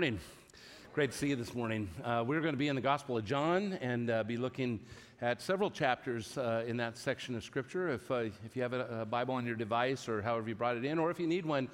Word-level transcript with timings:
Morning. 0.00 0.18
Great 0.94 1.10
to 1.12 1.18
see 1.18 1.28
you 1.28 1.36
this 1.36 1.54
morning. 1.54 1.86
Uh, 2.02 2.24
we're 2.26 2.40
going 2.40 2.54
to 2.54 2.58
be 2.58 2.68
in 2.68 2.74
the 2.74 2.80
Gospel 2.80 3.18
of 3.18 3.24
John 3.26 3.74
and 3.82 4.08
uh, 4.08 4.22
be 4.24 4.38
looking 4.38 4.80
at 5.20 5.42
several 5.42 5.70
chapters 5.70 6.38
uh, 6.38 6.64
in 6.66 6.78
that 6.78 6.96
section 6.96 7.34
of 7.34 7.44
Scripture. 7.44 7.90
If, 7.90 8.10
uh, 8.10 8.14
if 8.46 8.56
you 8.56 8.62
have 8.62 8.72
a, 8.72 9.02
a, 9.02 9.04
Bible 9.04 9.34
on 9.34 9.44
your 9.44 9.56
device 9.56 10.08
or 10.08 10.22
however 10.22 10.48
you 10.48 10.54
brought 10.54 10.78
it 10.78 10.86
in, 10.86 10.98
or 10.98 11.10
if 11.10 11.20
you 11.20 11.26
need 11.26 11.44
one, 11.44 11.68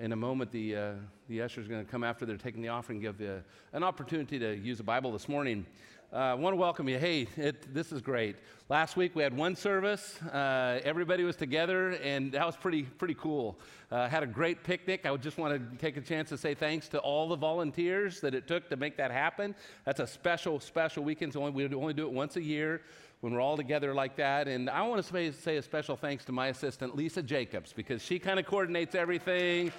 in 0.00 0.10
a 0.10 0.16
moment 0.16 0.50
the, 0.50 0.74
uh, 0.74 0.92
the 1.28 1.40
usher 1.40 1.60
is 1.60 1.68
going 1.68 1.84
to 1.84 1.88
come 1.88 2.02
after 2.02 2.26
they're 2.26 2.36
taking 2.36 2.62
the 2.62 2.68
offering, 2.68 2.98
give 2.98 3.20
you 3.20 3.40
an 3.72 3.84
opportunity 3.84 4.40
to 4.40 4.56
use 4.56 4.80
a 4.80 4.82
Bible 4.82 5.12
this 5.12 5.28
morning. 5.28 5.64
Uh, 6.12 6.16
I 6.16 6.34
want 6.34 6.54
to 6.54 6.58
welcome 6.58 6.88
you. 6.88 6.98
Hey, 6.98 7.28
it, 7.36 7.72
this 7.72 7.92
is 7.92 8.02
great. 8.02 8.34
Last 8.70 8.98
week 8.98 9.16
we 9.16 9.22
had 9.22 9.34
one 9.34 9.56
service. 9.56 10.20
Uh, 10.22 10.78
everybody 10.84 11.24
was 11.24 11.36
together, 11.36 11.92
and 12.04 12.32
that 12.32 12.44
was 12.44 12.54
pretty 12.54 12.82
pretty 12.82 13.14
cool. 13.14 13.58
Uh, 13.90 14.06
had 14.10 14.22
a 14.22 14.26
great 14.26 14.62
picnic. 14.62 15.06
I 15.06 15.10
would 15.10 15.22
just 15.22 15.38
want 15.38 15.54
to 15.54 15.78
take 15.78 15.96
a 15.96 16.02
chance 16.02 16.28
to 16.28 16.36
say 16.36 16.52
thanks 16.52 16.86
to 16.88 16.98
all 16.98 17.30
the 17.30 17.36
volunteers 17.36 18.20
that 18.20 18.34
it 18.34 18.46
took 18.46 18.68
to 18.68 18.76
make 18.76 18.98
that 18.98 19.10
happen. 19.10 19.54
That's 19.86 20.00
a 20.00 20.06
special 20.06 20.60
special 20.60 21.02
weekend. 21.02 21.32
So 21.32 21.48
we 21.48 21.64
only 21.74 21.94
do 21.94 22.06
it 22.06 22.12
once 22.12 22.36
a 22.36 22.42
year 22.42 22.82
when 23.22 23.32
we're 23.32 23.40
all 23.40 23.56
together 23.56 23.94
like 23.94 24.16
that. 24.16 24.48
And 24.48 24.68
I 24.68 24.82
want 24.82 25.02
to 25.02 25.32
say, 25.32 25.56
a 25.56 25.62
special 25.62 25.96
thanks 25.96 26.26
to 26.26 26.32
my 26.32 26.48
assistant, 26.48 26.94
Lisa 26.94 27.22
Jacobs, 27.22 27.72
because 27.72 28.02
she 28.02 28.18
kind 28.18 28.38
of 28.38 28.44
coordinates 28.44 28.94
everything 28.94 29.72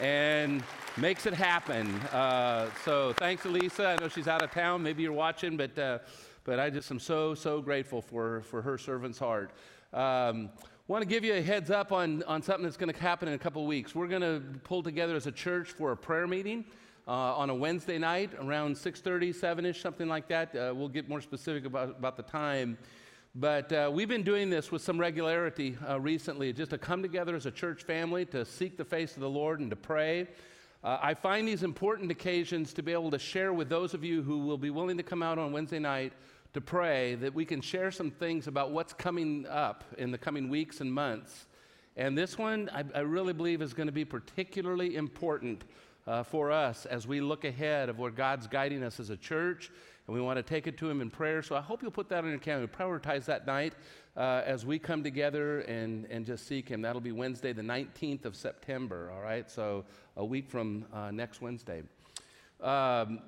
and 0.00 0.62
makes 0.96 1.26
it 1.26 1.34
happen. 1.34 1.92
Uh, 2.12 2.70
so 2.84 3.12
thanks 3.14 3.44
Lisa. 3.44 3.88
I 3.88 3.96
know 3.96 4.08
she's 4.08 4.28
out 4.28 4.42
of 4.42 4.52
town. 4.52 4.84
Maybe 4.84 5.02
you're 5.02 5.12
watching, 5.12 5.56
but, 5.56 5.76
uh, 5.76 5.98
but 6.46 6.60
I 6.60 6.70
just 6.70 6.88
am 6.92 7.00
so, 7.00 7.34
so 7.34 7.60
grateful 7.60 8.00
for, 8.00 8.42
for 8.42 8.62
her 8.62 8.78
servant's 8.78 9.18
heart. 9.18 9.50
Um, 9.92 10.50
want 10.86 11.02
to 11.02 11.08
give 11.08 11.24
you 11.24 11.34
a 11.34 11.42
heads 11.42 11.72
up 11.72 11.90
on, 11.90 12.22
on 12.22 12.40
something 12.40 12.62
that's 12.62 12.76
going 12.76 12.92
to 12.92 12.98
happen 13.00 13.26
in 13.26 13.34
a 13.34 13.38
couple 13.38 13.66
weeks. 13.66 13.96
We're 13.96 14.06
going 14.06 14.22
to 14.22 14.40
pull 14.62 14.84
together 14.84 15.16
as 15.16 15.26
a 15.26 15.32
church 15.32 15.72
for 15.72 15.90
a 15.90 15.96
prayer 15.96 16.26
meeting. 16.26 16.64
Uh, 17.08 17.36
on 17.36 17.50
a 17.50 17.54
Wednesday 17.54 17.98
night 17.98 18.32
around 18.40 18.74
6:30, 18.74 19.32
7ish, 19.32 19.80
something 19.80 20.08
like 20.08 20.26
that. 20.26 20.52
Uh, 20.56 20.72
we'll 20.74 20.88
get 20.88 21.08
more 21.08 21.20
specific 21.20 21.64
about, 21.64 21.90
about 21.90 22.16
the 22.16 22.22
time. 22.24 22.76
But 23.36 23.72
uh, 23.72 23.90
we've 23.94 24.08
been 24.08 24.24
doing 24.24 24.50
this 24.50 24.72
with 24.72 24.82
some 24.82 24.98
regularity 24.98 25.78
uh, 25.88 26.00
recently, 26.00 26.52
just 26.52 26.70
to 26.70 26.78
come 26.78 27.02
together 27.02 27.36
as 27.36 27.46
a 27.46 27.52
church 27.52 27.84
family 27.84 28.24
to 28.26 28.44
seek 28.44 28.76
the 28.76 28.84
face 28.84 29.14
of 29.14 29.20
the 29.20 29.30
Lord 29.30 29.60
and 29.60 29.70
to 29.70 29.76
pray. 29.76 30.26
Uh, 30.86 30.98
I 31.02 31.14
find 31.14 31.48
these 31.48 31.62
important 31.62 32.10
occasions 32.10 32.72
to 32.74 32.82
be 32.82 32.92
able 32.92 33.10
to 33.10 33.18
share 33.18 33.52
with 33.52 33.68
those 33.68 33.92
of 33.92 34.04
you 34.04 34.22
who 34.22 34.38
will 34.38 34.58
be 34.58 34.70
willing 34.70 34.96
to 34.96 35.02
come 35.02 35.22
out 35.22 35.38
on 35.38 35.50
Wednesday 35.50 35.80
night 35.80 36.12
to 36.56 36.60
pray 36.60 37.14
that 37.16 37.34
we 37.34 37.44
can 37.44 37.60
share 37.60 37.90
some 37.90 38.10
things 38.10 38.46
about 38.46 38.70
what's 38.70 38.92
coming 38.92 39.46
up 39.46 39.84
in 39.98 40.10
the 40.10 40.18
coming 40.18 40.48
weeks 40.48 40.80
and 40.80 40.92
months. 40.92 41.46
And 41.96 42.16
this 42.16 42.38
one, 42.38 42.70
I, 42.72 42.82
I 42.94 43.00
really 43.00 43.34
believe, 43.34 43.60
is 43.60 43.74
going 43.74 43.88
to 43.88 43.92
be 43.92 44.04
particularly 44.04 44.96
important 44.96 45.64
uh, 46.06 46.22
for 46.22 46.50
us 46.50 46.86
as 46.86 47.06
we 47.06 47.20
look 47.20 47.44
ahead 47.44 47.90
of 47.90 47.98
where 47.98 48.10
God's 48.10 48.46
guiding 48.46 48.82
us 48.82 48.98
as 49.00 49.10
a 49.10 49.16
church, 49.18 49.70
and 50.06 50.14
we 50.14 50.22
want 50.22 50.38
to 50.38 50.42
take 50.42 50.66
it 50.66 50.78
to 50.78 50.88
Him 50.88 51.02
in 51.02 51.10
prayer. 51.10 51.42
So 51.42 51.56
I 51.56 51.60
hope 51.60 51.82
you'll 51.82 51.90
put 51.90 52.08
that 52.08 52.24
on 52.24 52.30
your 52.30 52.38
calendar. 52.38 52.68
Prioritize 52.68 53.26
that 53.26 53.46
night 53.46 53.74
uh, 54.16 54.42
as 54.46 54.64
we 54.64 54.78
come 54.78 55.02
together 55.02 55.60
and, 55.60 56.06
and 56.10 56.24
just 56.24 56.46
seek 56.46 56.68
Him. 56.68 56.80
That'll 56.80 57.02
be 57.02 57.12
Wednesday, 57.12 57.52
the 57.52 57.62
19th 57.62 58.24
of 58.24 58.34
September, 58.34 59.12
all 59.14 59.22
right? 59.22 59.50
So 59.50 59.84
a 60.16 60.24
week 60.24 60.48
from 60.48 60.86
uh, 60.92 61.10
next 61.10 61.42
Wednesday. 61.42 61.82
Um, 62.62 63.20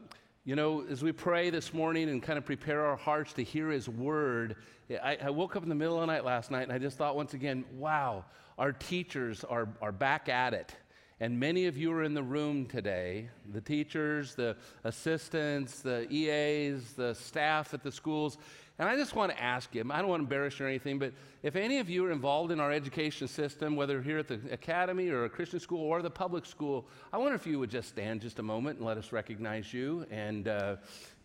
you 0.49 0.57
know, 0.57 0.83
as 0.89 1.03
we 1.03 1.13
pray 1.13 1.51
this 1.51 1.75
morning 1.75 2.09
and 2.09 2.23
kind 2.23 2.39
of 2.39 2.47
prepare 2.47 2.83
our 2.87 2.97
hearts 2.97 3.35
to 3.35 3.45
hear 3.45 3.69
His 3.69 3.87
word, 3.87 4.57
I, 4.91 5.19
I, 5.25 5.29
woke 5.29 5.57
up 5.57 5.63
in 5.63 5.69
the 5.69 5.75
middle 5.75 5.97
of 5.97 6.01
the 6.01 6.07
night 6.07 6.25
last 6.25 6.51
night 6.51 6.63
and 6.63 6.73
I 6.73 6.79
just 6.79 6.97
thought 6.97 7.17
once 7.17 7.35
again, 7.35 7.67
wow, 7.75 8.25
our 8.57 8.73
teachers 8.73 9.45
are, 9.45 9.69
are 9.83 9.93
back 9.93 10.31
at 10.31 10.55
it. 10.55 10.75
And 11.21 11.39
many 11.41 11.67
of 11.67 11.77
you 11.77 11.93
are 11.93 12.05
in 12.05 12.15
the 12.15 12.23
room 12.23 12.67
today 12.67 13.29
the 13.53 13.61
teachers, 13.61 14.35
the 14.35 14.57
assistants, 14.85 15.81
the 15.81 16.07
EAs, 16.13 16.93
the 16.93 17.15
staff 17.15 17.75
at 17.75 17.83
the 17.83 17.91
schools. 17.91 18.39
And 18.79 18.89
I 18.89 18.95
just 18.95 19.17
want 19.17 19.33
to 19.33 19.43
ask 19.43 19.75
you 19.75 19.85
I 19.91 19.99
don't 19.99 20.09
want 20.09 20.21
to 20.21 20.25
embarrass 20.25 20.61
you 20.61 20.67
or 20.67 20.69
anything, 20.69 21.01
but 21.01 21.13
if 21.43 21.57
any 21.57 21.79
of 21.79 21.91
you 21.91 22.07
are 22.07 22.13
involved 22.13 22.53
in 22.53 22.61
our 22.61 22.71
education 22.71 23.27
system, 23.27 23.75
whether 23.75 24.01
here 24.01 24.19
at 24.19 24.29
the 24.29 24.41
academy 24.53 25.09
or 25.09 25.25
a 25.25 25.29
Christian 25.29 25.59
school 25.59 25.81
or 25.81 26.03
the 26.03 26.11
public 26.11 26.47
school, 26.47 26.87
I 27.13 27.19
wonder 27.19 27.35
if 27.35 27.47
you 27.47 27.59
would 27.59 27.71
just 27.71 27.89
stand 27.89 28.21
just 28.21 28.39
a 28.39 28.43
moment 28.43 28.79
and 28.79 28.87
let 28.87 28.97
us 28.97 29.11
recognize 29.11 29.75
you. 29.75 30.07
And 30.13 30.47
uh, 30.47 30.77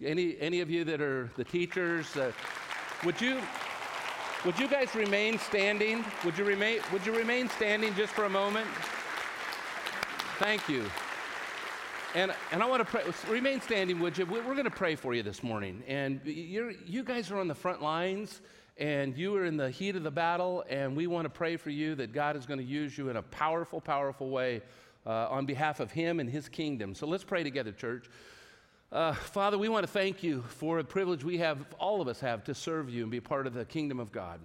any, 0.04 0.40
any 0.40 0.62
of 0.62 0.72
you 0.72 0.84
that 0.86 1.02
are 1.02 1.30
the 1.36 1.44
teachers, 1.44 2.18
uh, 2.18 2.32
would 3.06 3.22
you. 3.22 3.40
Would 4.46 4.60
you 4.60 4.68
guys 4.68 4.94
remain 4.94 5.40
standing? 5.40 6.04
Would 6.26 6.38
you 6.38 6.44
remain, 6.44 6.80
would 6.92 7.06
you 7.06 7.16
remain 7.16 7.48
standing 7.48 7.96
just 7.96 8.12
for 8.12 8.26
a 8.26 8.30
moment? 8.30 8.68
Thank 10.44 10.68
you. 10.68 10.84
And, 12.16 12.34
and 12.52 12.62
I 12.62 12.66
want 12.66 12.82
to 12.82 12.86
pray. 12.86 13.02
Remain 13.30 13.62
standing, 13.62 14.02
would 14.02 14.18
you? 14.18 14.26
We're 14.26 14.44
going 14.44 14.66
to 14.66 14.70
pray 14.70 14.96
for 14.96 15.14
you 15.14 15.24
this 15.24 15.42
morning. 15.42 15.82
And 15.88 16.20
you're, 16.26 16.72
you 16.72 17.02
guys 17.02 17.32
are 17.32 17.38
on 17.38 17.48
the 17.48 17.56
front 17.56 17.82
lines, 17.82 18.42
and 18.78 19.18
you 19.18 19.34
are 19.38 19.46
in 19.46 19.56
the 19.56 19.70
heat 19.70 19.96
of 19.96 20.04
the 20.04 20.12
battle, 20.12 20.66
and 20.70 20.98
we 20.98 21.08
want 21.08 21.24
to 21.24 21.30
pray 21.30 21.56
for 21.56 21.70
you 21.70 21.96
that 21.96 22.12
God 22.12 22.36
is 22.36 22.46
going 22.46 22.60
to 22.60 22.66
use 22.66 22.98
you 22.98 23.08
in 23.08 23.16
a 23.16 23.22
powerful, 23.22 23.80
powerful 23.80 24.32
way 24.32 24.62
uh, 25.06 25.30
on 25.30 25.46
behalf 25.46 25.80
of 25.80 25.92
Him 25.92 26.20
and 26.20 26.30
His 26.30 26.50
kingdom. 26.50 26.94
So 26.94 27.08
let's 27.08 27.24
pray 27.24 27.44
together, 27.44 27.72
church. 27.72 28.10
Uh, 28.92 29.14
Father, 29.14 29.58
we 29.58 29.70
want 29.70 29.88
to 29.88 29.92
thank 29.92 30.24
you 30.24 30.42
for 30.42 30.78
the 30.78 30.84
privilege 30.84 31.24
we 31.24 31.38
have, 31.38 31.66
all 31.80 32.02
of 32.02 32.10
us 32.10 32.20
have, 32.20 32.44
to 32.44 32.54
serve 32.54 32.90
you 32.90 33.04
and 33.04 33.12
be 33.12 33.22
part 33.22 33.48
of 33.48 33.54
the 33.54 33.64
kingdom 33.64 33.98
of 33.98 34.12
God. 34.12 34.42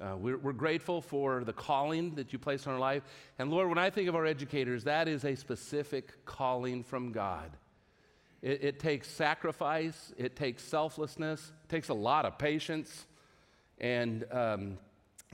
Uh, 0.00 0.16
we're, 0.16 0.38
we're, 0.38 0.52
grateful 0.52 1.00
for 1.00 1.42
the 1.42 1.52
calling 1.52 2.14
that 2.14 2.32
you 2.32 2.38
place 2.38 2.68
on 2.68 2.72
our 2.72 2.78
life. 2.78 3.02
And 3.38 3.50
Lord, 3.50 3.68
when 3.68 3.78
I 3.78 3.90
think 3.90 4.08
of 4.08 4.14
our 4.14 4.26
educators, 4.26 4.84
that 4.84 5.08
is 5.08 5.24
a 5.24 5.34
specific 5.34 6.24
calling 6.24 6.84
from 6.84 7.10
God. 7.10 7.50
It, 8.40 8.62
it 8.62 8.78
takes 8.78 9.08
sacrifice, 9.08 10.12
it 10.16 10.36
takes 10.36 10.62
selflessness, 10.62 11.52
it 11.64 11.68
takes 11.68 11.88
a 11.88 11.94
lot 11.94 12.26
of 12.26 12.38
patience. 12.38 13.06
And 13.78 14.24
um, 14.30 14.78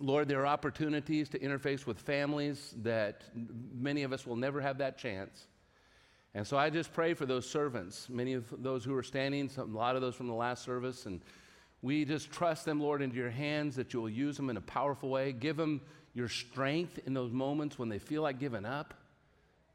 Lord, 0.00 0.28
there 0.28 0.40
are 0.40 0.46
opportunities 0.46 1.28
to 1.30 1.38
interface 1.38 1.86
with 1.86 2.00
families 2.00 2.74
that 2.82 3.24
many 3.74 4.02
of 4.02 4.14
us 4.14 4.26
will 4.26 4.36
never 4.36 4.62
have 4.62 4.78
that 4.78 4.96
chance. 4.96 5.46
And 6.34 6.46
so 6.46 6.56
I 6.56 6.70
just 6.70 6.92
pray 6.92 7.14
for 7.14 7.26
those 7.26 7.48
servants, 7.48 8.08
many 8.08 8.32
of 8.32 8.46
those 8.58 8.84
who 8.84 8.96
are 8.96 9.04
standing, 9.04 9.48
some, 9.48 9.74
a 9.74 9.78
lot 9.78 9.94
of 9.94 10.02
those 10.02 10.16
from 10.16 10.26
the 10.26 10.34
last 10.34 10.64
service, 10.64 11.06
and 11.06 11.20
we 11.84 12.06
just 12.06 12.32
trust 12.32 12.64
them, 12.64 12.80
Lord, 12.80 13.02
into 13.02 13.16
your 13.16 13.28
hands 13.28 13.76
that 13.76 13.92
you 13.92 14.00
will 14.00 14.08
use 14.08 14.38
them 14.38 14.48
in 14.48 14.56
a 14.56 14.62
powerful 14.62 15.10
way. 15.10 15.32
Give 15.32 15.54
them 15.54 15.82
your 16.14 16.28
strength 16.30 16.98
in 17.04 17.12
those 17.12 17.30
moments 17.30 17.78
when 17.78 17.90
they 17.90 17.98
feel 17.98 18.22
like 18.22 18.38
giving 18.38 18.64
up. 18.64 18.94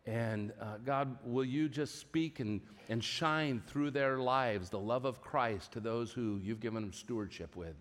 And 0.08 0.52
uh, 0.60 0.78
God, 0.84 1.18
will 1.24 1.46
you 1.46 1.70
just 1.70 2.00
speak 2.00 2.40
and, 2.40 2.62
and 2.90 3.04
shine 3.04 3.62
through 3.68 3.92
their 3.92 4.18
lives 4.18 4.72
the 4.72 4.80
love 4.80 5.06
of 5.06 5.22
Christ 5.22 5.74
to 5.74 5.80
those 5.80 6.12
who 6.12 6.40
you've 6.42 6.60
given 6.60 6.82
them 6.82 6.94
stewardship 6.94 7.56
with? 7.56 7.76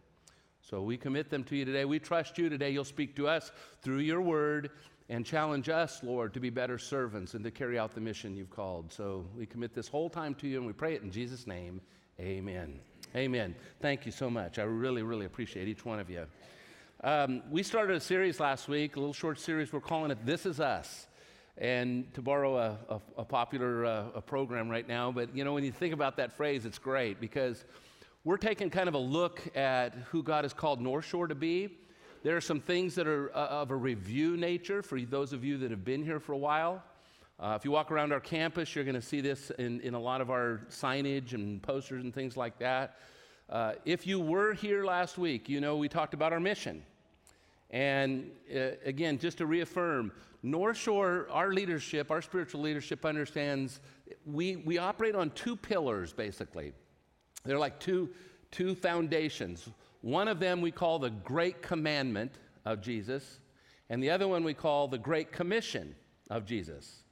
So 0.60 0.82
we 0.82 0.98
commit 0.98 1.30
them 1.30 1.42
to 1.44 1.56
you 1.56 1.64
today. 1.64 1.86
We 1.86 1.98
trust 1.98 2.36
you 2.36 2.50
today. 2.50 2.68
You'll 2.68 2.84
speak 2.84 3.16
to 3.16 3.28
us 3.28 3.50
through 3.80 4.00
your 4.00 4.20
word 4.20 4.72
and 5.08 5.24
challenge 5.24 5.70
us, 5.70 6.02
Lord, 6.02 6.34
to 6.34 6.40
be 6.40 6.50
better 6.50 6.76
servants 6.76 7.32
and 7.32 7.42
to 7.44 7.50
carry 7.50 7.78
out 7.78 7.94
the 7.94 8.02
mission 8.02 8.36
you've 8.36 8.50
called. 8.50 8.92
So 8.92 9.24
we 9.34 9.46
commit 9.46 9.72
this 9.72 9.88
whole 9.88 10.10
time 10.10 10.34
to 10.34 10.46
you 10.46 10.58
and 10.58 10.66
we 10.66 10.74
pray 10.74 10.92
it 10.96 11.02
in 11.02 11.10
Jesus' 11.10 11.46
name. 11.46 11.80
Amen. 12.20 12.78
Amen. 13.16 13.54
Thank 13.80 14.04
you 14.04 14.12
so 14.12 14.28
much. 14.28 14.58
I 14.58 14.64
really, 14.64 15.02
really 15.02 15.24
appreciate 15.24 15.66
each 15.66 15.82
one 15.82 15.98
of 15.98 16.10
you. 16.10 16.26
Um, 17.02 17.42
we 17.50 17.62
started 17.62 17.96
a 17.96 18.00
series 18.00 18.38
last 18.38 18.68
week, 18.68 18.96
a 18.96 19.00
little 19.00 19.14
short 19.14 19.40
series. 19.40 19.72
We're 19.72 19.80
calling 19.80 20.10
it 20.10 20.26
This 20.26 20.44
Is 20.44 20.60
Us. 20.60 21.06
And 21.56 22.12
to 22.12 22.20
borrow 22.20 22.58
a, 22.58 22.78
a, 22.90 23.00
a 23.18 23.24
popular 23.24 23.86
uh, 23.86 24.04
a 24.14 24.20
program 24.20 24.68
right 24.68 24.86
now, 24.86 25.10
but 25.10 25.34
you 25.34 25.42
know, 25.42 25.54
when 25.54 25.64
you 25.64 25.72
think 25.72 25.94
about 25.94 26.18
that 26.18 26.36
phrase, 26.36 26.66
it's 26.66 26.78
great 26.78 27.18
because 27.18 27.64
we're 28.24 28.36
taking 28.36 28.68
kind 28.68 28.88
of 28.88 28.94
a 28.94 28.98
look 28.98 29.42
at 29.56 29.94
who 30.10 30.22
God 30.22 30.44
has 30.44 30.52
called 30.52 30.80
North 30.80 31.06
Shore 31.06 31.26
to 31.26 31.34
be. 31.34 31.78
There 32.22 32.36
are 32.36 32.42
some 32.42 32.60
things 32.60 32.94
that 32.96 33.08
are 33.08 33.34
uh, 33.34 33.46
of 33.46 33.70
a 33.70 33.76
review 33.76 34.36
nature 34.36 34.82
for 34.82 35.00
those 35.00 35.32
of 35.32 35.42
you 35.42 35.56
that 35.58 35.70
have 35.70 35.84
been 35.84 36.04
here 36.04 36.20
for 36.20 36.32
a 36.32 36.38
while. 36.38 36.82
Uh, 37.40 37.54
if 37.56 37.64
you 37.64 37.70
walk 37.70 37.92
around 37.92 38.12
our 38.12 38.20
campus, 38.20 38.74
you're 38.74 38.84
going 38.84 38.96
to 38.96 39.02
see 39.02 39.20
this 39.20 39.50
in, 39.58 39.80
in 39.82 39.94
a 39.94 40.00
lot 40.00 40.20
of 40.20 40.28
our 40.28 40.62
signage 40.70 41.34
and 41.34 41.62
posters 41.62 42.02
and 42.02 42.12
things 42.12 42.36
like 42.36 42.58
that. 42.58 42.96
Uh, 43.48 43.74
if 43.84 44.06
you 44.06 44.18
were 44.18 44.52
here 44.52 44.84
last 44.84 45.18
week, 45.18 45.48
you 45.48 45.60
know 45.60 45.76
we 45.76 45.88
talked 45.88 46.14
about 46.14 46.32
our 46.32 46.40
mission. 46.40 46.82
And 47.70 48.30
uh, 48.52 48.70
again, 48.84 49.18
just 49.18 49.38
to 49.38 49.46
reaffirm, 49.46 50.10
North 50.42 50.76
Shore, 50.76 51.28
our 51.30 51.52
leadership, 51.52 52.10
our 52.10 52.22
spiritual 52.22 52.60
leadership 52.60 53.04
understands 53.04 53.80
we, 54.26 54.56
we 54.56 54.78
operate 54.78 55.14
on 55.14 55.30
two 55.30 55.56
pillars, 55.56 56.12
basically. 56.12 56.72
They're 57.44 57.58
like 57.58 57.78
two, 57.78 58.10
two 58.50 58.74
foundations. 58.74 59.68
One 60.00 60.28
of 60.28 60.40
them 60.40 60.60
we 60.60 60.70
call 60.70 60.98
the 60.98 61.10
Great 61.10 61.62
Commandment 61.62 62.32
of 62.64 62.80
Jesus, 62.80 63.38
and 63.90 64.02
the 64.02 64.10
other 64.10 64.26
one 64.26 64.44
we 64.44 64.54
call 64.54 64.88
the 64.88 64.98
Great 64.98 65.32
Commission 65.32 65.94
of 66.30 66.44
Jesus. 66.44 67.04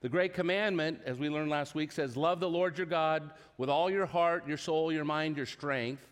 The 0.00 0.08
great 0.08 0.32
commandment, 0.32 1.00
as 1.04 1.18
we 1.18 1.28
learned 1.28 1.50
last 1.50 1.74
week, 1.74 1.92
says, 1.92 2.16
Love 2.16 2.40
the 2.40 2.48
Lord 2.48 2.78
your 2.78 2.86
God 2.86 3.32
with 3.58 3.68
all 3.68 3.90
your 3.90 4.06
heart, 4.06 4.48
your 4.48 4.56
soul, 4.56 4.90
your 4.90 5.04
mind, 5.04 5.36
your 5.36 5.46
strength. 5.46 6.06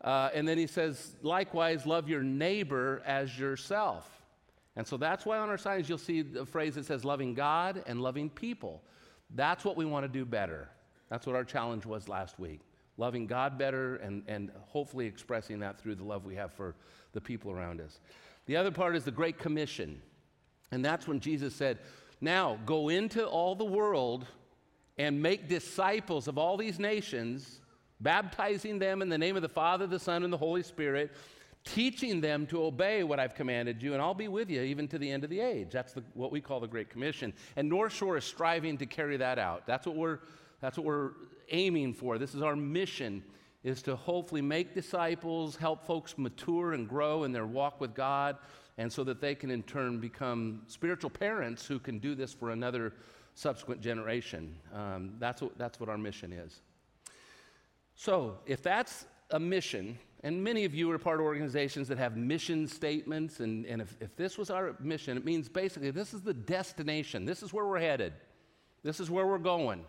Uh, 0.00 0.30
and 0.32 0.46
then 0.46 0.58
he 0.58 0.66
says, 0.66 1.16
likewise, 1.22 1.86
love 1.86 2.08
your 2.08 2.22
neighbor 2.22 3.02
as 3.04 3.38
yourself. 3.38 4.22
And 4.76 4.86
so 4.86 4.96
that's 4.96 5.26
why 5.26 5.38
on 5.38 5.48
our 5.48 5.58
signs 5.58 5.88
you'll 5.88 5.98
see 5.98 6.22
the 6.22 6.46
phrase 6.46 6.76
that 6.76 6.84
says 6.84 7.04
loving 7.04 7.34
God 7.34 7.82
and 7.86 8.00
loving 8.00 8.30
people. 8.30 8.82
That's 9.34 9.64
what 9.64 9.76
we 9.76 9.84
want 9.84 10.04
to 10.04 10.08
do 10.08 10.24
better. 10.24 10.68
That's 11.10 11.26
what 11.26 11.34
our 11.34 11.44
challenge 11.44 11.84
was 11.84 12.08
last 12.08 12.38
week. 12.38 12.60
Loving 12.96 13.26
God 13.26 13.58
better 13.58 13.96
and, 13.96 14.22
and 14.28 14.50
hopefully 14.68 15.06
expressing 15.06 15.58
that 15.60 15.80
through 15.80 15.96
the 15.96 16.04
love 16.04 16.24
we 16.24 16.36
have 16.36 16.52
for 16.52 16.76
the 17.12 17.20
people 17.20 17.50
around 17.50 17.80
us. 17.80 17.98
The 18.46 18.56
other 18.56 18.70
part 18.70 18.94
is 18.94 19.04
the 19.04 19.10
Great 19.10 19.38
Commission. 19.38 20.00
And 20.70 20.84
that's 20.84 21.08
when 21.08 21.18
Jesus 21.18 21.54
said, 21.54 21.78
Now 22.20 22.58
go 22.66 22.88
into 22.88 23.24
all 23.24 23.54
the 23.54 23.64
world 23.64 24.26
and 24.98 25.22
make 25.22 25.48
disciples 25.48 26.26
of 26.26 26.38
all 26.38 26.56
these 26.56 26.78
nations, 26.78 27.60
baptizing 28.00 28.78
them 28.78 29.02
in 29.02 29.08
the 29.08 29.18
name 29.18 29.36
of 29.36 29.42
the 29.42 29.48
Father, 29.48 29.86
the 29.86 29.98
Son, 29.98 30.24
and 30.24 30.32
the 30.32 30.38
Holy 30.38 30.62
Spirit, 30.62 31.12
teaching 31.64 32.20
them 32.20 32.46
to 32.46 32.64
obey 32.64 33.02
what 33.04 33.20
I've 33.20 33.34
commanded 33.34 33.82
you, 33.82 33.92
and 33.92 34.02
I'll 34.02 34.14
be 34.14 34.28
with 34.28 34.50
you 34.50 34.62
even 34.62 34.88
to 34.88 34.98
the 34.98 35.10
end 35.10 35.22
of 35.22 35.30
the 35.30 35.40
age. 35.40 35.68
That's 35.70 35.92
the, 35.92 36.02
what 36.14 36.32
we 36.32 36.40
call 36.40 36.60
the 36.60 36.66
Great 36.66 36.90
Commission. 36.90 37.32
And 37.56 37.68
North 37.68 37.92
Shore 37.92 38.16
is 38.16 38.24
striving 38.24 38.78
to 38.78 38.86
carry 38.86 39.16
that 39.18 39.38
out. 39.38 39.66
That's 39.66 39.86
what 39.86 39.96
we're, 39.96 40.20
that's 40.60 40.76
what 40.76 40.86
we're 40.86 41.12
aiming 41.50 41.94
for. 41.94 42.18
This 42.18 42.34
is 42.34 42.42
our 42.42 42.56
mission 42.56 43.22
is 43.64 43.82
to 43.82 43.96
hopefully 43.96 44.40
make 44.40 44.74
disciples, 44.74 45.56
help 45.56 45.84
folks 45.84 46.16
mature 46.16 46.72
and 46.72 46.88
grow 46.88 47.24
in 47.24 47.32
their 47.32 47.46
walk 47.46 47.80
with 47.80 47.94
God, 47.94 48.36
and 48.78 48.90
so 48.90 49.02
that 49.04 49.20
they 49.20 49.34
can 49.34 49.50
in 49.50 49.62
turn 49.64 49.98
become 49.98 50.62
spiritual 50.68 51.10
parents 51.10 51.66
who 51.66 51.80
can 51.80 51.98
do 51.98 52.14
this 52.14 52.32
for 52.32 52.50
another 52.50 52.94
subsequent 53.34 53.80
generation. 53.80 54.54
Um, 54.72 55.14
that's, 55.18 55.42
what, 55.42 55.58
that's 55.58 55.80
what 55.80 55.88
our 55.88 55.98
mission 55.98 56.32
is. 56.32 56.60
So, 57.96 58.38
if 58.46 58.62
that's 58.62 59.06
a 59.32 59.40
mission, 59.40 59.98
and 60.22 60.42
many 60.42 60.64
of 60.64 60.74
you 60.74 60.88
are 60.92 60.98
part 60.98 61.18
of 61.18 61.26
organizations 61.26 61.88
that 61.88 61.98
have 61.98 62.16
mission 62.16 62.68
statements, 62.68 63.40
and, 63.40 63.66
and 63.66 63.82
if, 63.82 63.96
if 64.00 64.14
this 64.14 64.38
was 64.38 64.48
our 64.48 64.76
mission, 64.78 65.16
it 65.16 65.24
means 65.24 65.48
basically 65.48 65.90
this 65.90 66.14
is 66.14 66.22
the 66.22 66.34
destination, 66.34 67.24
this 67.24 67.42
is 67.42 67.52
where 67.52 67.66
we're 67.66 67.80
headed, 67.80 68.12
this 68.84 69.00
is 69.00 69.10
where 69.10 69.26
we're 69.26 69.38
going. 69.38 69.84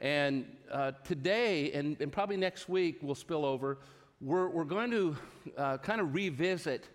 And 0.00 0.46
uh, 0.70 0.92
today, 1.04 1.72
and, 1.72 2.00
and, 2.00 2.12
probably 2.12 2.36
next 2.36 2.68
week, 2.68 2.98
we'll 3.02 3.14
spill 3.14 3.44
over, 3.44 3.78
we're, 4.20 4.48
we're 4.48 4.64
going 4.64 4.90
to 4.92 5.16
uh, 5.56 5.78
kind 5.78 6.00
of 6.00 6.14
revisit 6.14 6.88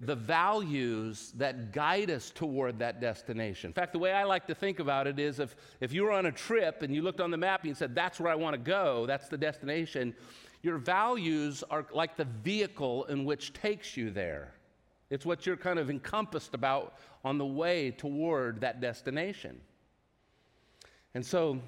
the 0.00 0.14
values 0.14 1.32
that 1.36 1.72
guide 1.72 2.10
us 2.10 2.30
toward 2.30 2.78
that 2.80 3.00
destination. 3.00 3.68
In 3.68 3.74
fact, 3.74 3.92
the 3.92 3.98
way 3.98 4.12
I 4.12 4.24
like 4.24 4.46
to 4.48 4.54
think 4.54 4.80
about 4.80 5.06
it 5.06 5.18
is 5.18 5.38
if, 5.38 5.54
if 5.80 5.92
you 5.92 6.02
were 6.02 6.12
on 6.12 6.26
a 6.26 6.32
trip 6.32 6.82
and 6.82 6.94
you 6.94 7.02
looked 7.02 7.20
on 7.20 7.30
the 7.30 7.36
map 7.36 7.60
and 7.60 7.68
you 7.68 7.74
said, 7.74 7.94
That's 7.94 8.18
where 8.18 8.32
I 8.32 8.34
want 8.34 8.54
to 8.54 8.58
go, 8.58 9.06
that's 9.06 9.28
the 9.28 9.38
destination, 9.38 10.14
your 10.62 10.78
values 10.78 11.62
are 11.70 11.86
like 11.92 12.16
the 12.16 12.24
vehicle 12.24 13.04
in 13.04 13.24
which 13.24 13.52
takes 13.52 13.96
you 13.96 14.10
there. 14.10 14.54
It's 15.10 15.26
what 15.26 15.44
you're 15.44 15.56
kind 15.56 15.78
of 15.78 15.90
encompassed 15.90 16.54
about 16.54 16.94
on 17.24 17.38
the 17.38 17.46
way 17.46 17.90
toward 17.90 18.60
that 18.62 18.80
destination. 18.80 19.60
And 21.14 21.24
so, 21.24 21.60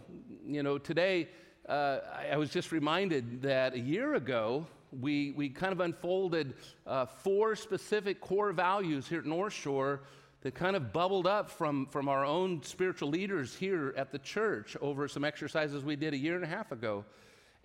you 0.46 0.62
know, 0.62 0.78
today 0.78 1.28
uh, 1.68 1.98
I 2.30 2.36
was 2.36 2.50
just 2.50 2.72
reminded 2.72 3.42
that 3.42 3.74
a 3.74 3.78
year 3.78 4.14
ago, 4.14 4.66
we, 5.00 5.32
we 5.32 5.48
kind 5.48 5.72
of 5.72 5.80
unfolded 5.80 6.54
uh, 6.86 7.06
four 7.06 7.56
specific 7.56 8.20
core 8.20 8.52
values 8.52 9.08
here 9.08 9.20
at 9.20 9.26
North 9.26 9.52
Shore 9.52 10.02
that 10.42 10.54
kind 10.54 10.76
of 10.76 10.92
bubbled 10.92 11.26
up 11.26 11.50
from, 11.50 11.86
from 11.86 12.08
our 12.08 12.24
own 12.24 12.62
spiritual 12.62 13.08
leaders 13.08 13.54
here 13.54 13.94
at 13.96 14.12
the 14.12 14.18
church 14.18 14.76
over 14.80 15.08
some 15.08 15.24
exercises 15.24 15.82
we 15.82 15.96
did 15.96 16.12
a 16.12 16.18
year 16.18 16.34
and 16.34 16.44
a 16.44 16.46
half 16.46 16.70
ago. 16.70 17.04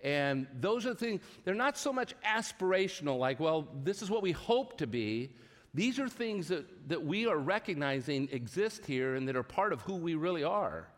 And 0.02 0.46
those 0.60 0.86
are 0.86 0.90
the 0.90 0.94
things, 0.94 1.20
they're 1.44 1.54
not 1.54 1.76
so 1.76 1.92
much 1.92 2.14
aspirational, 2.24 3.18
like, 3.18 3.38
well, 3.38 3.68
this 3.84 4.00
is 4.00 4.10
what 4.10 4.22
we 4.22 4.32
hope 4.32 4.78
to 4.78 4.86
be. 4.86 5.30
These 5.74 6.00
are 6.00 6.08
things 6.08 6.48
that, 6.48 6.88
that 6.88 7.04
we 7.04 7.26
are 7.26 7.36
recognizing 7.36 8.28
exist 8.32 8.86
here 8.86 9.14
and 9.14 9.28
that 9.28 9.36
are 9.36 9.42
part 9.42 9.74
of 9.74 9.82
who 9.82 9.96
we 9.96 10.14
really 10.14 10.42
are. 10.42 10.88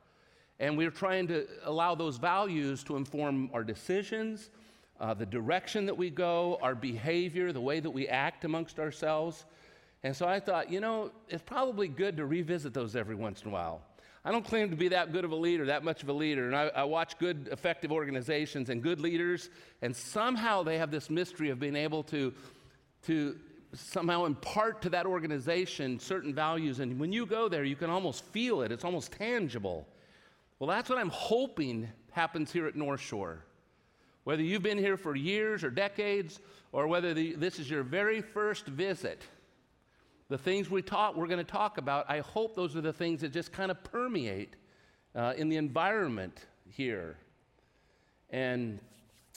And 0.60 0.78
we're 0.78 0.92
trying 0.92 1.26
to 1.28 1.48
allow 1.64 1.96
those 1.96 2.16
values 2.16 2.84
to 2.84 2.96
inform 2.96 3.50
our 3.52 3.64
decisions, 3.64 4.50
uh, 5.00 5.14
the 5.14 5.26
direction 5.26 5.86
that 5.86 5.96
we 5.96 6.10
go, 6.10 6.58
our 6.62 6.74
behavior, 6.74 7.52
the 7.52 7.60
way 7.60 7.80
that 7.80 7.90
we 7.90 8.08
act 8.08 8.44
amongst 8.44 8.78
ourselves. 8.78 9.44
And 10.04 10.14
so 10.14 10.26
I 10.26 10.40
thought, 10.40 10.70
you 10.70 10.80
know, 10.80 11.10
it's 11.28 11.42
probably 11.42 11.88
good 11.88 12.16
to 12.16 12.26
revisit 12.26 12.74
those 12.74 12.96
every 12.96 13.14
once 13.14 13.42
in 13.42 13.48
a 13.48 13.50
while. 13.50 13.82
I 14.24 14.30
don't 14.30 14.44
claim 14.44 14.70
to 14.70 14.76
be 14.76 14.88
that 14.88 15.12
good 15.12 15.24
of 15.24 15.32
a 15.32 15.36
leader, 15.36 15.66
that 15.66 15.82
much 15.82 16.02
of 16.04 16.08
a 16.08 16.12
leader. 16.12 16.46
And 16.46 16.54
I, 16.54 16.68
I, 16.68 16.84
watch 16.84 17.18
good, 17.18 17.48
effective 17.50 17.90
organizations 17.90 18.70
and 18.70 18.80
good 18.80 19.00
leaders, 19.00 19.50
and 19.80 19.94
somehow 19.94 20.62
they 20.62 20.78
have 20.78 20.92
this 20.92 21.10
mystery 21.10 21.50
of 21.50 21.58
being 21.58 21.74
able 21.74 22.04
to, 22.04 22.32
to 23.06 23.36
somehow 23.74 24.24
impart 24.24 24.82
to 24.82 24.90
that 24.90 25.06
organization 25.06 25.98
certain 25.98 26.32
values. 26.32 26.78
And 26.78 27.00
when 27.00 27.12
you 27.12 27.26
go 27.26 27.48
there, 27.48 27.64
you 27.64 27.74
can 27.74 27.90
almost 27.90 28.24
feel 28.26 28.62
it, 28.62 28.70
it's 28.70 28.84
almost 28.84 29.10
tangible. 29.12 29.88
Well, 30.60 30.68
that's 30.68 30.88
what 30.88 30.98
I'm 30.98 31.10
hoping 31.10 31.88
happens 32.12 32.52
here 32.52 32.66
at 32.66 32.76
North 32.76 33.00
Shore. 33.00 33.44
Whether 34.24 34.42
you've 34.42 34.62
been 34.62 34.78
here 34.78 34.96
for 34.96 35.16
years 35.16 35.64
or 35.64 35.70
decades, 35.70 36.40
or 36.70 36.86
whether 36.86 37.12
the, 37.12 37.34
this 37.34 37.58
is 37.58 37.68
your 37.68 37.82
very 37.82 38.20
first 38.20 38.66
visit, 38.66 39.22
the 40.28 40.38
things 40.38 40.70
we 40.70 40.80
taught, 40.80 41.16
we're 41.16 41.26
going 41.26 41.44
to 41.44 41.52
talk 41.52 41.76
about, 41.76 42.06
I 42.08 42.20
hope 42.20 42.54
those 42.54 42.76
are 42.76 42.80
the 42.80 42.92
things 42.92 43.20
that 43.22 43.32
just 43.32 43.52
kind 43.52 43.70
of 43.70 43.82
permeate 43.84 44.54
uh, 45.14 45.34
in 45.36 45.48
the 45.48 45.56
environment 45.56 46.46
here. 46.70 47.16
And 48.30 48.78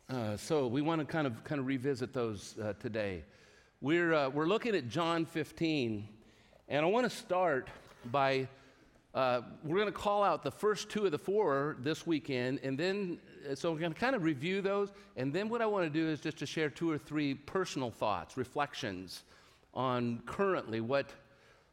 uh, 0.09 0.37
so 0.37 0.67
we 0.67 0.81
want 0.81 1.01
to 1.01 1.05
kind 1.05 1.25
of 1.25 1.43
kind 1.43 1.59
of 1.59 1.65
revisit 1.65 2.13
those 2.13 2.55
uh, 2.59 2.73
today. 2.79 3.23
We're 3.81 4.13
uh, 4.13 4.29
we're 4.29 4.45
looking 4.45 4.75
at 4.75 4.87
John 4.87 5.25
15, 5.25 6.07
and 6.69 6.85
I 6.85 6.87
want 6.87 7.09
to 7.09 7.15
start 7.15 7.67
by 8.05 8.47
uh, 9.15 9.41
we're 9.63 9.77
going 9.77 9.91
to 9.91 9.91
call 9.91 10.23
out 10.23 10.43
the 10.43 10.51
first 10.51 10.89
two 10.89 11.05
of 11.05 11.11
the 11.11 11.17
four 11.17 11.75
this 11.79 12.05
weekend, 12.05 12.59
and 12.63 12.77
then 12.77 13.17
so 13.53 13.71
we're 13.71 13.79
going 13.79 13.93
to 13.93 13.99
kind 13.99 14.15
of 14.15 14.23
review 14.23 14.61
those, 14.61 14.91
and 15.15 15.31
then 15.31 15.49
what 15.49 15.61
I 15.61 15.65
want 15.65 15.85
to 15.85 15.89
do 15.89 16.07
is 16.07 16.19
just 16.19 16.37
to 16.39 16.45
share 16.45 16.69
two 16.69 16.89
or 16.89 16.97
three 16.97 17.33
personal 17.33 17.91
thoughts, 17.91 18.37
reflections 18.37 19.23
on 19.73 20.21
currently 20.25 20.81
what, 20.81 21.11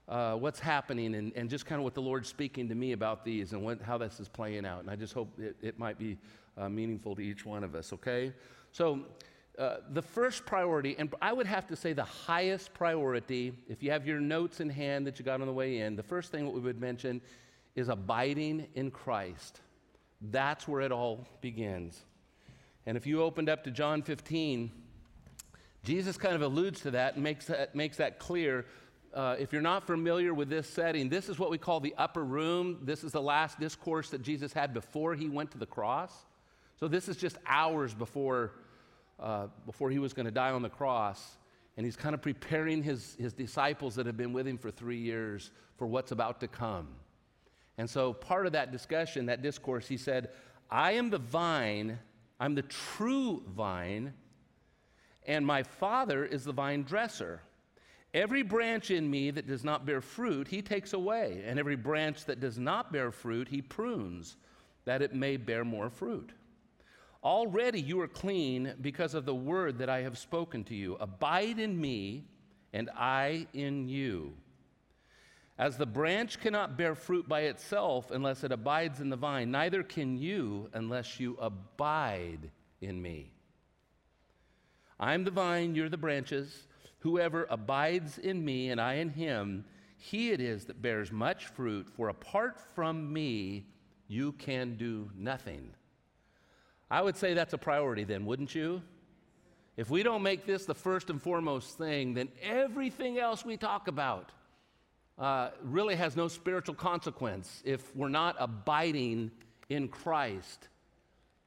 uh, 0.08 0.34
what's 0.34 0.60
happening 0.60 1.14
and, 1.14 1.32
and 1.36 1.48
just 1.48 1.66
kind 1.66 1.78
of 1.78 1.84
what 1.84 1.94
the 1.94 2.02
Lord's 2.02 2.28
speaking 2.28 2.68
to 2.68 2.74
me 2.74 2.92
about 2.92 3.24
these 3.24 3.52
and 3.52 3.62
what, 3.62 3.80
how 3.80 3.96
this 3.96 4.20
is 4.20 4.28
playing 4.28 4.66
out. 4.66 4.80
And 4.80 4.90
I 4.90 4.96
just 4.96 5.14
hope 5.14 5.28
it, 5.38 5.56
it 5.62 5.78
might 5.78 5.98
be 5.98 6.18
uh, 6.58 6.68
meaningful 6.68 7.14
to 7.16 7.22
each 7.22 7.46
one 7.46 7.64
of 7.64 7.74
us, 7.74 7.92
okay? 7.92 8.32
So, 8.72 9.00
uh, 9.58 9.76
the 9.90 10.00
first 10.00 10.46
priority, 10.46 10.96
and 10.98 11.14
I 11.20 11.32
would 11.32 11.46
have 11.46 11.66
to 11.66 11.76
say 11.76 11.92
the 11.92 12.04
highest 12.04 12.72
priority, 12.72 13.52
if 13.68 13.82
you 13.82 13.90
have 13.90 14.06
your 14.06 14.18
notes 14.18 14.60
in 14.60 14.70
hand 14.70 15.06
that 15.06 15.18
you 15.18 15.26
got 15.26 15.42
on 15.42 15.46
the 15.46 15.52
way 15.52 15.80
in, 15.80 15.94
the 15.94 16.02
first 16.02 16.32
thing 16.32 16.46
what 16.46 16.54
we 16.54 16.60
would 16.60 16.80
mention 16.80 17.20
is 17.74 17.90
abiding 17.90 18.66
in 18.74 18.90
Christ. 18.90 19.60
That's 20.30 20.68
where 20.68 20.80
it 20.80 20.92
all 20.92 21.26
begins. 21.40 22.00
And 22.86 22.96
if 22.96 23.06
you 23.06 23.22
opened 23.22 23.48
up 23.48 23.64
to 23.64 23.70
John 23.70 24.02
15, 24.02 24.70
Jesus 25.84 26.16
kind 26.16 26.34
of 26.34 26.42
alludes 26.42 26.80
to 26.82 26.92
that 26.92 27.14
and 27.14 27.24
makes 27.24 27.46
that, 27.46 27.74
makes 27.74 27.96
that 27.96 28.18
clear. 28.18 28.66
Uh, 29.12 29.36
if 29.38 29.52
you're 29.52 29.62
not 29.62 29.86
familiar 29.86 30.32
with 30.32 30.48
this 30.48 30.68
setting, 30.68 31.08
this 31.08 31.28
is 31.28 31.38
what 31.38 31.50
we 31.50 31.58
call 31.58 31.80
the 31.80 31.94
upper 31.98 32.24
room. 32.24 32.78
This 32.82 33.04
is 33.04 33.12
the 33.12 33.20
last 33.20 33.58
discourse 33.58 34.10
that 34.10 34.22
Jesus 34.22 34.52
had 34.52 34.72
before 34.72 35.14
he 35.14 35.28
went 35.28 35.50
to 35.52 35.58
the 35.58 35.66
cross. 35.66 36.12
So 36.78 36.88
this 36.88 37.08
is 37.08 37.16
just 37.16 37.36
hours 37.46 37.94
before, 37.94 38.52
uh, 39.20 39.48
before 39.66 39.90
he 39.90 39.98
was 39.98 40.12
going 40.12 40.26
to 40.26 40.32
die 40.32 40.50
on 40.50 40.62
the 40.62 40.70
cross. 40.70 41.36
And 41.76 41.84
he's 41.84 41.96
kind 41.96 42.14
of 42.14 42.22
preparing 42.22 42.82
his, 42.82 43.16
his 43.18 43.32
disciples 43.32 43.94
that 43.96 44.06
have 44.06 44.16
been 44.16 44.32
with 44.32 44.46
him 44.46 44.58
for 44.58 44.70
three 44.70 44.98
years 44.98 45.50
for 45.76 45.86
what's 45.86 46.12
about 46.12 46.40
to 46.40 46.48
come. 46.48 46.88
And 47.78 47.88
so, 47.88 48.12
part 48.12 48.46
of 48.46 48.52
that 48.52 48.70
discussion, 48.70 49.26
that 49.26 49.42
discourse, 49.42 49.88
he 49.88 49.96
said, 49.96 50.30
I 50.70 50.92
am 50.92 51.10
the 51.10 51.18
vine, 51.18 51.98
I'm 52.38 52.54
the 52.54 52.62
true 52.62 53.42
vine, 53.48 54.14
and 55.26 55.46
my 55.46 55.62
Father 55.62 56.24
is 56.24 56.44
the 56.44 56.52
vine 56.52 56.82
dresser. 56.82 57.40
Every 58.14 58.42
branch 58.42 58.90
in 58.90 59.10
me 59.10 59.30
that 59.30 59.46
does 59.46 59.64
not 59.64 59.86
bear 59.86 60.02
fruit, 60.02 60.48
he 60.48 60.60
takes 60.60 60.92
away, 60.92 61.42
and 61.46 61.58
every 61.58 61.76
branch 61.76 62.26
that 62.26 62.40
does 62.40 62.58
not 62.58 62.92
bear 62.92 63.10
fruit, 63.10 63.48
he 63.48 63.62
prunes, 63.62 64.36
that 64.84 65.00
it 65.00 65.14
may 65.14 65.38
bear 65.38 65.64
more 65.64 65.88
fruit. 65.88 66.32
Already 67.24 67.80
you 67.80 68.00
are 68.00 68.08
clean 68.08 68.74
because 68.80 69.14
of 69.14 69.24
the 69.24 69.34
word 69.34 69.78
that 69.78 69.88
I 69.88 70.02
have 70.02 70.18
spoken 70.18 70.64
to 70.64 70.74
you. 70.74 70.96
Abide 70.96 71.58
in 71.58 71.80
me, 71.80 72.24
and 72.72 72.90
I 72.96 73.46
in 73.54 73.88
you. 73.88 74.34
As 75.58 75.76
the 75.76 75.86
branch 75.86 76.40
cannot 76.40 76.76
bear 76.76 76.94
fruit 76.94 77.28
by 77.28 77.42
itself 77.42 78.10
unless 78.10 78.42
it 78.42 78.52
abides 78.52 79.00
in 79.00 79.10
the 79.10 79.16
vine, 79.16 79.50
neither 79.50 79.82
can 79.82 80.16
you 80.16 80.70
unless 80.72 81.20
you 81.20 81.36
abide 81.40 82.50
in 82.80 83.00
me. 83.00 83.30
I 84.98 85.14
am 85.14 85.24
the 85.24 85.30
vine, 85.30 85.74
you're 85.74 85.88
the 85.88 85.96
branches. 85.96 86.66
Whoever 87.00 87.46
abides 87.50 88.18
in 88.18 88.44
me 88.44 88.70
and 88.70 88.80
I 88.80 88.94
in 88.94 89.10
him, 89.10 89.64
he 89.98 90.30
it 90.30 90.40
is 90.40 90.64
that 90.66 90.80
bears 90.80 91.12
much 91.12 91.46
fruit, 91.46 91.88
for 91.88 92.08
apart 92.08 92.58
from 92.74 93.12
me, 93.12 93.66
you 94.08 94.32
can 94.32 94.76
do 94.76 95.10
nothing. 95.16 95.74
I 96.90 97.02
would 97.02 97.16
say 97.16 97.34
that's 97.34 97.52
a 97.54 97.58
priority 97.58 98.04
then, 98.04 98.26
wouldn't 98.26 98.54
you? 98.54 98.82
If 99.76 99.90
we 99.90 100.02
don't 100.02 100.22
make 100.22 100.44
this 100.46 100.66
the 100.66 100.74
first 100.74 101.08
and 101.08 101.20
foremost 101.20 101.78
thing, 101.78 102.14
then 102.14 102.28
everything 102.42 103.18
else 103.18 103.44
we 103.44 103.56
talk 103.56 103.88
about 103.88 104.30
uh, 105.18 105.50
really 105.62 105.94
has 105.94 106.16
no 106.16 106.28
spiritual 106.28 106.74
consequence 106.74 107.62
if 107.64 107.94
we're 107.94 108.08
not 108.08 108.36
abiding 108.38 109.30
in 109.68 109.88
Christ. 109.88 110.68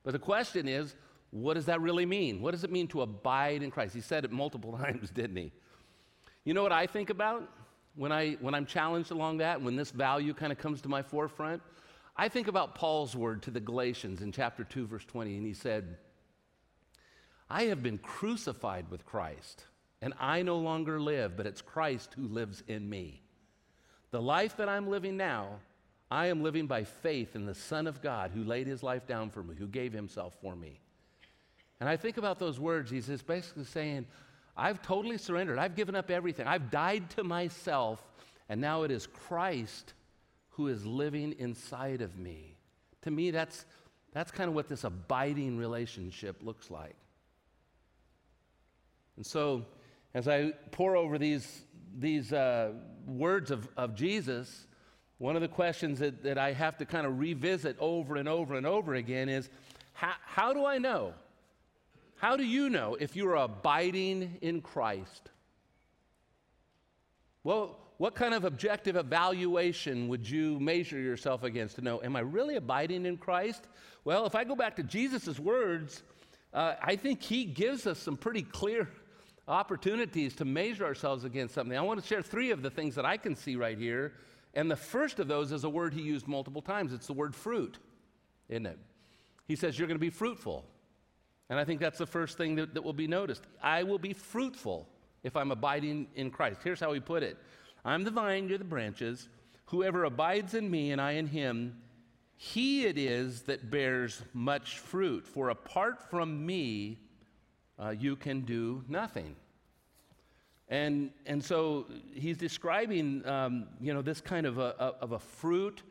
But 0.03 0.11
the 0.11 0.19
question 0.19 0.67
is, 0.67 0.95
what 1.31 1.55
does 1.55 1.65
that 1.65 1.81
really 1.81 2.05
mean? 2.05 2.41
What 2.41 2.51
does 2.51 2.63
it 2.63 2.71
mean 2.71 2.87
to 2.89 3.01
abide 3.01 3.63
in 3.63 3.71
Christ? 3.71 3.93
He 3.93 4.01
said 4.01 4.23
it 4.23 4.31
multiple 4.31 4.71
times, 4.77 5.09
didn't 5.09 5.35
he? 5.35 5.51
You 6.43 6.53
know 6.53 6.63
what 6.63 6.71
I 6.71 6.85
think 6.85 7.09
about 7.09 7.49
when, 7.95 8.11
I, 8.11 8.33
when 8.39 8.53
I'm 8.53 8.65
challenged 8.65 9.11
along 9.11 9.37
that, 9.37 9.61
when 9.61 9.75
this 9.75 9.91
value 9.91 10.33
kind 10.33 10.51
of 10.51 10.57
comes 10.57 10.81
to 10.81 10.89
my 10.89 11.01
forefront? 11.01 11.61
I 12.15 12.29
think 12.29 12.47
about 12.47 12.75
Paul's 12.75 13.15
word 13.15 13.41
to 13.43 13.51
the 13.51 13.59
Galatians 13.59 14.21
in 14.21 14.31
chapter 14.31 14.63
2, 14.63 14.87
verse 14.87 15.03
20, 15.03 15.35
and 15.35 15.45
he 15.45 15.53
said, 15.53 15.97
I 17.49 17.63
have 17.63 17.83
been 17.83 17.97
crucified 17.97 18.89
with 18.89 19.05
Christ, 19.05 19.65
and 20.01 20.13
I 20.19 20.41
no 20.41 20.57
longer 20.57 20.99
live, 20.99 21.35
but 21.35 21.45
it's 21.45 21.61
Christ 21.61 22.13
who 22.15 22.27
lives 22.27 22.63
in 22.67 22.89
me. 22.89 23.24
The 24.15 24.21
life 24.21 24.55
that 24.55 24.69
I'm 24.69 24.87
living 24.87 25.17
now, 25.17 25.59
I 26.09 26.27
am 26.27 26.41
living 26.41 26.67
by 26.67 26.85
faith 26.85 27.35
in 27.35 27.45
the 27.45 27.53
Son 27.53 27.85
of 27.85 28.01
God 28.01 28.31
who 28.33 28.45
laid 28.45 28.65
his 28.65 28.81
life 28.81 29.05
down 29.05 29.29
for 29.29 29.43
me, 29.43 29.55
who 29.59 29.67
gave 29.67 29.91
himself 29.91 30.37
for 30.41 30.55
me. 30.55 30.79
And 31.81 31.89
I 31.89 31.97
think 31.97 32.15
about 32.15 32.39
those 32.39 32.57
words. 32.57 32.89
He's 32.89 33.07
just 33.07 33.27
basically 33.27 33.65
saying, 33.65 34.05
I've 34.55 34.81
totally 34.81 35.17
surrendered. 35.17 35.59
I've 35.59 35.75
given 35.75 35.95
up 35.95 36.09
everything. 36.09 36.47
I've 36.47 36.71
died 36.71 37.09
to 37.17 37.25
myself, 37.25 38.01
and 38.47 38.61
now 38.61 38.83
it 38.83 38.91
is 38.91 39.05
Christ 39.05 39.93
who 40.51 40.69
is 40.69 40.85
living 40.85 41.35
inside 41.37 42.01
of 42.01 42.17
me. 42.17 42.55
To 43.01 43.11
me, 43.11 43.31
that's, 43.31 43.65
that's 44.13 44.31
kind 44.31 44.47
of 44.47 44.55
what 44.55 44.69
this 44.69 44.85
abiding 44.85 45.57
relationship 45.57 46.37
looks 46.41 46.71
like. 46.71 46.95
And 49.17 49.25
so, 49.25 49.65
as 50.13 50.29
I 50.29 50.53
pore 50.71 50.95
over 50.95 51.17
these, 51.17 51.65
these 51.97 52.33
uh, 52.33 52.71
words 53.05 53.51
of, 53.51 53.67
of 53.77 53.95
Jesus, 53.95 54.67
one 55.17 55.35
of 55.35 55.41
the 55.41 55.47
questions 55.47 55.99
that, 55.99 56.23
that 56.23 56.37
I 56.37 56.51
have 56.53 56.77
to 56.77 56.85
kind 56.85 57.07
of 57.07 57.19
revisit 57.19 57.77
over 57.79 58.15
and 58.17 58.27
over 58.27 58.55
and 58.55 58.65
over 58.65 58.95
again 58.95 59.29
is 59.29 59.49
how, 59.93 60.13
how 60.25 60.53
do 60.53 60.65
I 60.65 60.77
know? 60.77 61.13
How 62.17 62.35
do 62.35 62.43
you 62.43 62.69
know 62.69 62.95
if 62.99 63.15
you're 63.15 63.35
abiding 63.35 64.37
in 64.41 64.61
Christ? 64.61 65.29
Well, 67.43 67.77
what 67.97 68.15
kind 68.15 68.33
of 68.33 68.43
objective 68.43 68.95
evaluation 68.95 70.07
would 70.09 70.29
you 70.29 70.59
measure 70.59 70.99
yourself 70.99 71.43
against 71.43 71.75
to 71.75 71.81
know, 71.81 72.01
am 72.03 72.15
I 72.15 72.21
really 72.21 72.55
abiding 72.55 73.05
in 73.05 73.17
Christ? 73.17 73.67
Well, 74.03 74.25
if 74.25 74.35
I 74.35 74.43
go 74.43 74.55
back 74.55 74.75
to 74.77 74.83
Jesus' 74.83 75.39
words, 75.39 76.03
uh, 76.53 76.75
I 76.81 76.95
think 76.95 77.21
he 77.21 77.45
gives 77.45 77.87
us 77.87 77.99
some 77.99 78.17
pretty 78.17 78.41
clear 78.41 78.89
opportunities 79.47 80.35
to 80.35 80.45
measure 80.45 80.85
ourselves 80.85 81.23
against 81.23 81.53
something. 81.53 81.77
I 81.77 81.81
want 81.81 82.01
to 82.01 82.07
share 82.07 82.21
three 82.21 82.51
of 82.51 82.61
the 82.61 82.69
things 82.69 82.95
that 82.95 83.05
I 83.05 83.17
can 83.17 83.35
see 83.35 83.55
right 83.55 83.77
here. 83.77 84.13
And 84.53 84.71
the 84.71 84.75
first 84.75 85.19
of 85.19 85.27
those 85.27 85.51
is 85.51 85.63
a 85.63 85.69
word 85.69 85.93
he 85.93 86.01
used 86.01 86.27
multiple 86.27 86.61
times. 86.61 86.93
It's 86.93 87.07
the 87.07 87.13
word 87.13 87.35
fruit, 87.35 87.77
isn't 88.49 88.65
it? 88.65 88.79
He 89.47 89.55
says, 89.55 89.77
You're 89.77 89.87
going 89.87 89.99
to 89.99 89.99
be 89.99 90.09
fruitful. 90.09 90.65
And 91.49 91.59
I 91.59 91.63
think 91.63 91.79
that's 91.79 91.99
the 91.99 92.07
first 92.07 92.37
thing 92.37 92.55
that, 92.55 92.73
that 92.73 92.83
will 92.83 92.93
be 92.93 93.07
noticed. 93.07 93.43
I 93.61 93.83
will 93.83 93.99
be 93.99 94.13
fruitful 94.13 94.87
if 95.23 95.35
I'm 95.35 95.51
abiding 95.51 96.07
in 96.15 96.31
Christ. 96.31 96.61
Here's 96.63 96.79
how 96.79 96.93
he 96.93 96.99
put 96.99 97.21
it 97.21 97.37
I'm 97.83 98.03
the 98.03 98.11
vine, 98.11 98.49
you're 98.49 98.57
the 98.57 98.63
branches. 98.63 99.29
Whoever 99.65 100.03
abides 100.03 100.53
in 100.53 100.69
me 100.69 100.91
and 100.91 101.01
I 101.01 101.13
in 101.13 101.27
him, 101.27 101.77
he 102.37 102.85
it 102.85 102.97
is 102.97 103.43
that 103.43 103.71
bears 103.71 104.21
much 104.33 104.79
fruit. 104.79 105.27
For 105.27 105.49
apart 105.49 106.09
from 106.09 106.45
me, 106.45 106.99
uh, 107.79 107.89
you 107.89 108.15
can 108.15 108.41
do 108.41 108.83
nothing. 108.87 109.35
And, 110.67 111.11
and 111.25 111.43
so 111.43 111.85
he's 112.13 112.37
describing, 112.37 113.25
um, 113.27 113.67
you 113.79 113.93
know, 113.93 114.01
this 114.01 114.19
kind 114.19 114.47
of 114.47 114.57
a, 114.57 114.75
of 114.99 115.11
a 115.11 115.19
fruit. 115.19 115.83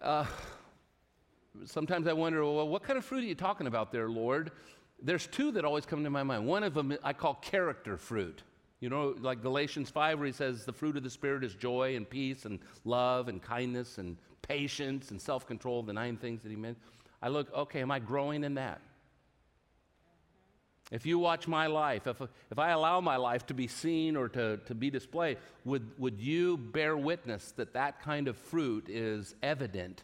Uh, 0.00 0.24
sometimes 1.64 2.06
I 2.06 2.12
wonder, 2.12 2.44
well, 2.44 2.68
what 2.68 2.82
kind 2.82 2.96
of 2.96 3.04
fruit 3.04 3.24
are 3.24 3.26
you 3.26 3.34
talking 3.34 3.66
about 3.66 3.90
there, 3.90 4.08
Lord? 4.08 4.52
There's 5.02 5.26
two 5.26 5.50
that 5.52 5.64
always 5.64 5.84
come 5.84 6.04
to 6.04 6.10
my 6.10 6.22
mind. 6.22 6.46
One 6.46 6.62
of 6.62 6.74
them 6.74 6.96
I 7.02 7.12
call 7.12 7.34
character 7.34 7.96
fruit. 7.96 8.42
You 8.80 8.88
know, 8.88 9.14
like 9.20 9.42
Galatians 9.42 9.90
5, 9.90 10.18
where 10.18 10.26
he 10.26 10.32
says 10.32 10.64
the 10.64 10.72
fruit 10.72 10.96
of 10.96 11.02
the 11.02 11.10
Spirit 11.10 11.44
is 11.44 11.54
joy 11.54 11.96
and 11.96 12.08
peace 12.08 12.46
and 12.46 12.60
love 12.84 13.28
and 13.28 13.42
kindness 13.42 13.98
and 13.98 14.16
patience 14.42 15.10
and 15.10 15.20
self 15.20 15.46
control, 15.46 15.82
the 15.82 15.92
nine 15.92 16.16
things 16.16 16.42
that 16.42 16.48
he 16.50 16.56
meant. 16.56 16.78
I 17.20 17.28
look, 17.28 17.52
okay, 17.52 17.82
am 17.82 17.90
I 17.90 17.98
growing 17.98 18.42
in 18.44 18.54
that? 18.54 18.80
If 20.90 21.06
you 21.06 21.18
watch 21.18 21.46
my 21.46 21.68
life, 21.68 22.06
if, 22.06 22.20
if 22.20 22.58
I 22.58 22.70
allow 22.70 23.00
my 23.00 23.16
life 23.16 23.46
to 23.46 23.54
be 23.54 23.68
seen 23.68 24.16
or 24.16 24.28
to, 24.30 24.56
to 24.56 24.74
be 24.74 24.90
displayed, 24.90 25.38
would, 25.64 25.88
would 25.98 26.20
you 26.20 26.56
bear 26.56 26.96
witness 26.96 27.52
that 27.52 27.74
that 27.74 28.02
kind 28.02 28.26
of 28.26 28.36
fruit 28.36 28.88
is 28.88 29.36
evident? 29.42 30.02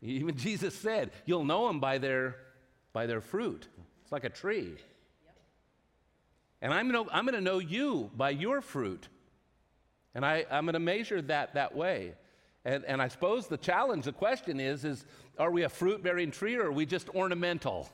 Even 0.00 0.36
Jesus 0.36 0.74
said, 0.74 1.10
You'll 1.26 1.44
know 1.44 1.66
them 1.66 1.80
by 1.80 1.98
their, 1.98 2.36
by 2.92 3.06
their 3.06 3.20
fruit. 3.20 3.68
It's 4.02 4.12
like 4.12 4.24
a 4.24 4.30
tree. 4.30 4.76
And 6.62 6.72
I'm 6.72 6.90
going 6.90 7.06
to 7.06 7.14
I'm 7.14 7.24
gonna 7.24 7.40
know 7.40 7.58
you 7.58 8.10
by 8.16 8.30
your 8.30 8.60
fruit. 8.60 9.08
And 10.14 10.24
I, 10.24 10.44
I'm 10.50 10.64
going 10.64 10.74
to 10.74 10.80
measure 10.80 11.22
that 11.22 11.54
that 11.54 11.74
way. 11.74 12.14
And, 12.64 12.84
and 12.84 13.00
I 13.00 13.08
suppose 13.08 13.46
the 13.46 13.56
challenge, 13.56 14.04
the 14.04 14.12
question 14.12 14.60
is, 14.60 14.84
is 14.84 15.04
are 15.38 15.50
we 15.50 15.62
a 15.62 15.68
fruit 15.68 16.02
bearing 16.02 16.30
tree 16.30 16.56
or 16.56 16.66
are 16.66 16.72
we 16.72 16.84
just 16.84 17.08
ornamental? 17.10 17.88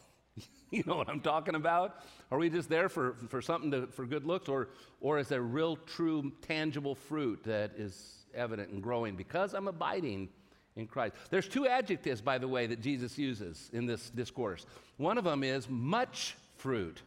you 0.70 0.82
know 0.86 0.96
what 0.96 1.08
I'm 1.08 1.20
talking 1.20 1.54
about? 1.54 2.04
Are 2.30 2.38
we 2.38 2.50
just 2.50 2.68
there 2.68 2.88
for, 2.88 3.14
for 3.28 3.40
something 3.40 3.70
to, 3.70 3.86
for 3.86 4.04
good 4.04 4.24
looks 4.24 4.48
or, 4.48 4.68
or 5.00 5.18
is 5.18 5.28
there 5.28 5.42
real, 5.42 5.76
true, 5.76 6.32
tangible 6.42 6.94
fruit 6.94 7.42
that 7.44 7.72
is 7.76 8.26
evident 8.34 8.70
and 8.70 8.82
growing 8.82 9.14
because 9.14 9.54
I'm 9.54 9.68
abiding 9.68 10.28
in 10.74 10.86
Christ? 10.86 11.14
There's 11.30 11.48
two 11.48 11.66
adjectives, 11.66 12.20
by 12.20 12.38
the 12.38 12.48
way, 12.48 12.66
that 12.66 12.80
Jesus 12.80 13.16
uses 13.16 13.70
in 13.72 13.86
this 13.86 14.10
discourse. 14.10 14.66
One 14.96 15.18
of 15.18 15.24
them 15.24 15.44
is 15.44 15.68
much 15.68 16.36
fruit. 16.56 17.00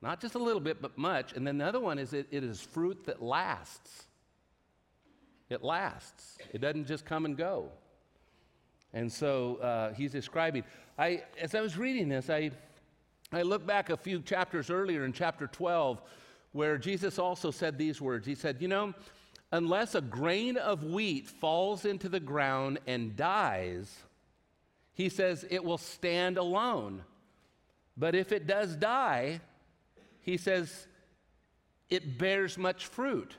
Not 0.00 0.20
just 0.20 0.34
a 0.34 0.38
little 0.38 0.60
bit, 0.60 0.80
but 0.80 0.96
much. 0.96 1.32
And 1.34 1.46
then 1.46 1.58
the 1.58 1.66
other 1.66 1.80
one 1.80 1.98
is 1.98 2.12
it, 2.12 2.28
it 2.30 2.44
is 2.44 2.60
fruit 2.60 3.04
that 3.06 3.22
lasts. 3.22 4.04
It 5.50 5.62
lasts, 5.62 6.38
it 6.52 6.62
doesn't 6.62 6.86
just 6.86 7.04
come 7.04 7.26
and 7.26 7.36
go. 7.36 7.68
And 8.94 9.12
so 9.12 9.56
uh, 9.56 9.92
he's 9.92 10.12
describing. 10.12 10.62
I, 10.98 11.22
as 11.40 11.54
I 11.54 11.60
was 11.60 11.76
reading 11.76 12.08
this, 12.08 12.30
I, 12.30 12.50
I 13.32 13.42
look 13.42 13.66
back 13.66 13.90
a 13.90 13.96
few 13.96 14.20
chapters 14.20 14.70
earlier 14.70 15.04
in 15.04 15.12
chapter 15.12 15.46
12, 15.46 16.00
where 16.52 16.78
Jesus 16.78 17.18
also 17.18 17.50
said 17.50 17.78
these 17.78 18.00
words. 18.00 18.26
He 18.26 18.34
said, 18.34 18.58
You 18.60 18.68
know, 18.68 18.94
unless 19.50 19.94
a 19.94 20.00
grain 20.00 20.56
of 20.56 20.84
wheat 20.84 21.28
falls 21.28 21.84
into 21.84 22.08
the 22.08 22.20
ground 22.20 22.78
and 22.86 23.16
dies, 23.16 23.92
he 24.92 25.08
says 25.08 25.44
it 25.50 25.64
will 25.64 25.78
stand 25.78 26.38
alone. 26.38 27.02
But 27.96 28.14
if 28.14 28.32
it 28.32 28.46
does 28.46 28.76
die, 28.76 29.40
he 30.20 30.36
says, 30.36 30.86
it 31.90 32.18
bears 32.18 32.56
much 32.56 32.86
fruit. 32.86 33.36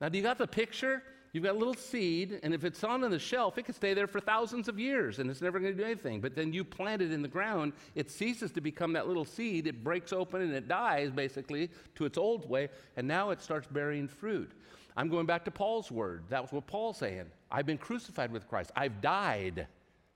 Now, 0.00 0.08
do 0.08 0.16
you 0.16 0.22
got 0.22 0.38
the 0.38 0.46
picture? 0.46 1.02
You've 1.36 1.44
got 1.44 1.54
a 1.54 1.58
little 1.58 1.74
seed, 1.74 2.40
and 2.42 2.54
if 2.54 2.64
it's 2.64 2.82
on 2.82 3.02
the 3.02 3.18
shelf, 3.18 3.58
it 3.58 3.66
could 3.66 3.74
stay 3.74 3.92
there 3.92 4.06
for 4.06 4.20
thousands 4.20 4.68
of 4.68 4.78
years 4.78 5.18
and 5.18 5.30
it's 5.30 5.42
never 5.42 5.60
going 5.60 5.76
to 5.76 5.78
do 5.78 5.84
anything. 5.84 6.18
But 6.22 6.34
then 6.34 6.50
you 6.54 6.64
plant 6.64 7.02
it 7.02 7.12
in 7.12 7.20
the 7.20 7.28
ground, 7.28 7.74
it 7.94 8.10
ceases 8.10 8.52
to 8.52 8.62
become 8.62 8.94
that 8.94 9.06
little 9.06 9.26
seed, 9.26 9.66
it 9.66 9.84
breaks 9.84 10.14
open 10.14 10.40
and 10.40 10.54
it 10.54 10.66
dies 10.66 11.10
basically 11.10 11.68
to 11.96 12.06
its 12.06 12.16
old 12.16 12.48
way, 12.48 12.70
and 12.96 13.06
now 13.06 13.28
it 13.28 13.42
starts 13.42 13.66
bearing 13.66 14.08
fruit. 14.08 14.50
I'm 14.96 15.10
going 15.10 15.26
back 15.26 15.44
to 15.44 15.50
Paul's 15.50 15.92
word. 15.92 16.24
That 16.30 16.40
was 16.40 16.52
what 16.52 16.66
Paul's 16.66 16.96
saying. 16.96 17.26
I've 17.50 17.66
been 17.66 17.76
crucified 17.76 18.32
with 18.32 18.48
Christ, 18.48 18.72
I've 18.74 19.02
died 19.02 19.66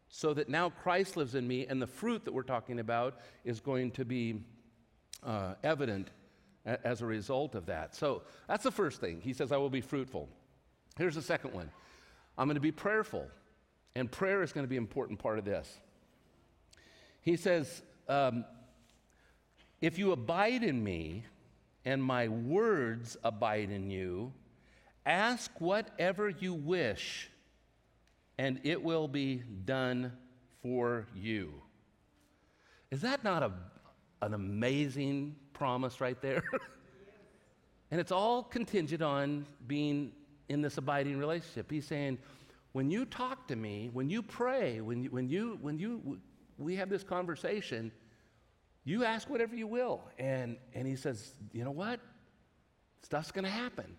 so 0.08 0.32
that 0.32 0.48
now 0.48 0.70
Christ 0.70 1.18
lives 1.18 1.34
in 1.34 1.46
me, 1.46 1.66
and 1.66 1.82
the 1.82 1.86
fruit 1.86 2.24
that 2.24 2.32
we're 2.32 2.44
talking 2.44 2.78
about 2.78 3.18
is 3.44 3.60
going 3.60 3.90
to 3.90 4.06
be 4.06 4.40
uh, 5.22 5.52
evident 5.62 6.12
as 6.64 7.02
a 7.02 7.06
result 7.06 7.54
of 7.54 7.66
that. 7.66 7.94
So 7.94 8.22
that's 8.48 8.64
the 8.64 8.70
first 8.70 9.02
thing. 9.02 9.20
He 9.20 9.34
says, 9.34 9.52
I 9.52 9.58
will 9.58 9.68
be 9.68 9.82
fruitful. 9.82 10.26
Here's 10.98 11.14
the 11.14 11.22
second 11.22 11.52
one 11.52 11.70
I'm 12.36 12.46
going 12.46 12.56
to 12.56 12.60
be 12.60 12.72
prayerful. 12.72 13.26
And 13.96 14.10
prayer 14.10 14.42
is 14.42 14.52
going 14.52 14.64
to 14.64 14.68
be 14.68 14.76
an 14.76 14.84
important 14.84 15.18
part 15.18 15.38
of 15.40 15.44
this. 15.44 15.68
He 17.22 17.36
says, 17.36 17.82
um, 18.08 18.44
If 19.80 19.98
you 19.98 20.12
abide 20.12 20.62
in 20.62 20.82
me 20.82 21.24
and 21.84 22.02
my 22.02 22.28
words 22.28 23.16
abide 23.24 23.70
in 23.70 23.90
you, 23.90 24.32
ask 25.04 25.50
whatever 25.60 26.28
you 26.28 26.54
wish, 26.54 27.30
and 28.38 28.60
it 28.62 28.82
will 28.82 29.08
be 29.08 29.42
done 29.64 30.12
for 30.62 31.06
you. 31.16 31.52
Is 32.92 33.00
that 33.00 33.24
not 33.24 33.42
a 33.42 33.52
an 34.22 34.34
amazing 34.34 35.36
promise 35.52 36.00
right 36.00 36.20
there. 36.20 36.42
and 37.90 38.00
it's 38.00 38.12
all 38.12 38.42
contingent 38.42 39.02
on 39.02 39.46
being 39.66 40.12
in 40.50 40.60
this 40.60 40.76
abiding 40.76 41.16
relationship. 41.18 41.70
He's 41.70 41.86
saying, 41.86 42.18
when 42.72 42.90
you 42.90 43.04
talk 43.04 43.48
to 43.48 43.56
me, 43.56 43.88
when 43.92 44.10
you 44.10 44.22
pray, 44.22 44.80
when 44.80 45.04
you, 45.04 45.10
when 45.10 45.28
you, 45.28 45.58
when 45.62 45.78
you, 45.78 46.18
we 46.58 46.76
have 46.76 46.90
this 46.90 47.04
conversation, 47.04 47.90
you 48.84 49.04
ask 49.04 49.30
whatever 49.30 49.56
you 49.56 49.66
will. 49.66 50.02
And, 50.18 50.56
and 50.74 50.86
he 50.86 50.96
says, 50.96 51.34
you 51.52 51.64
know 51.64 51.70
what? 51.70 52.00
Stuff's 53.02 53.32
going 53.32 53.44
to 53.44 53.50
happen. 53.64 53.96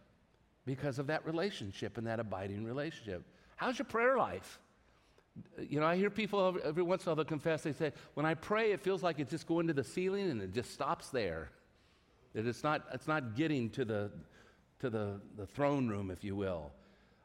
because 0.66 1.00
of 1.00 1.08
that 1.08 1.26
relationship 1.26 1.98
and 1.98 2.08
that 2.08 2.20
abiding 2.20 2.64
relationship. 2.64 3.24
How's 3.56 3.80
your 3.80 3.86
prayer 3.86 4.18
life? 4.18 4.60
You 5.58 5.80
know, 5.80 5.86
I 5.86 5.96
hear 5.96 6.10
people 6.10 6.58
every 6.64 6.84
once 6.84 7.04
in 7.04 7.08
a 7.08 7.10
while 7.12 7.16
they'll 7.18 7.26
confess, 7.26 7.64
they 7.64 7.74
say, 7.74 7.94
when 8.16 8.26
I 8.26 8.34
pray, 8.34 8.72
it 8.72 8.82
feels 8.82 9.02
like 9.02 9.20
it's 9.20 9.32
just 9.32 9.48
going 9.48 9.68
to 9.68 9.74
the 9.74 9.84
ceiling 9.84 10.30
and 10.30 10.42
it 10.42 10.54
just 10.54 10.72
stops 10.74 11.10
there. 11.10 11.50
That 12.34 12.46
it's 12.46 12.64
not, 12.64 12.86
it's 12.94 13.08
not 13.08 13.36
getting 13.36 13.70
to 13.72 13.86
the, 13.86 14.12
to 14.82 14.90
the, 14.90 15.22
the 15.38 15.46
throne 15.46 15.88
room, 15.88 16.12
if 16.12 16.24
you 16.24 16.36
will. 16.36 16.72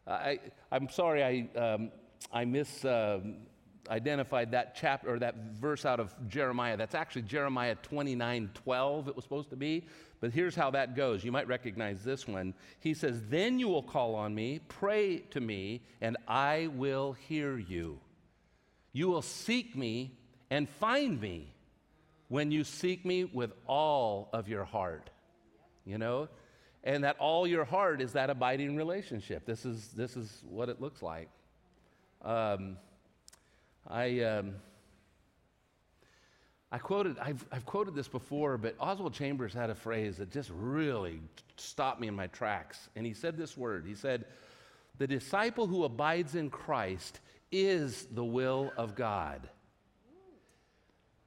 I, 0.06 0.38
I'm 0.70 0.88
sorry 0.88 1.24
I, 1.24 1.58
um, 1.58 1.90
I 2.30 2.44
misidentified 2.44 4.48
uh, 4.48 4.50
that 4.50 4.76
chapter 4.76 5.14
or 5.14 5.18
that 5.18 5.34
verse 5.58 5.84
out 5.84 5.98
of 5.98 6.14
Jeremiah. 6.28 6.76
That's 6.76 6.94
actually 6.94 7.22
Jeremiah 7.22 7.74
29 7.76 8.50
12, 8.54 9.08
it 9.08 9.16
was 9.16 9.24
supposed 9.24 9.50
to 9.50 9.56
be. 9.56 9.86
But 10.20 10.32
here's 10.32 10.54
how 10.54 10.70
that 10.70 10.96
goes. 10.96 11.24
You 11.24 11.32
might 11.32 11.48
recognize 11.48 12.04
this 12.04 12.28
one. 12.28 12.54
He 12.78 12.94
says, 12.94 13.20
Then 13.28 13.58
you 13.58 13.68
will 13.68 13.82
call 13.82 14.14
on 14.14 14.34
me, 14.34 14.60
pray 14.68 15.18
to 15.30 15.40
me, 15.40 15.82
and 16.00 16.16
I 16.28 16.68
will 16.74 17.12
hear 17.12 17.58
you. 17.58 17.98
You 18.92 19.08
will 19.08 19.22
seek 19.22 19.76
me 19.76 20.12
and 20.50 20.68
find 20.68 21.20
me 21.20 21.52
when 22.28 22.50
you 22.50 22.64
seek 22.64 23.04
me 23.04 23.24
with 23.24 23.52
all 23.66 24.30
of 24.32 24.48
your 24.48 24.64
heart. 24.64 25.10
You 25.84 25.98
know? 25.98 26.28
And 26.86 27.04
that 27.04 27.16
all 27.18 27.46
your 27.46 27.66
heart 27.66 28.00
is 28.00 28.12
that 28.12 28.30
abiding 28.30 28.76
relationship. 28.76 29.44
This 29.44 29.66
is, 29.66 29.88
this 29.88 30.16
is 30.16 30.42
what 30.48 30.70
it 30.70 30.80
looks 30.80 31.02
like. 31.02 31.28
Um, 32.22 32.78
I. 33.86 34.20
Um, 34.20 34.54
I 36.72 36.78
quoted, 36.78 37.16
I've, 37.20 37.46
I've 37.52 37.64
quoted 37.64 37.94
this 37.94 38.08
before, 38.08 38.58
but 38.58 38.74
Oswald 38.80 39.14
Chambers 39.14 39.54
had 39.54 39.70
a 39.70 39.74
phrase 39.74 40.16
that 40.16 40.30
just 40.30 40.50
really 40.52 41.20
stopped 41.56 42.00
me 42.00 42.08
in 42.08 42.14
my 42.14 42.26
tracks. 42.26 42.88
And 42.96 43.06
he 43.06 43.14
said 43.14 43.36
this 43.36 43.56
word 43.56 43.84
He 43.86 43.94
said, 43.94 44.24
The 44.98 45.06
disciple 45.06 45.66
who 45.66 45.84
abides 45.84 46.34
in 46.34 46.50
Christ 46.50 47.20
is 47.52 48.06
the 48.12 48.24
will 48.24 48.72
of 48.76 48.96
God. 48.96 49.48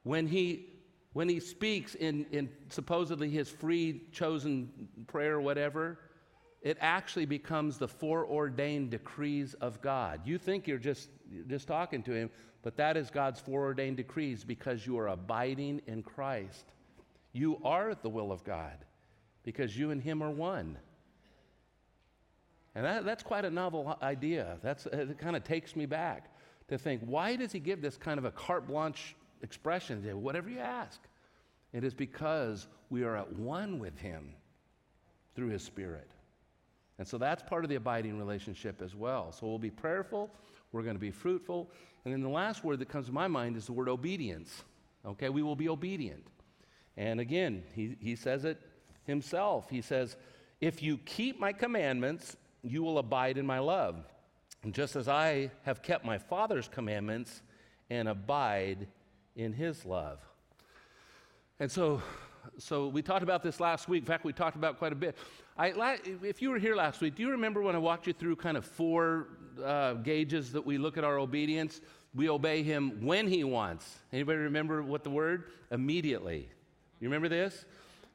When 0.04 0.28
he, 0.28 0.68
when 1.14 1.28
he 1.28 1.40
speaks 1.40 1.96
in, 1.96 2.26
in 2.32 2.50
supposedly 2.70 3.30
his 3.30 3.50
free 3.50 4.04
chosen 4.12 4.70
prayer 5.08 5.36
or 5.36 5.42
whatever, 5.42 6.00
it 6.62 6.78
actually 6.82 7.26
becomes 7.26 7.78
the 7.78 7.88
foreordained 7.88 8.92
decrees 8.92 9.54
of 9.56 9.82
God. 9.82 10.22
You 10.26 10.38
think 10.38 10.68
you're 10.68 10.78
just, 10.78 11.10
just 11.48 11.68
talking 11.68 12.04
to 12.04 12.14
him, 12.14 12.30
but 12.62 12.76
that 12.78 12.98
is 12.98 13.10
God's 13.10 13.40
foreordained 13.40 13.98
decrees 13.98 14.44
because 14.44 14.86
you 14.86 14.98
are 15.00 15.08
abiding 15.08 15.82
in 15.88 16.04
Christ. 16.04 16.66
You 17.32 17.60
are 17.64 17.96
the 17.96 18.10
will 18.10 18.32
of 18.32 18.44
God 18.44 18.78
because 19.44 19.78
you 19.78 19.92
and 19.92 20.02
Him 20.02 20.22
are 20.22 20.32
one. 20.32 20.78
And 22.76 22.86
that, 22.86 23.06
that's 23.06 23.24
quite 23.24 23.46
a 23.46 23.50
novel 23.50 23.98
idea. 24.02 24.58
That's, 24.62 24.86
it 24.88 25.18
kind 25.18 25.36
of 25.36 25.44
takes 25.44 25.76
me 25.76 25.86
back 25.86 26.32
to 26.68 26.78
think 26.78 27.02
why 27.06 27.36
does 27.36 27.52
He 27.52 27.60
give 27.60 27.82
this 27.82 27.98
kind 27.98 28.18
of 28.18 28.26
a 28.26 28.32
carte 28.32 28.68
blanche 28.68 29.16
expression? 29.42 30.04
Whatever 30.22 30.50
you 30.50 30.60
ask. 30.60 31.00
It 31.74 31.84
is 31.84 31.94
because 31.94 32.68
we 32.90 33.04
are 33.04 33.16
at 33.16 33.32
one 33.34 33.80
with 33.80 33.98
Him 33.98 34.34
through 35.36 35.50
His 35.50 35.64
Spirit. 35.64 36.10
And 36.98 37.08
so 37.08 37.18
that's 37.18 37.42
part 37.44 37.64
of 37.64 37.70
the 37.70 37.76
abiding 37.76 38.18
relationship 38.18 38.82
as 38.82 38.96
well. 38.96 39.32
So 39.32 39.48
we'll 39.48 39.60
be 39.60 39.70
prayerful, 39.70 40.30
we're 40.72 40.84
going 40.84 40.96
to 40.96 41.00
be 41.00 41.12
fruitful. 41.12 41.72
And 42.04 42.14
then 42.14 42.22
the 42.22 42.30
last 42.30 42.64
word 42.64 42.80
that 42.80 42.90
comes 42.90 43.08
to 43.08 43.12
my 43.12 43.28
mind 43.28 43.56
is 43.56 43.66
the 43.66 43.74
word 43.74 43.90
obedience. 43.90 44.64
Okay, 45.06 45.30
we 45.30 45.44
will 45.44 45.56
be 45.56 45.70
obedient. 45.70 46.26
And 46.98 47.20
again, 47.20 47.64
he, 47.74 47.96
he 48.00 48.16
says 48.16 48.44
it 48.46 48.60
himself. 49.06 49.70
He 49.70 49.82
says, 49.82 50.18
If 50.60 50.84
you 50.84 50.98
keep 50.98 51.40
my 51.40 51.54
commandments, 51.54 52.36
you 52.64 52.84
will 52.84 52.98
abide 52.98 53.38
in 53.38 53.46
my 53.46 53.60
love. 53.60 54.04
Just 54.72 54.98
as 54.98 55.08
I 55.08 55.52
have 55.64 55.82
kept 55.82 56.04
my 56.04 56.18
Father's 56.18 56.68
commandments 56.68 57.42
and 57.90 58.10
abide 58.10 58.88
in 59.36 59.54
his 59.54 59.86
love. 59.86 60.20
And 61.60 61.72
so, 61.72 62.02
so 62.58 62.88
we 62.88 63.02
talked 63.02 63.24
about 63.24 63.44
this 63.44 63.60
last 63.60 63.90
week. 63.90 64.02
In 64.02 64.06
fact, 64.06 64.24
we 64.24 64.34
talked 64.34 64.56
about 64.56 64.78
quite 64.78 64.94
a 64.94 64.96
bit. 64.96 65.18
I, 65.58 66.00
if 66.24 66.42
you 66.42 66.52
were 66.52 66.60
here 66.60 66.76
last 66.76 67.02
week, 67.02 67.16
do 67.16 67.22
you 67.22 67.32
remember 67.32 67.62
when 67.62 67.76
I 67.76 67.80
walked 67.80 68.08
you 68.08 68.14
through 68.14 68.38
kind 68.38 68.56
of 68.56 68.66
four 68.66 69.28
uh, 69.64 69.94
gauges 69.94 70.54
that 70.54 70.66
we 70.66 70.78
look 70.78 70.98
at 70.98 71.04
our 71.04 71.20
obedience? 71.20 71.82
We 72.16 72.30
obey 72.30 72.64
him 72.64 73.06
when 73.06 73.28
he 73.28 73.44
wants. 73.44 74.00
Anybody 74.12 74.40
remember 74.40 74.82
what 74.82 75.04
the 75.04 75.10
word? 75.10 75.52
Immediately. 75.70 76.50
You 77.00 77.08
remember 77.08 77.30
this? 77.30 77.66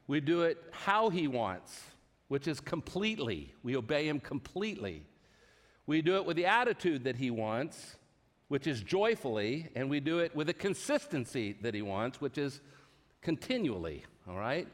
We 0.07 0.19
do 0.19 0.41
it 0.41 0.61
how 0.71 1.09
he 1.09 1.27
wants, 1.27 1.81
which 2.27 2.47
is 2.47 2.59
completely. 2.59 3.53
We 3.63 3.75
obey 3.75 4.07
him 4.07 4.19
completely. 4.19 5.03
We 5.87 6.01
do 6.01 6.15
it 6.15 6.25
with 6.25 6.35
the 6.35 6.45
attitude 6.45 7.03
that 7.03 7.15
he 7.15 7.31
wants, 7.31 7.95
which 8.47 8.67
is 8.67 8.81
joyfully, 8.81 9.69
and 9.75 9.89
we 9.89 9.99
do 9.99 10.19
it 10.19 10.35
with 10.35 10.49
a 10.49 10.53
consistency 10.53 11.55
that 11.61 11.73
he 11.73 11.81
wants, 11.81 12.21
which 12.21 12.37
is 12.37 12.61
continually, 13.21 14.03
all 14.29 14.37
right? 14.37 14.67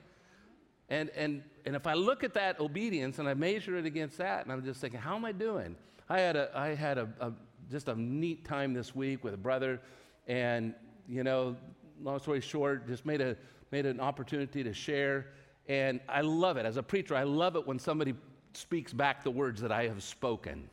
And, 0.89 1.09
and, 1.11 1.41
and 1.65 1.75
if 1.75 1.87
I 1.87 1.93
look 1.93 2.23
at 2.23 2.33
that 2.33 2.59
obedience 2.59 3.17
and 3.19 3.27
I 3.27 3.33
measure 3.33 3.77
it 3.77 3.85
against 3.85 4.17
that, 4.17 4.43
and 4.43 4.51
I'm 4.51 4.63
just 4.63 4.81
thinking, 4.81 4.99
how 4.99 5.15
am 5.15 5.23
I 5.23 5.31
doing? 5.31 5.77
I 6.09 6.19
had, 6.19 6.35
a, 6.35 6.51
I 6.53 6.75
had 6.75 6.97
a, 6.97 7.07
a 7.21 7.31
just 7.71 7.87
a 7.87 7.95
neat 7.95 8.43
time 8.43 8.73
this 8.73 8.93
week 8.93 9.23
with 9.23 9.33
a 9.33 9.37
brother, 9.37 9.79
and, 10.27 10.73
you 11.07 11.23
know, 11.23 11.55
long 12.03 12.19
story 12.19 12.41
short, 12.41 12.87
just 12.87 13.05
made, 13.05 13.21
a, 13.21 13.37
made 13.71 13.85
an 13.85 14.01
opportunity 14.01 14.63
to 14.63 14.73
share. 14.73 15.27
And 15.69 16.01
I 16.09 16.19
love 16.21 16.57
it. 16.57 16.65
As 16.65 16.75
a 16.75 16.83
preacher, 16.83 17.15
I 17.15 17.23
love 17.23 17.55
it 17.55 17.65
when 17.65 17.79
somebody 17.79 18.13
speaks 18.53 18.91
back 18.91 19.23
the 19.23 19.31
words 19.31 19.61
that 19.61 19.71
I 19.71 19.87
have 19.87 20.03
spoken. 20.03 20.69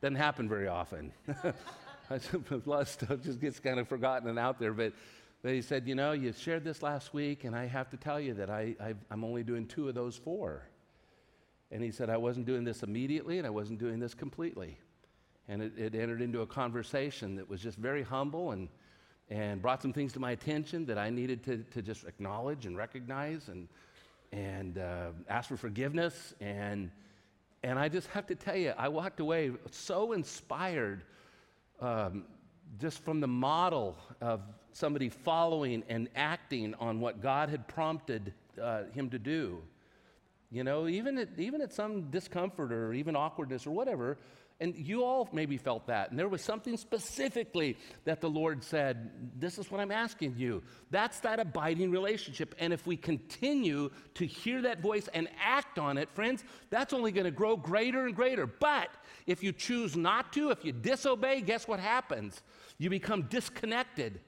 Doesn't 0.00 0.16
happen 0.16 0.48
very 0.48 0.66
often. 0.66 1.12
a 2.10 2.60
lot 2.66 2.82
of 2.82 2.88
stuff 2.88 3.20
just 3.22 3.40
gets 3.40 3.60
kind 3.60 3.78
of 3.78 3.88
forgotten 3.88 4.28
and 4.28 4.38
out 4.38 4.58
there, 4.58 4.72
but 4.72 4.92
he 5.42 5.62
said, 5.62 5.88
You 5.88 5.94
know, 5.94 6.12
you 6.12 6.32
shared 6.32 6.64
this 6.64 6.82
last 6.82 7.12
week, 7.12 7.44
and 7.44 7.56
I 7.56 7.66
have 7.66 7.90
to 7.90 7.96
tell 7.96 8.20
you 8.20 8.34
that 8.34 8.50
I, 8.50 8.76
I, 8.80 8.94
I'm 9.10 9.24
only 9.24 9.42
doing 9.42 9.66
two 9.66 9.88
of 9.88 9.94
those 9.94 10.16
four. 10.16 10.62
And 11.70 11.82
he 11.82 11.90
said, 11.90 12.10
I 12.10 12.18
wasn't 12.18 12.46
doing 12.46 12.64
this 12.64 12.82
immediately, 12.82 13.38
and 13.38 13.46
I 13.46 13.50
wasn't 13.50 13.78
doing 13.78 13.98
this 13.98 14.14
completely. 14.14 14.78
And 15.48 15.62
it, 15.62 15.72
it 15.76 15.94
entered 15.94 16.22
into 16.22 16.42
a 16.42 16.46
conversation 16.46 17.36
that 17.36 17.48
was 17.48 17.60
just 17.60 17.78
very 17.78 18.02
humble 18.02 18.52
and, 18.52 18.68
and 19.30 19.60
brought 19.60 19.82
some 19.82 19.92
things 19.92 20.12
to 20.12 20.20
my 20.20 20.32
attention 20.32 20.86
that 20.86 20.98
I 20.98 21.10
needed 21.10 21.42
to, 21.44 21.58
to 21.58 21.82
just 21.82 22.04
acknowledge 22.04 22.66
and 22.66 22.76
recognize 22.76 23.48
and, 23.48 23.68
and 24.32 24.78
uh, 24.78 25.08
ask 25.28 25.48
for 25.48 25.56
forgiveness. 25.56 26.34
And, 26.40 26.90
and 27.64 27.78
I 27.78 27.88
just 27.88 28.08
have 28.08 28.26
to 28.26 28.34
tell 28.34 28.56
you, 28.56 28.74
I 28.76 28.88
walked 28.88 29.18
away 29.18 29.50
so 29.70 30.12
inspired 30.12 31.02
um, 31.82 32.24
just 32.80 33.02
from 33.04 33.20
the 33.20 33.26
model 33.26 33.96
of 34.20 34.40
somebody 34.72 35.08
following 35.08 35.82
and 35.88 36.08
acting 36.16 36.74
on 36.76 37.00
what 37.00 37.20
God 37.20 37.50
had 37.50 37.68
prompted 37.68 38.32
uh, 38.60 38.84
him 38.94 39.10
to 39.10 39.18
do. 39.18 39.58
You 40.50 40.64
know, 40.64 40.86
even 40.86 41.18
at, 41.18 41.28
even 41.38 41.60
at 41.60 41.72
some 41.72 42.10
discomfort 42.10 42.72
or 42.72 42.92
even 42.92 43.16
awkwardness 43.16 43.66
or 43.66 43.70
whatever, 43.72 44.18
and 44.62 44.76
you 44.76 45.02
all 45.02 45.28
maybe 45.32 45.56
felt 45.56 45.88
that. 45.88 46.10
And 46.10 46.18
there 46.18 46.28
was 46.28 46.40
something 46.40 46.76
specifically 46.76 47.76
that 48.04 48.20
the 48.20 48.30
Lord 48.30 48.62
said, 48.62 49.10
This 49.36 49.58
is 49.58 49.70
what 49.70 49.80
I'm 49.80 49.90
asking 49.90 50.36
you. 50.38 50.62
That's 50.90 51.18
that 51.20 51.40
abiding 51.40 51.90
relationship. 51.90 52.54
And 52.58 52.72
if 52.72 52.86
we 52.86 52.96
continue 52.96 53.90
to 54.14 54.24
hear 54.24 54.62
that 54.62 54.80
voice 54.80 55.08
and 55.12 55.28
act 55.44 55.80
on 55.80 55.98
it, 55.98 56.08
friends, 56.14 56.44
that's 56.70 56.92
only 56.92 57.10
going 57.10 57.24
to 57.24 57.32
grow 57.32 57.56
greater 57.56 58.06
and 58.06 58.14
greater. 58.14 58.46
But 58.46 58.88
if 59.26 59.42
you 59.42 59.52
choose 59.52 59.96
not 59.96 60.32
to, 60.34 60.50
if 60.50 60.64
you 60.64 60.70
disobey, 60.70 61.40
guess 61.40 61.66
what 61.66 61.80
happens? 61.80 62.40
You 62.78 62.88
become 62.88 63.22
disconnected. 63.22 64.20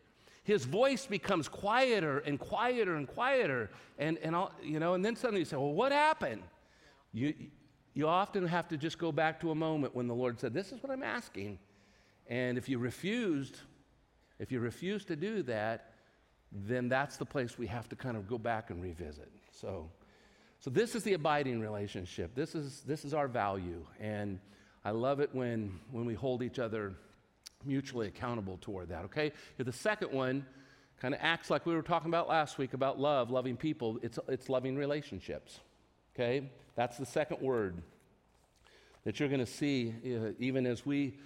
His 0.43 0.65
voice 0.65 1.07
becomes 1.07 1.49
quieter 1.49 2.19
and 2.19 2.41
quieter 2.41 2.97
and 2.97 3.07
quieter. 3.07 3.71
And, 4.01 4.19
and 4.19 4.35
all, 4.35 4.53
you 4.61 4.81
know, 4.81 4.95
and 4.95 5.05
then 5.05 5.15
suddenly 5.15 5.43
you 5.43 5.47
say, 5.47 5.57
Well, 5.57 5.73
what 5.73 5.93
happened? 5.93 6.43
You, 7.13 7.35
you 7.95 8.09
often 8.09 8.47
have 8.47 8.69
to 8.69 8.77
just 8.77 8.99
go 8.99 9.13
back 9.13 9.41
to 9.41 9.51
a 9.51 9.55
moment 9.55 9.95
when 9.95 10.07
the 10.07 10.15
Lord 10.15 10.39
said, 10.41 10.53
This 10.53 10.73
is 10.73 10.83
what 10.83 10.93
I'm 10.93 11.03
asking. 11.03 11.59
And 12.27 12.59
if 12.59 12.69
you 12.69 12.79
refused, 12.79 13.59
if 14.39 14.51
you 14.51 14.61
refuse 14.61 15.05
to 15.07 15.17
do 15.17 15.43
that, 15.45 15.93
then 16.53 16.89
that's 16.89 17.17
the 17.17 17.25
place 17.25 17.59
we 17.59 17.67
have 17.67 17.89
to 17.89 17.97
kind 17.97 18.17
of 18.17 18.29
go 18.29 18.39
back 18.39 18.71
and 18.71 18.83
revisit. 18.83 19.31
So, 19.53 19.91
so 20.61 20.71
this 20.71 20.95
is 20.95 21.03
the 21.03 21.15
abiding 21.15 21.61
relationship. 21.61 22.35
This 22.35 22.55
is, 22.55 22.83
this 22.87 23.05
is 23.05 23.13
our 23.13 23.29
value. 23.29 23.85
And 24.01 24.39
I 24.85 24.93
love 24.93 25.21
it 25.21 25.31
when, 25.33 25.79
when 25.91 26.05
we 26.07 26.15
hold 26.15 26.43
each 26.43 26.59
other 26.59 26.95
mutually 27.65 28.09
accountable 28.09 28.59
toward 28.61 28.89
that, 28.91 29.05
okay? 29.05 29.33
the 29.59 29.73
second 29.73 30.13
one 30.13 30.47
kind 31.01 31.15
of 31.15 31.21
acts 31.23 31.51
like 31.51 31.67
we 31.67 31.75
were 31.75 31.83
talking 31.83 32.09
about 32.09 32.29
last 32.29 32.57
week 32.57 32.73
about 32.75 32.99
love, 32.99 33.31
loving 33.31 33.57
people. 33.57 33.99
It's, 34.03 34.19
it's 34.29 34.49
loving 34.49 34.77
relationships, 34.77 35.61
okay? 36.15 36.51
That's 36.77 36.97
the 36.99 37.07
second 37.07 37.41
word 37.41 37.83
that 39.05 39.21
you're 39.21 39.29
going 39.29 39.41
to 39.41 39.47
see 39.47 39.95
uh, 40.05 40.31
even 40.39 40.67
as 40.67 40.87
we 40.87 41.19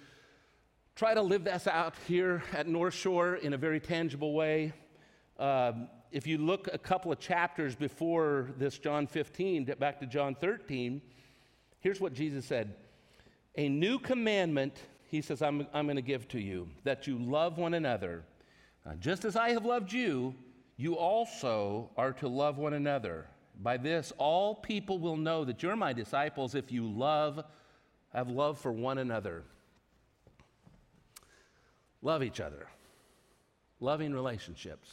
try 0.95 1.13
to 1.13 1.21
live 1.21 1.45
this 1.45 1.67
out 1.67 1.95
here 2.07 2.43
at 2.53 2.67
North 2.67 2.93
Shore 2.93 3.35
in 3.35 3.53
a 3.53 3.57
very 3.57 3.79
tangible 3.79 4.33
way. 4.33 4.73
Um, 5.37 5.87
if 6.11 6.27
you 6.27 6.37
look 6.37 6.67
a 6.73 6.77
couple 6.77 7.11
of 7.11 7.19
chapters 7.19 7.75
before 7.75 8.49
this 8.57 8.77
John 8.77 9.07
15, 9.07 9.75
back 9.79 9.99
to 10.01 10.05
John 10.05 10.35
13, 10.35 11.01
Here's 11.79 12.01
what 12.01 12.13
Jesus 12.13 12.45
said 12.45 12.75
A 13.55 13.69
new 13.69 13.99
commandment, 13.99 14.77
he 15.07 15.21
says, 15.21 15.41
I'm, 15.41 15.65
I'm 15.73 15.85
going 15.85 15.95
to 15.95 16.01
give 16.01 16.27
to 16.29 16.39
you, 16.39 16.67
that 16.83 17.07
you 17.07 17.17
love 17.17 17.57
one 17.57 17.73
another. 17.73 18.23
Uh, 18.85 18.95
just 18.95 19.25
as 19.25 19.35
I 19.35 19.49
have 19.49 19.65
loved 19.65 19.91
you, 19.91 20.33
you 20.77 20.95
also 20.95 21.89
are 21.97 22.13
to 22.13 22.27
love 22.27 22.57
one 22.57 22.73
another. 22.73 23.27
By 23.61 23.75
this, 23.75 24.13
all 24.17 24.55
people 24.55 24.99
will 24.99 25.17
know 25.17 25.43
that 25.43 25.61
you're 25.61 25.75
my 25.75 25.91
disciples 25.91 26.55
if 26.55 26.71
you 26.71 26.87
love, 26.89 27.43
have 28.13 28.29
love 28.29 28.57
for 28.57 28.71
one 28.71 28.97
another. 28.97 29.43
Love 32.01 32.23
each 32.23 32.39
other. 32.39 32.67
Loving 33.81 34.13
relationships. 34.13 34.89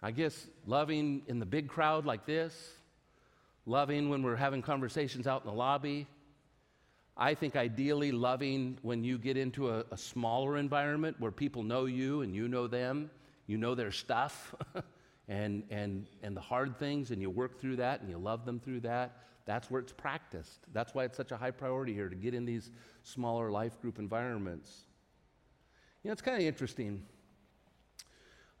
I 0.00 0.12
guess 0.12 0.46
loving 0.64 1.22
in 1.26 1.40
the 1.40 1.46
big 1.46 1.68
crowd 1.68 2.06
like 2.06 2.24
this, 2.24 2.54
loving 3.66 4.08
when 4.08 4.22
we're 4.22 4.36
having 4.36 4.62
conversations 4.62 5.26
out 5.26 5.42
in 5.42 5.50
the 5.50 5.56
lobby. 5.56 6.06
I 7.16 7.34
think 7.34 7.56
ideally 7.56 8.12
loving 8.12 8.78
when 8.82 9.02
you 9.02 9.18
get 9.18 9.36
into 9.36 9.70
a, 9.70 9.84
a 9.90 9.96
smaller 9.96 10.56
environment 10.56 11.16
where 11.18 11.32
people 11.32 11.64
know 11.64 11.86
you 11.86 12.22
and 12.22 12.32
you 12.32 12.46
know 12.46 12.68
them, 12.68 13.10
you 13.48 13.56
know 13.56 13.74
their 13.74 13.90
stuff. 13.90 14.54
and, 15.28 15.62
and, 15.70 16.06
and 16.22 16.36
the 16.36 16.40
hard 16.40 16.78
things, 16.78 17.10
and 17.10 17.20
you 17.20 17.30
work 17.30 17.60
through 17.60 17.76
that 17.76 18.00
and 18.00 18.08
you 18.08 18.18
love 18.18 18.44
them 18.44 18.58
through 18.58 18.80
that. 18.80 19.18
That's 19.44 19.70
where 19.70 19.80
it's 19.80 19.92
practiced. 19.92 20.60
That's 20.72 20.94
why 20.94 21.04
it's 21.04 21.16
such 21.16 21.32
a 21.32 21.36
high 21.36 21.50
priority 21.50 21.94
here 21.94 22.08
to 22.08 22.16
get 22.16 22.34
in 22.34 22.44
these 22.44 22.70
smaller 23.02 23.50
life 23.50 23.80
group 23.80 23.98
environments. 23.98 24.84
You 26.02 26.08
know, 26.08 26.12
it's 26.12 26.22
kind 26.22 26.36
of 26.36 26.42
interesting. 26.42 27.02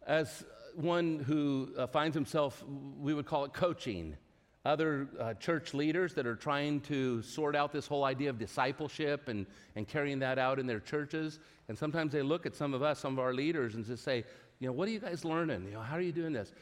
As 0.06 0.44
one 0.74 1.18
who 1.18 1.72
uh, 1.76 1.86
finds 1.86 2.14
himself, 2.14 2.64
we 2.98 3.12
would 3.12 3.26
call 3.26 3.44
it 3.44 3.52
coaching, 3.52 4.16
other 4.64 5.08
uh, 5.18 5.34
church 5.34 5.72
leaders 5.72 6.14
that 6.14 6.26
are 6.26 6.36
trying 6.36 6.80
to 6.80 7.22
sort 7.22 7.56
out 7.56 7.72
this 7.72 7.86
whole 7.86 8.04
idea 8.04 8.28
of 8.28 8.38
discipleship 8.38 9.28
and, 9.28 9.46
and 9.76 9.88
carrying 9.88 10.18
that 10.18 10.38
out 10.38 10.58
in 10.58 10.66
their 10.66 10.80
churches. 10.80 11.38
And 11.68 11.76
sometimes 11.76 12.12
they 12.12 12.22
look 12.22 12.46
at 12.46 12.54
some 12.54 12.74
of 12.74 12.82
us, 12.82 12.98
some 12.98 13.12
of 13.14 13.18
our 13.18 13.32
leaders, 13.32 13.74
and 13.74 13.84
just 13.84 14.04
say, 14.04 14.24
you 14.60 14.66
know, 14.66 14.72
what 14.72 14.88
are 14.88 14.90
you 14.90 15.00
guys 15.00 15.24
learning? 15.24 15.64
You 15.64 15.72
know, 15.72 15.80
how 15.80 15.96
are 15.96 16.00
you 16.00 16.12
doing 16.12 16.32
this? 16.32 16.52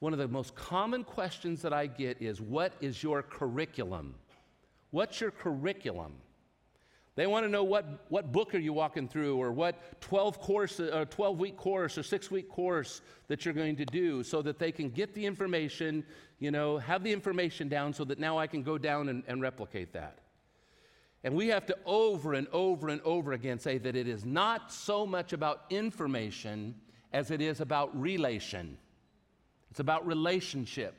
One 0.00 0.12
of 0.12 0.18
the 0.18 0.28
most 0.28 0.54
common 0.54 1.04
questions 1.04 1.62
that 1.62 1.72
I 1.72 1.86
get 1.86 2.20
is, 2.20 2.40
what 2.40 2.72
is 2.80 3.02
your 3.02 3.22
curriculum? 3.22 4.14
What's 4.90 5.20
your 5.20 5.30
curriculum? 5.30 6.14
They 7.16 7.28
want 7.28 7.44
to 7.44 7.48
know 7.48 7.62
what, 7.62 8.06
what 8.08 8.32
book 8.32 8.56
are 8.56 8.58
you 8.58 8.72
walking 8.72 9.06
through 9.06 9.36
or 9.36 9.52
what 9.52 10.00
12 10.00 10.40
course 10.40 10.80
or 10.80 11.04
12 11.04 11.38
week 11.38 11.56
course 11.56 11.96
or 11.96 12.02
6 12.02 12.30
week 12.30 12.48
course 12.48 13.02
that 13.28 13.44
you're 13.44 13.54
going 13.54 13.76
to 13.76 13.84
do 13.84 14.24
so 14.24 14.42
that 14.42 14.58
they 14.58 14.72
can 14.72 14.90
get 14.90 15.14
the 15.14 15.24
information, 15.24 16.04
you 16.40 16.50
know, 16.50 16.76
have 16.78 17.04
the 17.04 17.12
information 17.12 17.68
down 17.68 17.92
so 17.92 18.04
that 18.04 18.18
now 18.18 18.36
I 18.36 18.48
can 18.48 18.64
go 18.64 18.78
down 18.78 19.08
and, 19.08 19.22
and 19.28 19.40
replicate 19.40 19.92
that. 19.92 20.18
And 21.22 21.34
we 21.34 21.48
have 21.48 21.66
to 21.66 21.76
over 21.86 22.34
and 22.34 22.48
over 22.48 22.88
and 22.88 23.00
over 23.02 23.32
again 23.32 23.60
say 23.60 23.78
that 23.78 23.94
it 23.94 24.08
is 24.08 24.24
not 24.24 24.72
so 24.72 25.06
much 25.06 25.32
about 25.32 25.62
information 25.70 26.74
as 27.14 27.30
it 27.30 27.40
is 27.40 27.60
about 27.60 27.98
relation. 27.98 28.76
It's 29.70 29.80
about 29.80 30.04
relationship. 30.06 30.94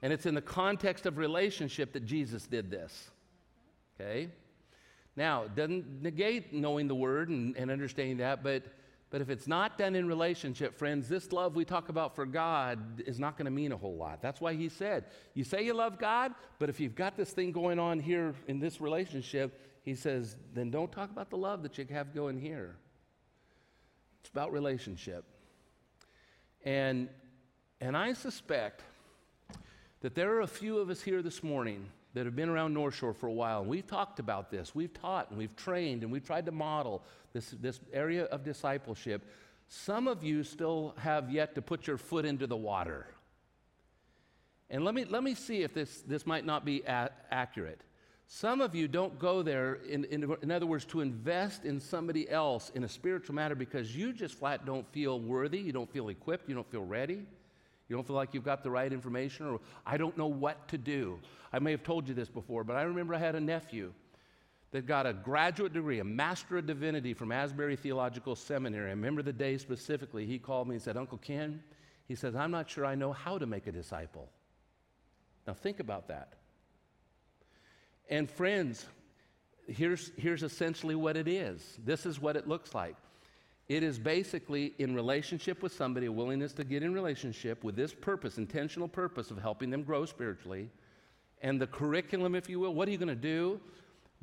And 0.00 0.12
it's 0.12 0.26
in 0.26 0.34
the 0.34 0.42
context 0.42 1.04
of 1.06 1.18
relationship 1.18 1.92
that 1.92 2.06
Jesus 2.06 2.46
did 2.46 2.70
this. 2.70 3.10
Okay? 4.00 4.30
Now, 5.14 5.44
it 5.44 5.54
doesn't 5.54 6.02
negate 6.02 6.54
knowing 6.54 6.88
the 6.88 6.94
word 6.94 7.28
and, 7.28 7.54
and 7.58 7.70
understanding 7.70 8.16
that, 8.16 8.42
but, 8.42 8.62
but 9.10 9.20
if 9.20 9.28
it's 9.28 9.46
not 9.46 9.76
done 9.76 9.94
in 9.94 10.08
relationship, 10.08 10.78
friends, 10.78 11.10
this 11.10 11.30
love 11.30 11.54
we 11.54 11.66
talk 11.66 11.90
about 11.90 12.16
for 12.16 12.24
God 12.24 13.02
is 13.06 13.20
not 13.20 13.36
going 13.36 13.44
to 13.44 13.50
mean 13.50 13.70
a 13.72 13.76
whole 13.76 13.94
lot. 13.94 14.22
That's 14.22 14.40
why 14.40 14.54
he 14.54 14.70
said, 14.70 15.04
You 15.34 15.44
say 15.44 15.62
you 15.62 15.74
love 15.74 15.98
God, 15.98 16.32
but 16.58 16.70
if 16.70 16.80
you've 16.80 16.94
got 16.94 17.18
this 17.18 17.32
thing 17.32 17.52
going 17.52 17.78
on 17.78 18.00
here 18.00 18.34
in 18.48 18.58
this 18.58 18.80
relationship, 18.80 19.60
he 19.82 19.94
says, 19.94 20.36
then 20.54 20.70
don't 20.70 20.90
talk 20.90 21.10
about 21.10 21.28
the 21.28 21.36
love 21.36 21.62
that 21.64 21.76
you 21.76 21.86
have 21.90 22.14
going 22.14 22.40
here. 22.40 22.76
It's 24.22 24.30
about 24.30 24.52
relationship. 24.52 25.24
And, 26.64 27.08
and 27.80 27.96
I 27.96 28.12
suspect 28.12 28.82
that 30.00 30.14
there 30.14 30.36
are 30.36 30.42
a 30.42 30.46
few 30.46 30.78
of 30.78 30.90
us 30.90 31.02
here 31.02 31.22
this 31.22 31.42
morning 31.42 31.88
that 32.14 32.24
have 32.24 32.36
been 32.36 32.48
around 32.48 32.72
North 32.72 32.94
Shore 32.94 33.14
for 33.14 33.26
a 33.26 33.32
while, 33.32 33.62
and 33.62 33.68
we've 33.68 33.86
talked 33.86 34.20
about 34.20 34.48
this. 34.48 34.76
We've 34.76 34.92
taught 34.92 35.30
and 35.30 35.38
we've 35.38 35.56
trained 35.56 36.04
and 36.04 36.12
we've 36.12 36.24
tried 36.24 36.46
to 36.46 36.52
model 36.52 37.02
this, 37.32 37.50
this 37.60 37.80
area 37.92 38.26
of 38.26 38.44
discipleship. 38.44 39.26
Some 39.68 40.06
of 40.06 40.22
you 40.22 40.44
still 40.44 40.94
have 40.98 41.28
yet 41.28 41.56
to 41.56 41.62
put 41.62 41.88
your 41.88 41.96
foot 41.96 42.24
into 42.24 42.46
the 42.46 42.56
water. 42.56 43.06
And 44.70 44.84
let 44.84 44.94
me, 44.94 45.04
let 45.04 45.24
me 45.24 45.34
see 45.34 45.62
if 45.62 45.74
this, 45.74 46.02
this 46.02 46.26
might 46.26 46.46
not 46.46 46.64
be 46.64 46.82
a- 46.82 47.10
accurate. 47.30 47.80
Some 48.34 48.62
of 48.62 48.74
you 48.74 48.88
don't 48.88 49.18
go 49.18 49.42
there, 49.42 49.74
in, 49.86 50.04
in, 50.04 50.34
in, 50.40 50.50
other 50.50 50.64
words, 50.64 50.86
to 50.86 51.02
invest 51.02 51.66
in 51.66 51.78
somebody 51.78 52.30
else 52.30 52.70
in 52.74 52.82
a 52.82 52.88
spiritual 52.88 53.34
matter 53.34 53.54
because 53.54 53.94
you 53.94 54.10
just 54.10 54.36
flat 54.36 54.64
don't 54.64 54.90
feel 54.90 55.20
worthy, 55.20 55.58
you 55.58 55.70
don't 55.70 55.92
feel 55.92 56.08
equipped, 56.08 56.48
you 56.48 56.54
don't 56.54 56.70
feel 56.70 56.82
ready, 56.82 57.26
you 57.88 57.94
don't 57.94 58.06
feel 58.06 58.16
like 58.16 58.32
you've 58.32 58.42
got 58.42 58.62
the 58.62 58.70
right 58.70 58.90
information, 58.90 59.44
or 59.46 59.60
I 59.84 59.98
don't 59.98 60.16
know 60.16 60.28
what 60.28 60.66
to 60.68 60.78
do. 60.78 61.20
I 61.52 61.58
may 61.58 61.72
have 61.72 61.82
told 61.82 62.08
you 62.08 62.14
this 62.14 62.30
before, 62.30 62.64
but 62.64 62.74
I 62.74 62.84
remember 62.84 63.14
I 63.14 63.18
had 63.18 63.34
a 63.34 63.40
nephew 63.40 63.92
that 64.70 64.86
got 64.86 65.04
a 65.04 65.12
graduate 65.12 65.74
degree, 65.74 65.98
a 65.98 66.04
Master 66.04 66.56
of 66.56 66.66
Divinity 66.66 67.12
from 67.12 67.32
Asbury 67.32 67.76
Theological 67.76 68.34
Seminary. 68.34 68.86
I 68.86 68.94
remember 68.94 69.20
the 69.20 69.34
day 69.34 69.58
specifically. 69.58 70.24
He 70.24 70.38
called 70.38 70.68
me 70.68 70.76
and 70.76 70.82
said, 70.82 70.96
Uncle 70.96 71.18
Ken, 71.18 71.62
he 72.08 72.14
says, 72.14 72.34
I'm 72.34 72.50
not 72.50 72.70
sure 72.70 72.86
I 72.86 72.94
know 72.94 73.12
how 73.12 73.36
to 73.36 73.44
make 73.44 73.66
a 73.66 73.72
disciple. 73.72 74.30
Now 75.46 75.52
think 75.52 75.80
about 75.80 76.08
that. 76.08 76.32
And 78.12 78.30
friends, 78.30 78.84
here's, 79.66 80.12
here's 80.18 80.42
essentially 80.42 80.94
what 80.94 81.16
it 81.16 81.26
is. 81.26 81.78
This 81.82 82.04
is 82.04 82.20
what 82.20 82.36
it 82.36 82.46
looks 82.46 82.74
like. 82.74 82.94
It 83.70 83.82
is 83.82 83.98
basically 83.98 84.74
in 84.78 84.94
relationship 84.94 85.62
with 85.62 85.72
somebody, 85.72 86.04
a 86.04 86.12
willingness 86.12 86.52
to 86.54 86.64
get 86.64 86.82
in 86.82 86.92
relationship 86.92 87.64
with 87.64 87.74
this 87.74 87.94
purpose, 87.94 88.36
intentional 88.36 88.86
purpose 88.86 89.30
of 89.30 89.38
helping 89.38 89.70
them 89.70 89.82
grow 89.82 90.04
spiritually. 90.04 90.68
And 91.40 91.58
the 91.58 91.66
curriculum, 91.66 92.34
if 92.34 92.50
you 92.50 92.60
will, 92.60 92.74
what 92.74 92.86
are 92.86 92.90
you 92.90 92.98
going 92.98 93.08
to 93.08 93.14
do? 93.14 93.58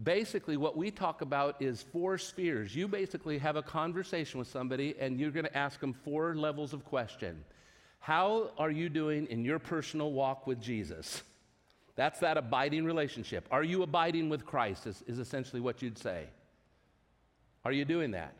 Basically, 0.03 0.55
what 0.55 0.77
we 0.77 0.91
talk 0.91 1.23
about 1.23 1.59
is 1.59 1.81
four 1.81 2.19
spheres. 2.19 2.75
You 2.75 2.87
basically 2.87 3.39
have 3.39 3.55
a 3.55 3.63
conversation 3.63 4.37
with 4.37 4.49
somebody 4.49 4.93
and 4.99 5.19
you're 5.19 5.31
going 5.31 5.47
to 5.47 5.57
ask 5.57 5.79
them 5.79 5.93
four 5.93 6.35
levels 6.35 6.73
of 6.73 6.85
question. 6.85 7.43
How 7.97 8.51
are 8.59 8.69
you 8.69 8.87
doing 8.87 9.25
in 9.31 9.43
your 9.43 9.57
personal 9.57 10.11
walk 10.11 10.45
with 10.45 10.61
Jesus? 10.61 11.23
That's 11.99 12.19
that 12.19 12.37
abiding 12.37 12.85
relationship. 12.85 13.45
Are 13.51 13.61
you 13.61 13.83
abiding 13.83 14.29
with 14.29 14.45
Christ? 14.45 14.87
Is, 14.87 15.03
is 15.05 15.19
essentially 15.19 15.59
what 15.59 15.81
you'd 15.81 15.97
say. 15.97 16.27
Are 17.65 17.73
you 17.73 17.83
doing 17.83 18.11
that? 18.11 18.35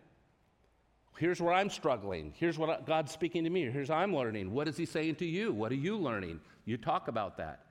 Here's 1.18 1.42
where 1.42 1.52
I'm 1.52 1.70
struggling. 1.70 2.32
Here's 2.38 2.58
what 2.58 2.88
God's 2.88 3.12
speaking 3.12 3.44
to 3.44 3.50
me. 3.50 3.70
Here's 3.70 3.90
I'm 3.90 4.16
learning. 4.16 4.54
What 4.54 4.70
is 4.70 4.78
He 4.78 4.86
saying 4.86 5.16
to 5.16 5.26
you? 5.26 5.52
What 5.52 5.74
are 5.74 5.76
you 5.76 5.98
learning? 5.98 6.40
You 6.64 6.78
talk 6.78 7.10
about 7.10 7.36
that. 7.36 7.66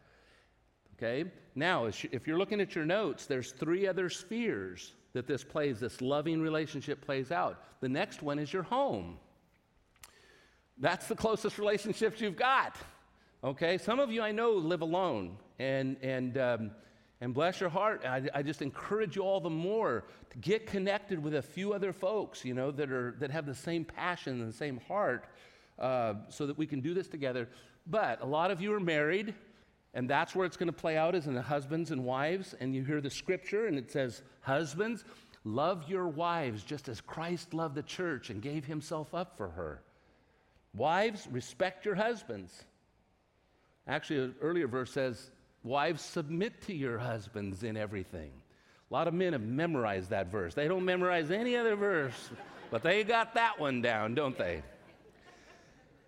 Okay? 0.99 1.31
Now, 1.55 1.87
if 1.87 2.27
you're 2.27 2.37
looking 2.37 2.61
at 2.61 2.75
your 2.75 2.85
notes, 2.85 3.25
there's 3.25 3.53
three 3.53 3.87
other 3.89 4.11
spheres 4.11 4.93
that 5.15 5.27
this 5.27 5.43
plays, 5.43 5.81
this 5.81 6.03
loving 6.03 6.43
relationship 6.43 7.01
plays 7.01 7.33
out. 7.33 7.65
The 7.81 7.89
next 7.89 8.23
one 8.23 8.39
is 8.39 8.53
your 8.53 8.65
home. 8.65 9.17
That's 10.77 11.07
the 11.07 11.17
closest 11.17 11.59
relationships 11.59 12.21
you've 12.21 12.37
got. 12.37 12.77
Okay? 13.43 13.79
Some 13.79 14.01
of 14.01 14.13
you 14.13 14.21
I 14.21 14.33
know 14.33 14.51
live 14.53 14.83
alone. 14.83 15.39
And, 15.59 15.97
and, 16.03 16.39
um, 16.39 16.71
and 17.21 17.35
bless 17.35 17.61
your 17.61 17.71
heart. 17.71 18.05
I, 18.05 18.23
I, 18.33 18.43
just 18.43 18.63
encourage 18.63 19.17
you 19.17 19.23
all 19.23 19.41
the 19.41 19.51
more 19.51 20.05
to 20.31 20.39
get 20.39 20.67
connected 20.67 21.21
with 21.21 21.35
a 21.35 21.43
few 21.43 21.73
other 21.73 21.93
folks, 21.93 22.45
you 22.45 22.55
know, 22.55 22.71
that, 22.71 22.93
are, 22.93 23.17
that 23.19 23.31
have 23.31 23.45
the 23.45 23.55
same 23.55 23.85
passion 23.85 24.41
and 24.41 24.49
the 24.49 24.57
same 24.57 24.79
heart 24.87 25.25
uh, 25.79 26.15
so 26.29 26.47
that 26.47 26.57
we 26.57 26.67
can 26.67 26.81
do 26.81 26.95
this 26.95 27.09
together. 27.09 27.49
But 27.87 28.21
a 28.21 28.27
lot 28.27 28.51
of 28.51 28.61
you 28.61 28.73
are 28.75 28.81
married, 28.81 29.35
and 29.95 30.09
that's 30.09 30.35
where 30.35 30.47
it's 30.47 30.57
going 30.57 30.69
to 30.69 30.73
play 30.73 30.97
out 30.97 31.15
is 31.15 31.27
in 31.27 31.35
the 31.35 31.43
husbands 31.43 31.91
and 31.91 32.05
wives. 32.05 32.55
And 32.61 32.75
you 32.75 32.85
hear 32.85 33.01
the 33.01 33.11
scripture, 33.11 33.67
and 33.67 33.79
it 33.79 33.91
says, 33.91 34.23
Husbands, 34.43 35.05
love 35.45 35.89
your 35.89 36.07
wives 36.07 36.63
just 36.63 36.89
as 36.89 37.01
Christ 37.01 37.55
loved 37.55 37.75
the 37.75 37.83
church 37.83 38.31
and 38.31 38.43
gave 38.43 38.65
himself 38.65 39.15
up 39.15 39.37
for 39.37 39.49
her. 39.49 39.83
Wives, 40.75 41.27
respect 41.31 41.85
your 41.85 41.95
husbands. 41.95 42.65
Actually, 43.87 44.21
an 44.21 44.35
earlier 44.43 44.69
verse 44.69 44.93
says, 44.93 45.31
Wives, 45.63 46.03
submit 46.03 46.63
to 46.63 46.75
your 46.75 46.99
husbands 46.99 47.63
in 47.63 47.77
everything. 47.77 48.31
A 48.91 48.95
lot 48.95 49.09
of 49.09 49.15
men 49.15 49.33
have 49.33 49.43
memorized 49.43 50.11
that 50.11 50.31
verse. 50.31 50.55
They 50.55 50.69
don't 50.69 50.85
memorize 50.85 51.31
any 51.31 51.57
other 51.57 51.77
verse, 51.77 52.31
but 52.71 52.83
they 52.83 53.05
got 53.05 53.35
that 53.35 53.59
one 53.59 53.83
down, 53.83 54.15
don't 54.15 54.39
they? 54.39 54.63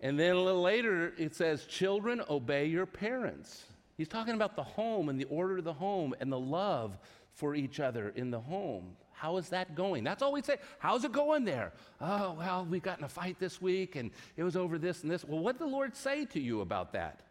And 0.01 0.19
then 0.19 0.35
a 0.35 0.41
little 0.41 0.61
later, 0.61 1.13
it 1.17 1.35
says, 1.35 1.65
Children, 1.65 2.23
obey 2.29 2.65
your 2.65 2.87
parents. 2.87 3.65
He's 3.97 4.07
talking 4.07 4.33
about 4.33 4.55
the 4.55 4.63
home 4.63 5.09
and 5.09 5.19
the 5.19 5.25
order 5.25 5.59
of 5.59 5.63
the 5.63 5.73
home 5.73 6.15
and 6.19 6.31
the 6.31 6.39
love 6.39 6.97
for 7.33 7.53
each 7.53 7.79
other 7.79 8.09
in 8.15 8.31
the 8.31 8.39
home. 8.39 8.95
How 9.11 9.37
is 9.37 9.49
that 9.49 9.75
going? 9.75 10.03
That's 10.03 10.23
all 10.23 10.31
we 10.31 10.41
say. 10.41 10.57
How's 10.79 11.03
it 11.03 11.11
going 11.11 11.45
there? 11.45 11.73
Oh, 11.99 12.33
well, 12.39 12.65
we 12.67 12.79
got 12.79 12.97
in 12.97 13.03
a 13.03 13.09
fight 13.09 13.37
this 13.39 13.61
week 13.61 13.95
and 13.95 14.09
it 14.35 14.43
was 14.43 14.55
over 14.55 14.79
this 14.79 15.03
and 15.03 15.11
this. 15.11 15.23
Well, 15.23 15.39
what 15.39 15.59
did 15.59 15.67
the 15.67 15.71
Lord 15.71 15.95
say 15.95 16.25
to 16.25 16.39
you 16.39 16.61
about 16.61 16.93
that? 16.93 17.21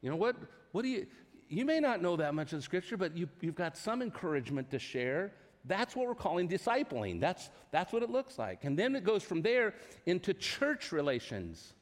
You 0.00 0.08
know 0.08 0.16
what? 0.16 0.36
What 0.72 0.82
do 0.82 0.88
you 0.88 1.06
you 1.48 1.64
may 1.64 1.80
not 1.80 2.02
know 2.02 2.16
that 2.16 2.34
much 2.34 2.52
of 2.52 2.58
the 2.58 2.62
scripture, 2.62 2.96
but 2.96 3.16
you, 3.16 3.28
you've 3.40 3.54
got 3.54 3.76
some 3.76 4.02
encouragement 4.02 4.70
to 4.70 4.78
share. 4.78 5.32
That's 5.64 5.96
what 5.96 6.06
we're 6.06 6.14
calling 6.14 6.48
discipling. 6.48 7.20
That's, 7.20 7.48
that's 7.70 7.92
what 7.92 8.02
it 8.02 8.10
looks 8.10 8.38
like. 8.38 8.64
And 8.64 8.78
then 8.78 8.94
it 8.94 9.04
goes 9.04 9.22
from 9.22 9.42
there 9.42 9.74
into 10.06 10.34
church 10.34 10.92
relations. 10.92 11.72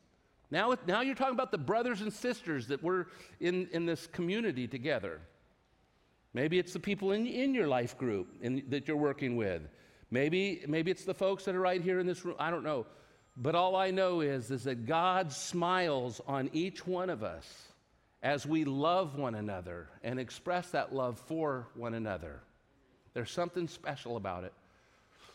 Now, 0.50 0.74
now 0.86 1.00
you're 1.00 1.14
talking 1.14 1.34
about 1.34 1.50
the 1.50 1.58
brothers 1.58 2.00
and 2.00 2.12
sisters 2.12 2.68
that 2.68 2.82
we're 2.82 3.06
in, 3.40 3.68
in 3.72 3.86
this 3.86 4.06
community 4.06 4.68
together. 4.68 5.20
Maybe 6.34 6.58
it's 6.58 6.72
the 6.72 6.80
people 6.80 7.12
in, 7.12 7.26
in 7.26 7.54
your 7.54 7.66
life 7.66 7.98
group 7.98 8.28
in, 8.40 8.62
that 8.68 8.86
you're 8.86 8.96
working 8.96 9.36
with. 9.36 9.62
Maybe, 10.10 10.62
maybe 10.68 10.90
it's 10.90 11.04
the 11.04 11.14
folks 11.14 11.44
that 11.46 11.54
are 11.54 11.60
right 11.60 11.80
here 11.80 11.98
in 11.98 12.06
this 12.06 12.24
room. 12.24 12.36
I 12.38 12.50
don't 12.50 12.64
know. 12.64 12.86
But 13.36 13.54
all 13.54 13.76
I 13.76 13.90
know 13.90 14.20
is, 14.20 14.50
is 14.50 14.64
that 14.64 14.86
God 14.86 15.32
smiles 15.32 16.20
on 16.26 16.50
each 16.52 16.86
one 16.86 17.08
of 17.08 17.22
us 17.24 17.71
as 18.22 18.46
we 18.46 18.64
love 18.64 19.16
one 19.16 19.34
another 19.34 19.88
and 20.02 20.20
express 20.20 20.70
that 20.70 20.94
love 20.94 21.18
for 21.26 21.68
one 21.74 21.94
another. 21.94 22.40
There's 23.14 23.30
something 23.30 23.66
special 23.66 24.16
about 24.16 24.44
it. 24.44 24.52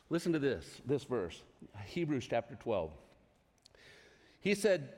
Listen 0.10 0.32
to 0.34 0.40
this, 0.40 0.66
this 0.86 1.04
verse, 1.04 1.42
Hebrews 1.86 2.28
chapter 2.30 2.56
12. 2.56 2.92
He 4.40 4.56
said, 4.56 4.94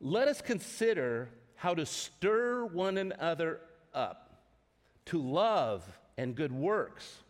Let 0.00 0.26
us 0.26 0.40
consider 0.40 1.28
how 1.54 1.74
to 1.74 1.86
stir 1.86 2.64
one 2.64 2.98
another 2.98 3.60
up 3.94 4.24
to 5.06 5.22
love 5.22 5.84
and 6.16 6.34
good 6.34 6.52
works, 6.52 7.22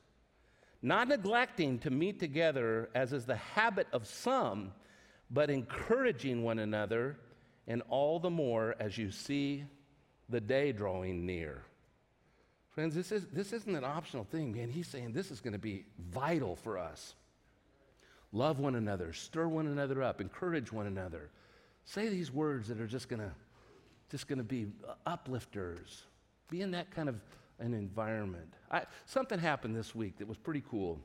not 0.80 1.08
neglecting 1.08 1.78
to 1.80 1.90
meet 1.90 2.18
together 2.18 2.88
as 2.94 3.12
is 3.12 3.26
the 3.26 3.36
habit 3.36 3.86
of 3.92 4.06
some, 4.06 4.72
but 5.30 5.50
encouraging 5.50 6.42
one 6.42 6.58
another, 6.58 7.18
and 7.66 7.82
all 7.90 8.18
the 8.18 8.30
more 8.30 8.74
as 8.80 8.96
you 8.96 9.10
see 9.10 9.64
the 10.28 10.40
day 10.40 10.72
drawing 10.72 11.26
near. 11.26 11.62
Friends, 12.70 12.94
this, 12.94 13.10
is, 13.10 13.26
this 13.32 13.52
isn't 13.52 13.74
an 13.74 13.84
optional 13.84 14.24
thing, 14.24 14.52
man. 14.52 14.70
He's 14.70 14.86
saying 14.86 15.12
this 15.12 15.30
is 15.30 15.40
going 15.40 15.52
to 15.52 15.58
be 15.58 15.84
vital 16.10 16.54
for 16.54 16.78
us. 16.78 17.14
Love 18.32 18.60
one 18.60 18.74
another, 18.74 19.12
stir 19.12 19.48
one 19.48 19.66
another 19.66 20.02
up, 20.02 20.20
encourage 20.20 20.70
one 20.70 20.86
another. 20.86 21.30
Say 21.86 22.08
these 22.08 22.30
words 22.30 22.68
that 22.68 22.80
are 22.80 22.86
just 22.86 23.08
going 23.08 23.20
to 23.20 23.32
just 24.10 24.26
going 24.26 24.38
to 24.38 24.44
be 24.44 24.68
uplifters. 25.06 26.02
Be 26.50 26.62
in 26.62 26.70
that 26.70 26.90
kind 26.90 27.08
of 27.08 27.16
an 27.58 27.74
environment. 27.74 28.54
I, 28.70 28.82
something 29.06 29.38
happened 29.38 29.76
this 29.76 29.94
week 29.94 30.18
that 30.18 30.28
was 30.28 30.38
pretty 30.38 30.62
cool. 30.70 30.98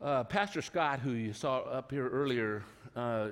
Uh, 0.00 0.24
Pastor 0.24 0.62
Scott, 0.62 1.00
who 1.00 1.12
you 1.12 1.32
saw 1.32 1.58
up 1.58 1.90
here 1.90 2.08
earlier, 2.08 2.64
uh, 2.96 3.28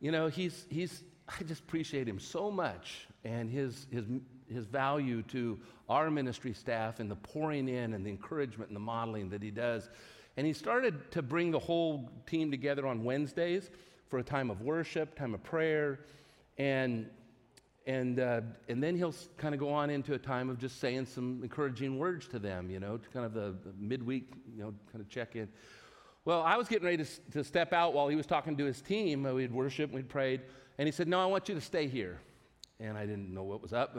you 0.00 0.10
know, 0.10 0.28
he's, 0.28 0.66
he's, 0.70 1.02
I 1.38 1.44
just 1.44 1.62
appreciate 1.62 2.08
him 2.08 2.18
so 2.18 2.50
much 2.50 3.06
and 3.24 3.50
his, 3.50 3.86
his, 3.90 4.04
his 4.52 4.66
value 4.66 5.22
to 5.22 5.58
our 5.88 6.10
ministry 6.10 6.52
staff 6.52 7.00
and 7.00 7.10
the 7.10 7.16
pouring 7.16 7.68
in 7.68 7.94
and 7.94 8.04
the 8.04 8.10
encouragement 8.10 8.68
and 8.68 8.76
the 8.76 8.80
modeling 8.80 9.30
that 9.30 9.42
he 9.42 9.50
does. 9.50 9.88
And 10.36 10.46
he 10.46 10.52
started 10.52 11.10
to 11.12 11.22
bring 11.22 11.50
the 11.50 11.58
whole 11.58 12.10
team 12.26 12.50
together 12.50 12.86
on 12.86 13.04
Wednesdays 13.04 13.70
for 14.08 14.18
a 14.18 14.22
time 14.22 14.50
of 14.50 14.60
worship, 14.62 15.14
time 15.14 15.34
of 15.34 15.42
prayer, 15.42 16.00
and 16.58 17.08
and 17.86 18.20
uh, 18.20 18.40
and 18.68 18.82
then 18.82 18.96
he'll 18.96 19.14
kind 19.36 19.54
of 19.54 19.60
go 19.60 19.70
on 19.70 19.90
into 19.90 20.14
a 20.14 20.18
time 20.18 20.48
of 20.48 20.58
just 20.58 20.78
saying 20.78 21.06
some 21.06 21.40
encouraging 21.42 21.98
words 21.98 22.28
to 22.28 22.38
them, 22.38 22.70
you 22.70 22.78
know, 22.78 22.96
to 22.96 23.08
kind 23.08 23.26
of 23.26 23.34
the, 23.34 23.56
the 23.64 23.74
midweek, 23.78 24.32
you 24.54 24.62
know, 24.62 24.72
kind 24.92 25.02
of 25.02 25.08
check 25.08 25.34
in. 25.34 25.48
Well, 26.24 26.42
I 26.42 26.56
was 26.56 26.68
getting 26.68 26.84
ready 26.84 27.04
to, 27.04 27.10
to 27.32 27.42
step 27.42 27.72
out 27.72 27.94
while 27.94 28.06
he 28.06 28.14
was 28.14 28.26
talking 28.26 28.56
to 28.56 28.64
his 28.64 28.80
team. 28.80 29.24
We'd 29.24 29.52
worshiped, 29.52 29.92
we'd 29.92 30.08
prayed, 30.08 30.42
and 30.78 30.86
he 30.86 30.92
said, 30.92 31.08
"No, 31.08 31.20
I 31.20 31.26
want 31.26 31.48
you 31.48 31.54
to 31.54 31.60
stay 31.60 31.86
here." 31.86 32.20
and 32.82 32.98
I 32.98 33.06
didn't 33.06 33.32
know 33.32 33.44
what 33.44 33.62
was 33.62 33.72
up. 33.72 33.96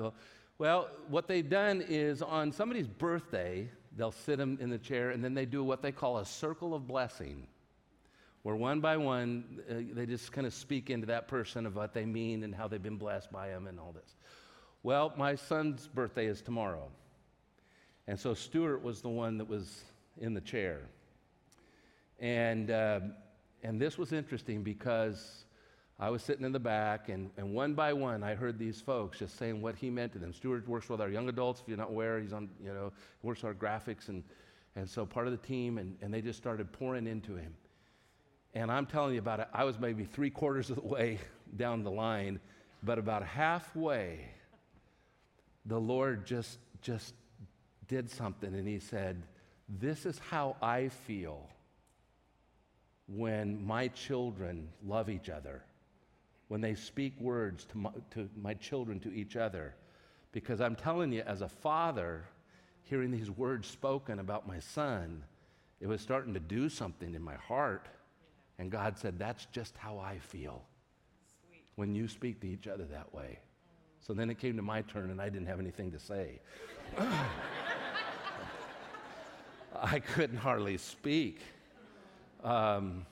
Well, 0.57 0.89
what 1.07 1.27
they've 1.27 1.47
done 1.47 1.83
is 1.87 2.21
on 2.21 2.51
somebody's 2.51 2.87
birthday, 2.87 3.69
they'll 3.95 4.11
sit 4.11 4.37
them 4.37 4.57
in 4.61 4.69
the 4.69 4.77
chair 4.77 5.11
and 5.11 5.23
then 5.23 5.33
they 5.33 5.45
do 5.45 5.63
what 5.63 5.81
they 5.81 5.91
call 5.91 6.19
a 6.19 6.25
circle 6.25 6.73
of 6.73 6.87
blessing, 6.87 7.47
where 8.43 8.55
one 8.55 8.81
by 8.81 8.97
one, 8.97 9.61
uh, 9.69 9.95
they 9.95 10.05
just 10.05 10.31
kind 10.31 10.45
of 10.45 10.53
speak 10.53 10.89
into 10.89 11.07
that 11.07 11.27
person 11.27 11.65
of 11.65 11.75
what 11.75 11.93
they 11.93 12.05
mean 12.05 12.43
and 12.43 12.53
how 12.53 12.67
they've 12.67 12.83
been 12.83 12.97
blessed 12.97 13.31
by 13.31 13.49
them 13.49 13.67
and 13.67 13.79
all 13.79 13.93
this. 13.93 14.15
Well, 14.83 15.13
my 15.17 15.35
son's 15.35 15.87
birthday 15.87 16.27
is 16.27 16.41
tomorrow. 16.41 16.89
And 18.05 18.19
so 18.19 18.33
Stuart 18.33 18.83
was 18.83 19.01
the 19.01 19.09
one 19.09 19.37
that 19.37 19.47
was 19.47 19.85
in 20.19 20.33
the 20.33 20.41
chair. 20.41 20.81
And, 22.19 22.69
uh, 22.69 22.99
and 23.63 23.79
this 23.79 23.97
was 23.97 24.11
interesting 24.11 24.61
because 24.61 25.42
I 26.03 26.09
was 26.09 26.21
sitting 26.21 26.43
in 26.43 26.51
the 26.51 26.59
back, 26.59 27.07
and, 27.07 27.31
and 27.37 27.53
one 27.53 27.75
by 27.75 27.93
one, 27.93 28.23
I 28.23 28.35
heard 28.35 28.59
these 28.59 28.81
folks 28.81 29.19
just 29.19 29.37
saying 29.37 29.61
what 29.61 29.73
he 29.77 29.89
meant 29.89 30.11
to 30.11 30.19
them. 30.19 30.33
Stuart 30.33 30.67
works 30.67 30.89
with 30.89 30.99
our 30.99 31.07
young 31.07 31.29
adults. 31.29 31.61
If 31.61 31.69
you're 31.69 31.77
not 31.77 31.91
aware, 31.91 32.19
he's 32.19 32.33
on, 32.33 32.49
you 32.61 32.73
know, 32.73 32.91
works 33.21 33.45
our 33.45 33.53
graphics, 33.53 34.09
and, 34.09 34.21
and 34.75 34.89
so 34.89 35.05
part 35.05 35.27
of 35.27 35.31
the 35.31 35.47
team, 35.47 35.77
and, 35.77 35.95
and 36.01 36.13
they 36.13 36.19
just 36.21 36.37
started 36.37 36.73
pouring 36.73 37.07
into 37.07 37.37
him. 37.37 37.53
And 38.53 38.69
I'm 38.69 38.85
telling 38.85 39.13
you 39.13 39.19
about 39.19 39.39
it, 39.39 39.47
I 39.53 39.63
was 39.63 39.79
maybe 39.79 40.03
three 40.03 40.29
quarters 40.29 40.69
of 40.69 40.75
the 40.75 40.81
way 40.81 41.19
down 41.55 41.83
the 41.83 41.91
line, 41.91 42.41
but 42.83 42.99
about 42.99 43.23
halfway, 43.23 44.27
the 45.67 45.79
Lord 45.79 46.25
just, 46.25 46.59
just 46.81 47.13
did 47.87 48.09
something, 48.09 48.53
and 48.53 48.67
he 48.67 48.79
said, 48.79 49.23
This 49.69 50.05
is 50.05 50.19
how 50.19 50.57
I 50.61 50.89
feel 50.89 51.47
when 53.07 53.65
my 53.65 53.87
children 53.87 54.67
love 54.85 55.09
each 55.09 55.29
other 55.29 55.63
when 56.53 56.61
they 56.61 56.75
speak 56.75 57.19
words 57.19 57.65
to 57.65 57.79
my, 57.79 57.89
to 58.11 58.29
my 58.39 58.53
children, 58.53 58.99
to 58.99 59.11
each 59.11 59.35
other. 59.35 59.73
Because 60.33 60.61
I'm 60.61 60.75
telling 60.75 61.11
you, 61.11 61.23
as 61.25 61.41
a 61.41 61.49
father, 61.49 62.25
hearing 62.83 63.09
these 63.09 63.31
words 63.31 63.67
spoken 63.67 64.19
about 64.19 64.47
my 64.47 64.59
son, 64.59 65.23
it 65.81 65.87
was 65.87 65.99
starting 65.99 66.31
to 66.35 66.39
do 66.39 66.69
something 66.69 67.15
in 67.15 67.23
my 67.23 67.33
heart. 67.33 67.87
And 68.59 68.69
God 68.69 68.99
said, 68.99 69.17
That's 69.17 69.47
just 69.47 69.75
how 69.77 69.97
I 69.97 70.19
feel 70.19 70.61
Sweet. 71.47 71.63
when 71.73 71.95
you 71.95 72.07
speak 72.07 72.39
to 72.41 72.47
each 72.47 72.67
other 72.67 72.85
that 72.85 73.11
way. 73.11 73.39
So 73.99 74.13
then 74.13 74.29
it 74.29 74.37
came 74.37 74.55
to 74.57 74.61
my 74.61 74.83
turn, 74.83 75.09
and 75.09 75.19
I 75.19 75.29
didn't 75.29 75.47
have 75.47 75.59
anything 75.59 75.91
to 75.91 75.97
say. 75.97 76.39
I 79.81 79.97
couldn't 79.97 80.37
hardly 80.37 80.77
speak. 80.77 81.41
Um, 82.43 83.07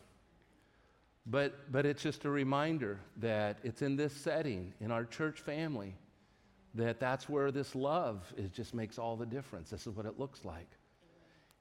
but, 1.25 1.71
but 1.71 1.85
it's 1.85 2.01
just 2.01 2.25
a 2.25 2.29
reminder 2.29 2.99
that 3.17 3.59
it's 3.63 3.81
in 3.81 3.95
this 3.95 4.13
setting, 4.13 4.73
in 4.79 4.91
our 4.91 5.05
church 5.05 5.39
family, 5.39 5.95
that 6.73 6.99
that's 6.99 7.29
where 7.29 7.51
this 7.51 7.75
love 7.75 8.33
is 8.37 8.49
just 8.49 8.73
makes 8.73 8.97
all 8.97 9.15
the 9.15 9.25
difference. 9.25 9.69
This 9.69 9.85
is 9.85 9.95
what 9.95 10.05
it 10.05 10.19
looks 10.19 10.45
like. 10.45 10.69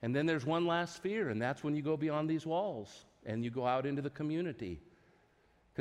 And 0.02 0.16
then 0.16 0.24
there's 0.24 0.46
one 0.46 0.66
last 0.66 0.96
sphere, 0.96 1.28
and 1.28 1.40
that's 1.40 1.62
when 1.62 1.76
you 1.76 1.82
go 1.82 1.96
beyond 1.96 2.30
these 2.30 2.46
walls 2.46 3.04
and 3.26 3.44
you 3.44 3.50
go 3.50 3.66
out 3.66 3.84
into 3.84 4.00
the 4.00 4.10
community. 4.10 4.80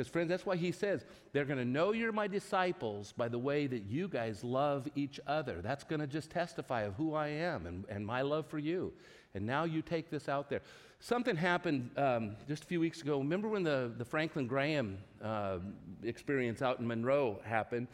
Because, 0.00 0.10
friends, 0.10 0.30
that's 0.30 0.46
why 0.46 0.56
he 0.56 0.72
says, 0.72 1.04
they're 1.34 1.44
going 1.44 1.58
to 1.58 1.64
know 1.66 1.92
you're 1.92 2.10
my 2.10 2.26
disciples 2.26 3.12
by 3.12 3.28
the 3.28 3.38
way 3.38 3.66
that 3.66 3.82
you 3.82 4.08
guys 4.08 4.42
love 4.42 4.88
each 4.94 5.20
other. 5.26 5.60
That's 5.60 5.84
going 5.84 6.00
to 6.00 6.06
just 6.06 6.30
testify 6.30 6.84
of 6.84 6.94
who 6.94 7.12
I 7.12 7.28
am 7.28 7.66
and, 7.66 7.84
and 7.90 8.06
my 8.06 8.22
love 8.22 8.46
for 8.46 8.58
you. 8.58 8.94
And 9.34 9.44
now 9.44 9.64
you 9.64 9.82
take 9.82 10.08
this 10.08 10.26
out 10.26 10.48
there. 10.48 10.62
Something 11.00 11.36
happened 11.36 11.90
um, 11.98 12.34
just 12.48 12.64
a 12.64 12.66
few 12.66 12.80
weeks 12.80 13.02
ago. 13.02 13.18
Remember 13.18 13.46
when 13.46 13.62
the, 13.62 13.92
the 13.98 14.04
Franklin 14.06 14.46
Graham 14.46 14.96
uh, 15.22 15.58
experience 16.02 16.62
out 16.62 16.80
in 16.80 16.86
Monroe 16.86 17.38
happened? 17.44 17.86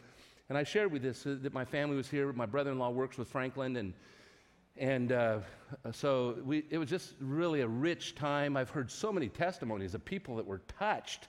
And 0.47 0.57
I 0.57 0.63
shared 0.63 0.93
with 0.93 1.01
this 1.01 1.27
uh, 1.27 1.35
that 1.41 1.53
my 1.53 1.65
family 1.65 1.97
was 1.97 2.07
here. 2.07 2.31
My 2.31 2.45
brother 2.45 2.71
in 2.71 2.79
law 2.79 2.89
works 2.89 3.17
with 3.17 3.27
Franklin, 3.27 3.75
and, 3.75 3.93
and 4.77 5.11
uh, 5.11 5.39
so 5.91 6.37
we, 6.45 6.63
it 6.69 6.77
was 6.77 6.89
just 6.89 7.15
really 7.19 7.59
a 7.59 7.67
rich 7.67 8.15
time. 8.15 8.55
I've 8.55 8.69
heard 8.69 8.89
so 8.89 9.11
many 9.11 9.27
testimonies 9.27 9.93
of 9.93 10.05
people 10.05 10.37
that 10.37 10.45
were 10.45 10.61
touched. 10.79 11.27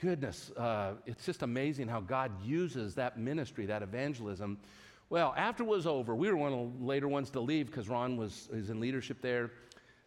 Goodness, 0.00 0.50
uh, 0.56 0.92
it's 1.04 1.26
just 1.26 1.42
amazing 1.42 1.86
how 1.86 2.00
God 2.00 2.32
uses 2.42 2.94
that 2.94 3.18
ministry, 3.18 3.66
that 3.66 3.82
evangelism. 3.82 4.58
Well, 5.10 5.34
after 5.36 5.62
it 5.62 5.66
was 5.66 5.86
over, 5.86 6.16
we 6.16 6.30
were 6.30 6.38
one 6.38 6.52
of 6.54 6.78
the 6.78 6.86
later 6.86 7.06
ones 7.06 7.28
to 7.30 7.40
leave 7.40 7.66
because 7.66 7.86
Ron 7.90 8.16
was, 8.16 8.48
was 8.50 8.70
in 8.70 8.80
leadership 8.80 9.20
there. 9.20 9.50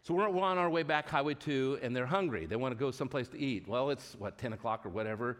So 0.02 0.16
we're 0.16 0.28
on 0.28 0.58
our 0.58 0.70
way 0.70 0.82
back 0.82 1.08
Highway 1.08 1.36
2, 1.36 1.80
and 1.84 1.96
they're 1.96 2.08
hungry. 2.08 2.48
They 2.48 2.56
want 2.56 2.74
to 2.74 2.80
go 2.80 2.90
someplace 2.90 3.28
to 3.30 3.40
eat. 3.40 3.68
Well, 3.68 3.92
it's, 3.92 4.16
what, 4.18 4.40
10 4.40 4.54
o'clock 4.54 4.84
or 4.84 4.90
whatever. 4.90 5.38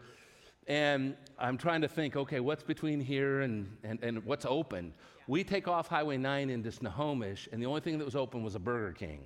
And 0.68 1.16
I'm 1.36 1.58
trying 1.58 1.80
to 1.80 1.88
think, 1.88 2.14
okay, 2.14 2.38
what's 2.38 2.62
between 2.62 3.00
here 3.00 3.40
and, 3.40 3.76
and, 3.82 4.02
and 4.04 4.24
what's 4.24 4.46
open? 4.46 4.94
We 5.26 5.42
take 5.42 5.66
off 5.66 5.88
Highway 5.88 6.16
9 6.16 6.48
into 6.48 6.70
Snohomish, 6.70 7.48
and 7.50 7.60
the 7.60 7.66
only 7.66 7.80
thing 7.80 7.98
that 7.98 8.04
was 8.04 8.16
open 8.16 8.44
was 8.44 8.54
a 8.54 8.60
Burger 8.60 8.92
King. 8.92 9.24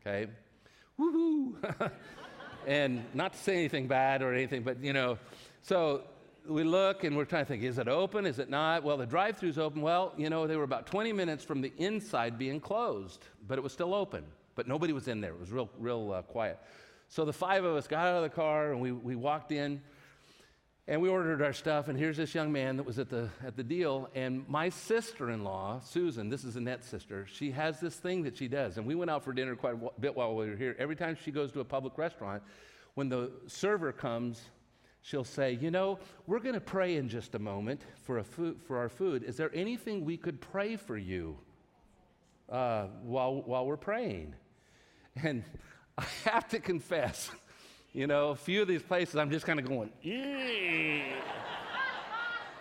Okay? 0.00 0.30
Woohoo! 0.98 1.90
and 2.66 3.04
not 3.14 3.32
to 3.32 3.38
say 3.38 3.54
anything 3.54 3.86
bad 3.86 4.22
or 4.22 4.32
anything, 4.32 4.62
but 4.62 4.82
you 4.82 4.92
know, 4.92 5.18
so 5.62 6.02
we 6.46 6.64
look 6.64 7.04
and 7.04 7.16
we're 7.16 7.24
trying 7.24 7.44
to 7.44 7.48
think, 7.48 7.62
is 7.62 7.78
it 7.78 7.88
open? 7.88 8.26
Is 8.26 8.38
it 8.38 8.50
not? 8.50 8.82
Well, 8.82 8.96
the 8.96 9.06
drive 9.06 9.38
through's 9.38 9.58
open. 9.58 9.80
Well, 9.80 10.12
you 10.16 10.30
know, 10.30 10.46
they 10.46 10.56
were 10.56 10.64
about 10.64 10.86
20 10.86 11.12
minutes 11.12 11.42
from 11.44 11.60
the 11.60 11.72
inside 11.78 12.38
being 12.38 12.60
closed, 12.60 13.26
but 13.48 13.58
it 13.58 13.62
was 13.62 13.72
still 13.72 13.94
open 13.94 14.24
but 14.54 14.68
nobody 14.68 14.92
was 14.92 15.08
in 15.08 15.20
there. 15.20 15.32
It 15.32 15.40
was 15.40 15.50
real, 15.50 15.68
real 15.78 16.12
uh, 16.12 16.22
quiet. 16.22 16.58
So 17.08 17.24
the 17.24 17.32
five 17.32 17.64
of 17.64 17.76
us 17.76 17.86
got 17.86 18.06
out 18.06 18.16
of 18.16 18.22
the 18.22 18.28
car 18.28 18.72
and 18.72 18.80
we, 18.80 18.92
we 18.92 19.16
walked 19.16 19.52
in. 19.52 19.80
And 20.86 21.00
we 21.00 21.08
ordered 21.08 21.40
our 21.40 21.54
stuff, 21.54 21.88
and 21.88 21.98
here's 21.98 22.18
this 22.18 22.34
young 22.34 22.52
man 22.52 22.76
that 22.76 22.82
was 22.82 22.98
at 22.98 23.08
the, 23.08 23.30
at 23.42 23.56
the 23.56 23.62
deal. 23.62 24.10
And 24.14 24.46
my 24.50 24.68
sister 24.68 25.30
in 25.30 25.42
law, 25.42 25.80
Susan, 25.80 26.28
this 26.28 26.44
is 26.44 26.56
Annette's 26.56 26.86
sister, 26.86 27.26
she 27.26 27.52
has 27.52 27.80
this 27.80 27.96
thing 27.96 28.22
that 28.24 28.36
she 28.36 28.48
does. 28.48 28.76
And 28.76 28.86
we 28.86 28.94
went 28.94 29.10
out 29.10 29.24
for 29.24 29.32
dinner 29.32 29.56
quite 29.56 29.76
a 29.76 30.00
bit 30.00 30.14
while 30.14 30.34
we 30.34 30.46
were 30.46 30.56
here. 30.56 30.76
Every 30.78 30.94
time 30.94 31.16
she 31.24 31.30
goes 31.30 31.52
to 31.52 31.60
a 31.60 31.64
public 31.64 31.96
restaurant, 31.96 32.42
when 32.94 33.08
the 33.08 33.32
server 33.46 33.92
comes, 33.92 34.42
she'll 35.00 35.24
say, 35.24 35.52
You 35.58 35.70
know, 35.70 35.98
we're 36.26 36.38
going 36.38 36.54
to 36.54 36.60
pray 36.60 36.96
in 36.96 37.08
just 37.08 37.34
a 37.34 37.38
moment 37.38 37.80
for, 38.02 38.18
a 38.18 38.24
food, 38.24 38.60
for 38.66 38.76
our 38.76 38.90
food. 38.90 39.22
Is 39.22 39.38
there 39.38 39.50
anything 39.54 40.04
we 40.04 40.18
could 40.18 40.38
pray 40.38 40.76
for 40.76 40.98
you 40.98 41.38
uh, 42.50 42.88
while, 43.02 43.40
while 43.40 43.64
we're 43.64 43.78
praying? 43.78 44.34
And 45.16 45.44
I 45.98 46.04
have 46.24 46.46
to 46.48 46.58
confess, 46.58 47.30
you 47.94 48.06
know, 48.08 48.30
a 48.30 48.36
few 48.36 48.60
of 48.60 48.68
these 48.68 48.82
places 48.82 49.16
I'm 49.16 49.30
just 49.30 49.46
kind 49.46 49.60
of 49.60 49.66
going, 49.66 49.90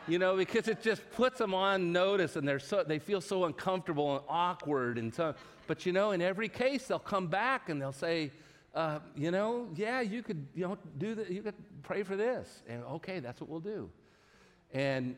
you 0.08 0.20
know, 0.20 0.38
because 0.38 0.68
it 0.68 0.82
just 0.82 1.02
puts 1.12 1.40
them 1.40 1.54
on 1.56 1.92
notice 1.92 2.36
and 2.36 2.48
they're 2.48 2.60
so, 2.60 2.84
they 2.84 3.00
feel 3.00 3.20
so 3.20 3.46
uncomfortable 3.46 4.18
and 4.18 4.26
awkward. 4.30 5.00
And 5.00 5.14
so, 5.14 5.34
but 5.66 5.86
you 5.88 5.92
know, 5.92 6.12
in 6.12 6.22
every 6.22 6.50
case, 6.50 6.88
they'll 6.88 7.00
come 7.00 7.28
back 7.28 7.70
and 7.70 7.82
they'll 7.82 7.92
say, 7.92 8.32
uh, 8.76 9.00
you 9.16 9.32
know, 9.32 9.68
yeah, 9.76 10.02
you 10.02 10.22
could, 10.22 10.46
you 10.54 10.68
know, 10.68 10.78
do 10.98 11.16
that. 11.16 11.32
You 11.32 11.42
could 11.42 11.56
pray 11.82 12.04
for 12.04 12.16
this. 12.16 12.62
And 12.68 12.84
okay, 12.84 13.20
that's 13.20 13.42
what 13.42 13.50
we'll 13.50 13.60
do. 13.60 13.90
And 14.72 15.16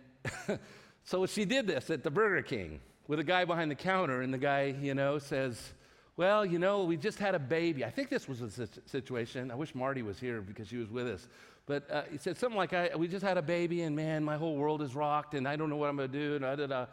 so 1.04 1.25
she 1.25 1.45
did 1.45 1.67
this 1.67 1.89
at 1.89 2.04
the 2.04 2.12
Burger 2.12 2.41
King 2.41 2.80
with 3.08 3.19
a 3.19 3.23
guy 3.23 3.45
behind 3.45 3.69
the 3.69 3.75
counter, 3.75 4.21
and 4.21 4.34
the 4.34 4.38
guy, 4.38 4.75
you 4.82 4.95
know, 4.95 5.19
says, 5.19 5.73
well, 6.17 6.45
you 6.45 6.60
know, 6.60 6.84
we 6.86 6.95
just 6.95 7.19
had 7.19 7.36
a 7.36 7.39
baby. 7.39 7.84
I 7.84 7.89
think 7.89 8.10
this 8.10 8.28
was 8.28 8.41
a 8.41 8.67
situation. 8.86 9.51
I 9.51 9.56
wish 9.56 9.75
Marty 9.75 10.01
was 10.01 10.17
here 10.17 10.41
because 10.41 10.69
she 10.69 10.78
was 10.78 10.89
with 10.89 11.08
us. 11.08 11.28
But 11.65 11.89
uh, 11.91 12.04
he 12.12 12.17
said 12.17 12.38
something 12.38 12.58
like, 12.58 12.73
We 12.95 13.08
just 13.08 13.25
had 13.25 13.38
a 13.38 13.41
baby, 13.41 13.82
and 13.82 13.95
man, 13.95 14.23
my 14.23 14.38
whole 14.38 14.56
world 14.56 14.82
is 14.82 14.95
rocked, 14.95 15.34
and 15.34 15.47
I 15.47 15.56
don't 15.56 15.69
know 15.69 15.75
what 15.75 15.89
I'm 15.89 15.97
going 15.97 16.12
to 16.12 16.17
do. 16.17 16.36
And, 16.36 16.41
da, 16.41 16.56
da, 16.56 16.67
da. 16.67 16.86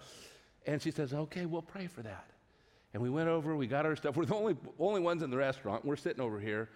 and 0.67 0.83
she 0.83 0.91
says, 0.91 1.13
Okay, 1.13 1.47
we'll 1.47 1.63
pray 1.63 1.87
for 1.87 2.03
that. 2.03 2.27
And 2.95 3.03
we 3.03 3.11
went 3.11 3.29
over, 3.29 3.57
we 3.57 3.67
got 3.67 3.87
our 3.87 3.97
stuff. 3.97 4.17
We're 4.17 4.27
the 4.27 4.35
only, 4.35 4.57
only 4.79 5.01
ones 5.01 5.23
in 5.23 5.31
the 5.31 5.37
restaurant. 5.37 5.85
We're 5.85 5.97
sitting 5.97 6.21
over 6.21 6.39
here. 6.39 6.69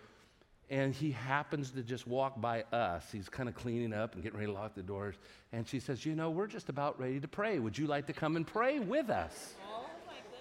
And 0.68 0.94
he 0.94 1.12
happens 1.12 1.70
to 1.72 1.82
just 1.82 2.08
walk 2.08 2.40
by 2.40 2.62
us. 2.72 3.04
He's 3.12 3.28
kind 3.28 3.48
of 3.48 3.54
cleaning 3.54 3.92
up 3.92 4.14
and 4.14 4.22
getting 4.22 4.38
ready 4.38 4.50
to 4.50 4.58
lock 4.58 4.74
the 4.74 4.82
doors. 4.82 5.14
And 5.52 5.66
she 5.66 5.78
says, 5.78 6.04
You 6.04 6.14
know, 6.14 6.30
we're 6.30 6.48
just 6.48 6.68
about 6.68 6.98
ready 6.98 7.20
to 7.20 7.28
pray. 7.28 7.58
Would 7.58 7.76
you 7.78 7.86
like 7.86 8.06
to 8.06 8.12
come 8.12 8.36
and 8.36 8.46
pray 8.46 8.78
with 8.78 9.10
us? 9.10 9.54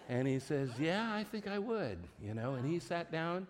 And 0.08 0.28
he 0.28 0.40
says, 0.40 0.70
Yeah, 0.80 1.12
I 1.14 1.24
think 1.24 1.48
I 1.48 1.60
would, 1.60 1.98
you 2.22 2.34
know. 2.34 2.54
And 2.54 2.66
he 2.66 2.80
sat 2.80 3.12
down 3.12 3.48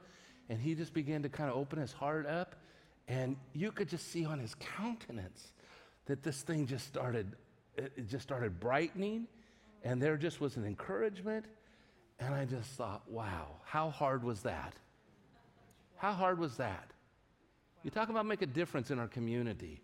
and 0.50 0.60
he 0.60 0.76
just 0.76 0.94
began 0.94 1.24
to 1.24 1.30
kind 1.30 1.50
of 1.50 1.58
open 1.58 1.80
his 1.80 1.91
heart 1.91 2.26
up. 2.26 2.56
And 3.08 3.36
you 3.54 3.72
could 3.72 3.89
just 3.89 4.12
see 4.12 4.26
on 4.26 4.39
his 4.39 4.56
countenance 4.56 5.52
that 6.06 6.24
this 6.24 6.41
thing 6.41 6.65
just 6.65 6.88
started, 6.88 7.36
it 7.78 8.10
just 8.10 8.24
started 8.24 8.60
brightening. 8.60 9.28
And 9.84 10.02
there 10.02 10.18
just 10.18 10.41
was 10.41 10.58
an 10.58 10.65
encouragement. 10.65 11.46
And 12.20 12.34
I 12.34 12.46
just 12.46 12.70
thought, 12.72 13.04
wow, 13.10 13.58
how 13.63 13.89
hard 13.89 14.24
was 14.24 14.41
that? 14.44 14.74
How 15.98 16.13
hard 16.13 16.39
was 16.39 16.58
that? 16.58 16.91
You 17.84 17.91
talk 17.91 18.10
about 18.10 18.26
make 18.26 18.41
a 18.41 18.48
difference 18.48 18.89
in 18.89 19.00
our 19.00 19.08
community. 19.08 19.82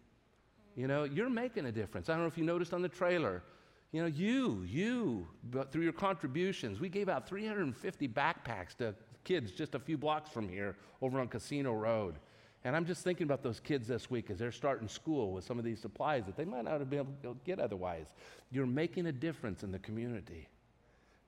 You 0.76 0.88
know, 0.88 1.04
you're 1.04 1.30
making 1.30 1.66
a 1.66 1.72
difference. 1.72 2.10
I 2.10 2.14
don't 2.14 2.22
know 2.22 2.28
if 2.28 2.38
you 2.38 2.44
noticed 2.44 2.74
on 2.74 2.82
the 2.82 2.90
trailer, 2.90 3.44
you 3.92 4.02
know, 4.02 4.08
you, 4.08 4.64
you, 4.66 5.28
but 5.52 5.72
through 5.72 5.84
your 5.84 5.94
contributions, 5.94 6.80
we 6.80 6.88
gave 6.88 7.10
out 7.10 7.28
350 7.28 8.08
backpacks 8.08 8.76
to 8.78 8.96
kids 9.24 9.52
just 9.52 9.76
a 9.76 9.80
few 9.80 9.98
blocks 9.98 10.30
from 10.30 10.48
here 10.48 10.78
over 11.02 11.20
on 11.20 11.28
Casino 11.28 11.74
Road. 11.74 12.16
And 12.64 12.76
I'm 12.76 12.86
just 12.86 13.04
thinking 13.04 13.26
about 13.26 13.44
those 13.44 13.60
kids 13.60 13.88
this 13.88 14.10
week 14.10 14.30
as 14.30 14.38
they're 14.38 14.52
starting 14.52 14.88
school 14.88 15.32
with 15.34 15.44
some 15.44 15.58
of 15.58 15.66
these 15.66 15.80
supplies 15.80 16.26
that 16.26 16.38
they 16.38 16.46
might 16.46 16.66
not 16.66 16.80
have 16.80 16.90
been 16.90 17.00
able 17.00 17.14
to 17.24 17.38
get 17.44 17.60
otherwise. 17.60 18.06
You're 18.52 18.68
making 18.68 19.08
a 19.08 19.12
difference 19.12 19.64
in 19.64 19.72
the 19.72 19.80
community 19.80 20.48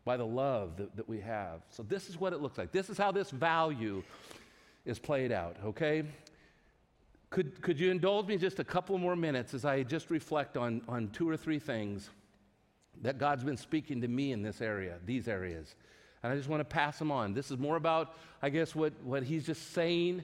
by 0.06 0.16
the 0.16 0.26
love 0.26 0.78
that, 0.78 0.96
that 0.96 1.10
we 1.10 1.20
have. 1.22 1.62
So, 1.70 1.82
this 1.82 2.10
is 2.10 2.20
what 2.20 2.34
it 2.34 2.42
looks 2.42 2.58
like. 2.58 2.72
This 2.72 2.90
is 2.90 2.98
how 2.98 3.12
this 3.12 3.32
value 3.32 4.04
is 4.86 5.00
played 5.00 5.32
out, 5.32 5.56
okay? 5.66 6.04
Could, 7.30 7.62
could 7.62 7.80
you 7.80 7.90
indulge 7.90 8.28
me 8.28 8.38
just 8.38 8.60
a 8.60 8.64
couple 8.64 8.98
more 9.00 9.16
minutes 9.16 9.54
as 9.54 9.66
I 9.66 9.82
just 9.82 10.12
reflect 10.12 10.56
on, 10.56 10.82
on 10.88 11.10
two 11.10 11.28
or 11.28 11.36
three 11.36 11.58
things? 11.58 12.10
That 13.02 13.18
God's 13.18 13.44
been 13.44 13.58
speaking 13.58 14.02
to 14.02 14.08
me 14.08 14.32
in 14.32 14.42
this 14.42 14.62
area, 14.62 14.98
these 15.06 15.28
areas. 15.28 15.76
And 16.22 16.32
I 16.32 16.36
just 16.36 16.48
want 16.48 16.62
to 16.62 16.66
pass 16.66 17.00
them 17.00 17.12
on. 17.12 17.34
This 17.34 17.52
is 17.52 17.58
more 17.58 17.76
about, 17.76 18.16
I 18.42 18.50
guess, 18.50 18.74
what, 18.74 18.94
what 19.04 19.24
He's 19.24 19.46
just 19.46 19.74
saying 19.74 20.24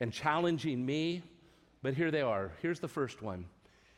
and 0.00 0.12
challenging 0.12 0.84
me. 0.84 1.22
But 1.82 1.94
here 1.94 2.10
they 2.10 2.22
are. 2.22 2.50
Here's 2.62 2.80
the 2.80 2.88
first 2.88 3.22
one. 3.22 3.44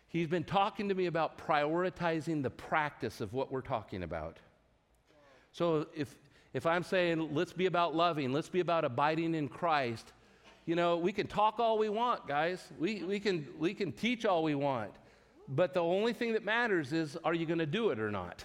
He's 0.09 0.27
been 0.27 0.45
talking 0.45 0.89
to 0.89 0.95
me 0.95 1.07
about 1.07 1.39
prioritizing 1.39 2.43
the 2.43 2.51
practice 2.51 3.21
of 3.21 3.33
what 3.33 3.53
we're 3.53 3.61
talking 3.61 4.03
about. 4.03 4.39
So 5.53 5.87
if, 5.95 6.17
if 6.53 6.67
I'm 6.67 6.83
saying, 6.83 7.35
let's 7.35 7.53
be 7.53 7.67
about 7.67 7.95
loving, 7.95 8.33
let's 8.33 8.49
be 8.49 8.61
about 8.61 8.85
abiding 8.85 9.35
in 9.35 9.49
Christ, 9.49 10.13
you 10.67 10.77
know, 10.77 10.99
we 10.99 11.13
can 11.13 11.27
talk 11.27 11.59
all 11.59 11.79
we 11.79 11.89
want, 11.89 12.29
guys. 12.29 12.63
We, 12.79 13.03
we, 13.03 13.21
can, 13.21 13.47
we 13.59 13.73
can 13.73 13.91
teach 13.91 14.27
all 14.27 14.43
we 14.43 14.55
want. 14.55 14.93
But 15.49 15.73
the 15.73 15.81
only 15.81 16.13
thing 16.13 16.35
that 16.35 16.45
matters 16.45 16.93
is 16.93 17.17
are 17.25 17.35
you 17.35 17.47
going 17.47 17.59
to 17.59 17.67
do 17.67 17.91
it 17.91 17.99
or 17.99 18.11
not? 18.11 18.45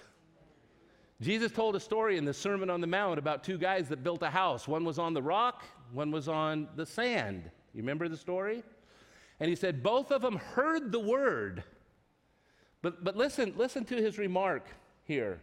Jesus 1.20 1.52
told 1.52 1.76
a 1.76 1.80
story 1.80 2.16
in 2.16 2.24
the 2.24 2.34
Sermon 2.34 2.70
on 2.70 2.80
the 2.80 2.86
Mount 2.86 3.18
about 3.18 3.44
two 3.44 3.58
guys 3.58 3.88
that 3.88 4.02
built 4.02 4.22
a 4.22 4.30
house. 4.30 4.66
One 4.66 4.84
was 4.84 4.98
on 4.98 5.14
the 5.14 5.22
rock, 5.22 5.62
one 5.92 6.10
was 6.10 6.28
on 6.28 6.68
the 6.76 6.84
sand. 6.84 7.50
You 7.72 7.82
remember 7.82 8.08
the 8.08 8.16
story? 8.16 8.62
And 9.40 9.48
he 9.48 9.56
said 9.56 9.82
both 9.82 10.10
of 10.10 10.22
them 10.22 10.36
heard 10.36 10.92
the 10.92 11.00
word. 11.00 11.62
But, 12.82 13.04
but 13.04 13.16
listen, 13.16 13.54
listen 13.56 13.84
to 13.86 13.96
his 13.96 14.18
remark 14.18 14.66
here. 15.04 15.40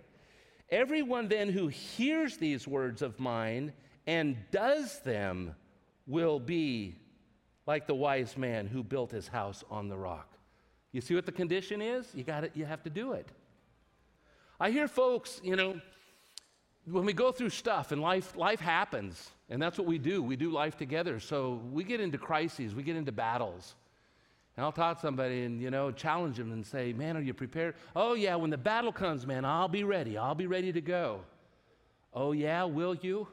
Everyone 0.69 1.27
then 1.27 1.49
who 1.49 1.67
hears 1.67 2.37
these 2.37 2.67
words 2.67 3.01
of 3.01 3.19
mine 3.19 3.73
and 4.07 4.37
does 4.51 4.99
them 4.99 5.55
will 6.07 6.39
be 6.39 6.95
like 7.67 7.87
the 7.87 7.95
wise 7.95 8.37
man 8.37 8.67
who 8.67 8.83
built 8.83 9.11
his 9.11 9.27
house 9.27 9.63
on 9.69 9.89
the 9.89 9.97
rock. 9.97 10.30
You 10.91 11.01
see 11.01 11.15
what 11.15 11.25
the 11.25 11.31
condition 11.31 11.81
is? 11.81 12.07
You 12.13 12.23
got 12.23 12.43
it, 12.43 12.51
you 12.53 12.65
have 12.65 12.83
to 12.83 12.89
do 12.89 13.13
it. 13.13 13.27
I 14.59 14.71
hear 14.71 14.87
folks, 14.87 15.41
you 15.43 15.55
know, 15.55 15.79
when 16.85 17.05
we 17.05 17.13
go 17.13 17.31
through 17.31 17.49
stuff 17.49 17.91
and 17.91 18.01
life 18.01 18.35
life 18.35 18.59
happens, 18.59 19.31
and 19.49 19.61
that's 19.61 19.77
what 19.77 19.87
we 19.87 19.97
do. 19.97 20.23
We 20.23 20.35
do 20.35 20.51
life 20.51 20.77
together. 20.77 21.19
So 21.19 21.61
we 21.71 21.83
get 21.83 21.99
into 21.99 22.17
crises, 22.17 22.75
we 22.75 22.83
get 22.83 22.95
into 22.95 23.11
battles. 23.11 23.75
And 24.57 24.65
I'll 24.65 24.71
talk 24.71 24.97
to 24.97 25.01
somebody 25.01 25.43
and, 25.43 25.61
you 25.61 25.71
know, 25.71 25.91
challenge 25.91 26.37
them 26.37 26.51
and 26.51 26.65
say, 26.65 26.91
Man, 26.93 27.15
are 27.15 27.21
you 27.21 27.33
prepared? 27.33 27.75
Oh, 27.95 28.13
yeah, 28.13 28.35
when 28.35 28.49
the 28.49 28.57
battle 28.57 28.91
comes, 28.91 29.25
man, 29.25 29.45
I'll 29.45 29.69
be 29.69 29.83
ready. 29.83 30.17
I'll 30.17 30.35
be 30.35 30.47
ready 30.47 30.73
to 30.73 30.81
go. 30.81 31.21
Oh, 32.13 32.33
yeah, 32.33 32.63
will 32.65 32.95
you? 32.95 33.27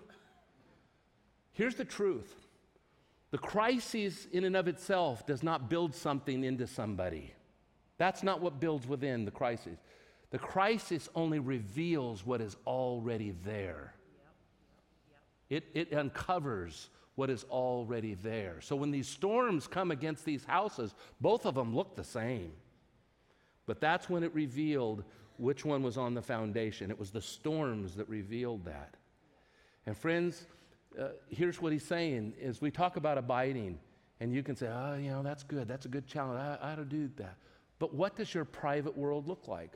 Here's 1.52 1.74
the 1.74 1.84
truth 1.84 2.34
the 3.30 3.38
crisis, 3.38 4.26
in 4.32 4.44
and 4.44 4.56
of 4.56 4.68
itself, 4.68 5.26
does 5.26 5.42
not 5.42 5.68
build 5.68 5.94
something 5.94 6.44
into 6.44 6.66
somebody. 6.66 7.34
That's 7.99 8.22
not 8.22 8.40
what 8.40 8.61
builds 8.61 8.86
within 8.86 9.24
the 9.24 9.30
crisis. 9.30 9.78
The 10.30 10.38
crisis 10.38 11.09
only 11.14 11.38
reveals 11.38 12.24
what 12.24 12.40
is 12.40 12.57
already 12.66 13.34
there. 13.44 13.94
It, 15.51 15.64
it 15.74 15.92
uncovers 15.92 16.90
what 17.14 17.30
is 17.30 17.44
already 17.51 18.14
there. 18.14 18.61
So 18.61 18.76
when 18.76 18.90
these 18.90 19.09
storms 19.09 19.66
come 19.66 19.90
against 19.90 20.24
these 20.24 20.44
houses, 20.44 20.94
both 21.20 21.46
of 21.46 21.55
them 21.55 21.74
look 21.74 21.96
the 21.96 22.05
same. 22.05 22.53
But 23.66 23.80
that's 23.80 24.09
when 24.09 24.22
it 24.22 24.32
revealed 24.34 25.05
which 25.36 25.64
one 25.64 25.82
was 25.82 25.96
on 25.96 26.14
the 26.14 26.22
foundation. 26.22 26.90
It 26.90 26.99
was 26.99 27.11
the 27.11 27.20
storms 27.22 27.96
that 27.96 28.09
revealed 28.09 28.64
that. 28.66 28.94
And 29.86 29.96
friends, 29.96 30.46
uh, 31.01 31.09
here's 31.28 31.61
what 31.61 31.72
he's 31.72 31.84
saying 31.84 32.34
is 32.40 32.61
we 32.61 32.70
talk 32.70 32.96
about 32.96 33.18
abiding, 33.18 33.78
and 34.20 34.34
you 34.34 34.42
can 34.42 34.57
say, 34.57 34.68
oh, 34.68 34.94
you 34.96 35.11
know, 35.11 35.22
that's 35.22 35.42
good. 35.42 35.66
That's 35.66 35.86
a 35.86 35.88
good 35.88 36.07
challenge. 36.07 36.40
I, 36.40 36.59
I 36.61 36.72
ought 36.72 36.76
to 36.76 36.84
do 36.84 37.11
that. 37.16 37.36
But 37.78 37.94
what 37.94 38.16
does 38.16 38.34
your 38.34 38.44
private 38.44 38.96
world 38.96 39.28
look 39.28 39.48
like? 39.48 39.72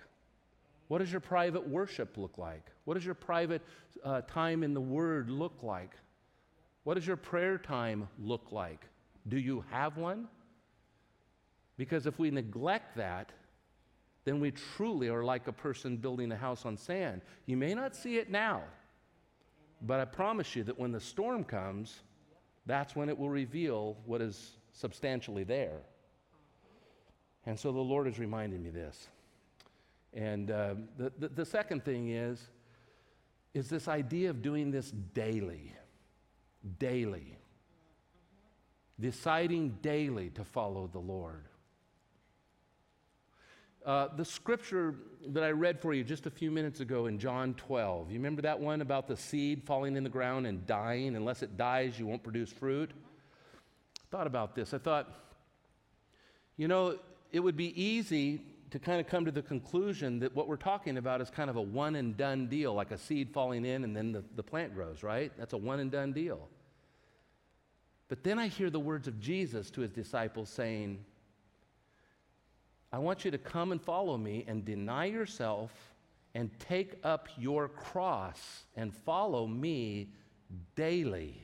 What 0.88 0.98
does 0.98 1.10
your 1.10 1.20
private 1.20 1.66
worship 1.66 2.16
look 2.18 2.36
like? 2.36 2.66
What 2.84 2.94
does 2.94 3.04
your 3.04 3.14
private 3.14 3.62
uh, 4.04 4.22
time 4.22 4.62
in 4.62 4.74
the 4.74 4.80
Word 4.80 5.30
look 5.30 5.62
like? 5.62 5.96
What 6.84 6.94
does 6.94 7.06
your 7.06 7.16
prayer 7.16 7.58
time 7.58 8.08
look 8.18 8.50
like? 8.50 8.86
Do 9.28 9.38
you 9.38 9.64
have 9.70 9.96
one? 9.96 10.28
Because 11.76 12.06
if 12.06 12.18
we 12.18 12.30
neglect 12.30 12.96
that, 12.96 13.30
then 14.24 14.40
we 14.40 14.50
truly 14.50 15.08
are 15.08 15.24
like 15.24 15.48
a 15.48 15.52
person 15.52 15.96
building 15.96 16.30
a 16.32 16.36
house 16.36 16.64
on 16.64 16.76
sand. 16.76 17.22
You 17.46 17.56
may 17.56 17.74
not 17.74 17.96
see 17.96 18.18
it 18.18 18.30
now, 18.30 18.62
but 19.82 19.98
I 19.98 20.04
promise 20.04 20.54
you 20.54 20.62
that 20.64 20.78
when 20.78 20.92
the 20.92 21.00
storm 21.00 21.44
comes, 21.44 22.00
that's 22.66 22.94
when 22.94 23.08
it 23.08 23.18
will 23.18 23.30
reveal 23.30 23.96
what 24.06 24.20
is 24.20 24.52
substantially 24.72 25.44
there. 25.44 25.80
And 27.46 27.58
so 27.58 27.72
the 27.72 27.80
Lord 27.80 28.06
is 28.06 28.18
reminding 28.18 28.62
me 28.62 28.70
this. 28.70 29.08
And 30.14 30.50
uh, 30.50 30.74
the, 30.96 31.12
the, 31.18 31.28
the 31.28 31.44
second 31.44 31.84
thing 31.84 32.10
is, 32.10 32.48
is 33.54 33.68
this 33.68 33.88
idea 33.88 34.30
of 34.30 34.42
doing 34.42 34.70
this 34.70 34.90
daily, 34.90 35.74
daily, 36.78 37.38
deciding 39.00 39.78
daily 39.82 40.30
to 40.30 40.44
follow 40.44 40.88
the 40.90 40.98
Lord. 40.98 41.44
Uh, 43.84 44.08
the 44.16 44.24
scripture 44.24 44.94
that 45.26 45.42
I 45.42 45.50
read 45.50 45.80
for 45.80 45.92
you 45.92 46.04
just 46.04 46.26
a 46.26 46.30
few 46.30 46.52
minutes 46.52 46.78
ago 46.78 47.06
in 47.06 47.18
John 47.18 47.54
12, 47.54 48.12
you 48.12 48.16
remember 48.16 48.42
that 48.42 48.58
one 48.58 48.80
about 48.80 49.08
the 49.08 49.16
seed 49.16 49.64
falling 49.64 49.96
in 49.96 50.04
the 50.04 50.10
ground 50.10 50.46
and 50.46 50.64
dying? 50.66 51.16
Unless 51.16 51.42
it 51.42 51.56
dies, 51.56 51.98
you 51.98 52.06
won't 52.06 52.22
produce 52.22 52.52
fruit. 52.52 52.92
I 52.92 54.16
thought 54.16 54.28
about 54.28 54.54
this. 54.54 54.72
I 54.72 54.78
thought, 54.78 55.12
you 56.56 56.68
know, 56.68 56.96
it 57.32 57.40
would 57.40 57.56
be 57.56 57.82
easy 57.82 58.42
to 58.70 58.78
kind 58.78 59.00
of 59.00 59.06
come 59.06 59.24
to 59.24 59.30
the 59.30 59.42
conclusion 59.42 60.18
that 60.20 60.34
what 60.34 60.48
we're 60.48 60.56
talking 60.56 60.96
about 60.96 61.20
is 61.20 61.28
kind 61.28 61.50
of 61.50 61.56
a 61.56 61.62
one 61.62 61.96
and 61.96 62.16
done 62.16 62.46
deal, 62.46 62.72
like 62.72 62.90
a 62.90 62.98
seed 62.98 63.30
falling 63.32 63.64
in 63.64 63.84
and 63.84 63.94
then 63.96 64.12
the, 64.12 64.24
the 64.36 64.42
plant 64.42 64.74
grows, 64.74 65.02
right? 65.02 65.32
That's 65.36 65.52
a 65.52 65.58
one 65.58 65.80
and 65.80 65.90
done 65.90 66.12
deal. 66.12 66.48
But 68.08 68.22
then 68.22 68.38
I 68.38 68.48
hear 68.48 68.70
the 68.70 68.80
words 68.80 69.08
of 69.08 69.20
Jesus 69.20 69.70
to 69.72 69.80
his 69.80 69.90
disciples 69.90 70.48
saying, 70.48 71.04
I 72.92 72.98
want 72.98 73.24
you 73.24 73.30
to 73.30 73.38
come 73.38 73.72
and 73.72 73.80
follow 73.80 74.18
me 74.18 74.44
and 74.46 74.64
deny 74.64 75.06
yourself 75.06 75.70
and 76.34 76.50
take 76.58 76.98
up 77.04 77.28
your 77.38 77.68
cross 77.68 78.64
and 78.76 78.94
follow 78.94 79.46
me 79.46 80.08
daily. 80.76 81.42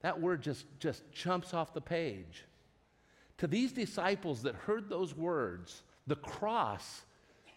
That 0.00 0.20
word 0.20 0.42
just, 0.42 0.66
just 0.78 1.02
jumps 1.12 1.54
off 1.54 1.74
the 1.74 1.80
page. 1.80 2.44
To 3.38 3.46
these 3.46 3.72
disciples 3.72 4.42
that 4.42 4.54
heard 4.54 4.88
those 4.88 5.16
words, 5.16 5.82
the 6.06 6.16
cross 6.16 7.02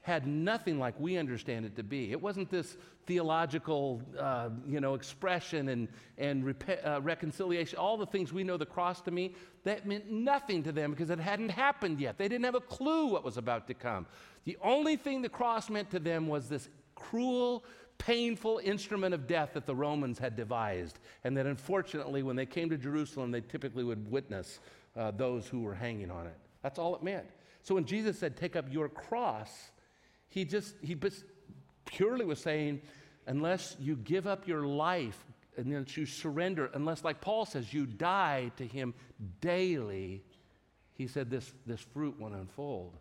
had 0.05 0.27
nothing 0.27 0.77
like 0.77 0.93
we 0.99 1.17
understand 1.17 1.65
it 1.65 1.75
to 1.75 1.81
be. 1.81 2.11
It 2.11 2.21
wasn't 2.21 2.51
this 2.51 2.77
theological, 3.07 4.03
uh, 4.19 4.49
you 4.67 4.79
know, 4.79 4.93
expression 4.93 5.69
and, 5.69 5.87
and 6.19 6.45
rep- 6.45 6.85
uh, 6.85 7.01
reconciliation, 7.01 7.79
all 7.79 7.97
the 7.97 8.05
things 8.05 8.31
we 8.31 8.43
know 8.43 8.55
the 8.55 8.67
cross 8.67 9.01
to 9.01 9.11
mean, 9.11 9.33
that 9.63 9.87
meant 9.87 10.11
nothing 10.11 10.61
to 10.61 10.71
them 10.71 10.91
because 10.91 11.09
it 11.09 11.19
hadn't 11.19 11.49
happened 11.49 11.99
yet. 11.99 12.19
They 12.19 12.27
didn't 12.27 12.45
have 12.45 12.53
a 12.53 12.61
clue 12.61 13.07
what 13.07 13.23
was 13.23 13.37
about 13.37 13.65
to 13.67 13.73
come. 13.73 14.05
The 14.43 14.57
only 14.61 14.95
thing 14.95 15.23
the 15.23 15.29
cross 15.29 15.71
meant 15.71 15.89
to 15.89 15.99
them 15.99 16.27
was 16.27 16.49
this 16.49 16.69
cruel, 16.93 17.63
painful 17.97 18.61
instrument 18.63 19.15
of 19.15 19.25
death 19.25 19.51
that 19.53 19.65
the 19.65 19.75
Romans 19.75 20.19
had 20.19 20.35
devised, 20.35 20.99
and 21.23 21.35
that 21.35 21.47
unfortunately, 21.47 22.21
when 22.21 22.35
they 22.35 22.45
came 22.45 22.69
to 22.69 22.77
Jerusalem, 22.77 23.31
they 23.31 23.41
typically 23.41 23.83
would 23.83 24.11
witness 24.11 24.59
uh, 24.95 25.11
those 25.11 25.47
who 25.47 25.61
were 25.61 25.75
hanging 25.75 26.11
on 26.11 26.27
it. 26.27 26.37
That's 26.61 26.79
all 26.79 26.95
it 26.95 27.03
meant. 27.03 27.25
So 27.61 27.75
when 27.75 27.85
Jesus 27.85 28.17
said, 28.17 28.37
Take 28.37 28.55
up 28.55 28.65
your 28.71 28.89
cross, 28.89 29.71
he 30.29 30.45
just, 30.45 30.75
he 30.81 30.95
just 30.95 31.23
purely 31.85 32.25
was 32.25 32.39
saying, 32.39 32.81
unless 33.27 33.75
you 33.79 33.95
give 33.95 34.27
up 34.27 34.47
your 34.47 34.65
life 34.65 35.23
and 35.57 35.71
then 35.71 35.85
you 35.95 36.05
surrender, 36.05 36.69
unless, 36.73 37.03
like 37.03 37.21
Paul 37.21 37.45
says, 37.45 37.73
you 37.73 37.85
die 37.85 38.51
to 38.57 38.67
him 38.67 38.93
daily, 39.39 40.23
he 40.93 41.07
said 41.07 41.29
this, 41.29 41.53
this 41.65 41.79
fruit 41.79 42.19
won't 42.19 42.35
unfold. 42.35 42.97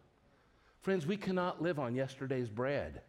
Friends, 0.80 1.06
we 1.06 1.16
cannot 1.16 1.62
live 1.62 1.78
on 1.78 1.94
yesterday's 1.94 2.48
bread. 2.48 3.00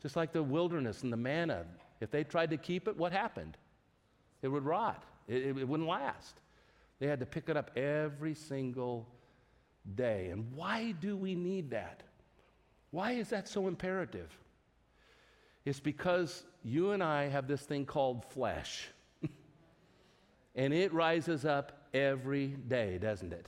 Just 0.00 0.16
like 0.16 0.32
the 0.32 0.42
wilderness 0.42 1.02
and 1.02 1.12
the 1.12 1.16
manna. 1.16 1.66
If 2.00 2.10
they 2.10 2.24
tried 2.24 2.50
to 2.50 2.56
keep 2.56 2.88
it, 2.88 2.96
what 2.96 3.12
happened? 3.12 3.58
It 4.40 4.48
would 4.48 4.64
rot, 4.64 5.04
it, 5.28 5.42
it, 5.42 5.58
it 5.58 5.68
wouldn't 5.68 5.88
last. 5.88 6.40
They 7.00 7.06
had 7.06 7.18
to 7.20 7.26
pick 7.26 7.48
it 7.48 7.56
up 7.56 7.76
every 7.76 8.34
single 8.34 9.08
day. 9.96 10.28
And 10.28 10.52
why 10.54 10.92
do 10.92 11.16
we 11.16 11.34
need 11.34 11.70
that? 11.70 12.02
Why 12.90 13.12
is 13.12 13.30
that 13.30 13.48
so 13.48 13.66
imperative? 13.66 14.30
It's 15.64 15.80
because 15.80 16.44
you 16.62 16.90
and 16.92 17.02
I 17.02 17.28
have 17.28 17.48
this 17.48 17.62
thing 17.62 17.86
called 17.86 18.24
flesh. 18.26 18.88
and 20.54 20.74
it 20.74 20.92
rises 20.92 21.44
up 21.44 21.88
every 21.94 22.48
day, 22.48 22.98
doesn't 22.98 23.32
it? 23.32 23.46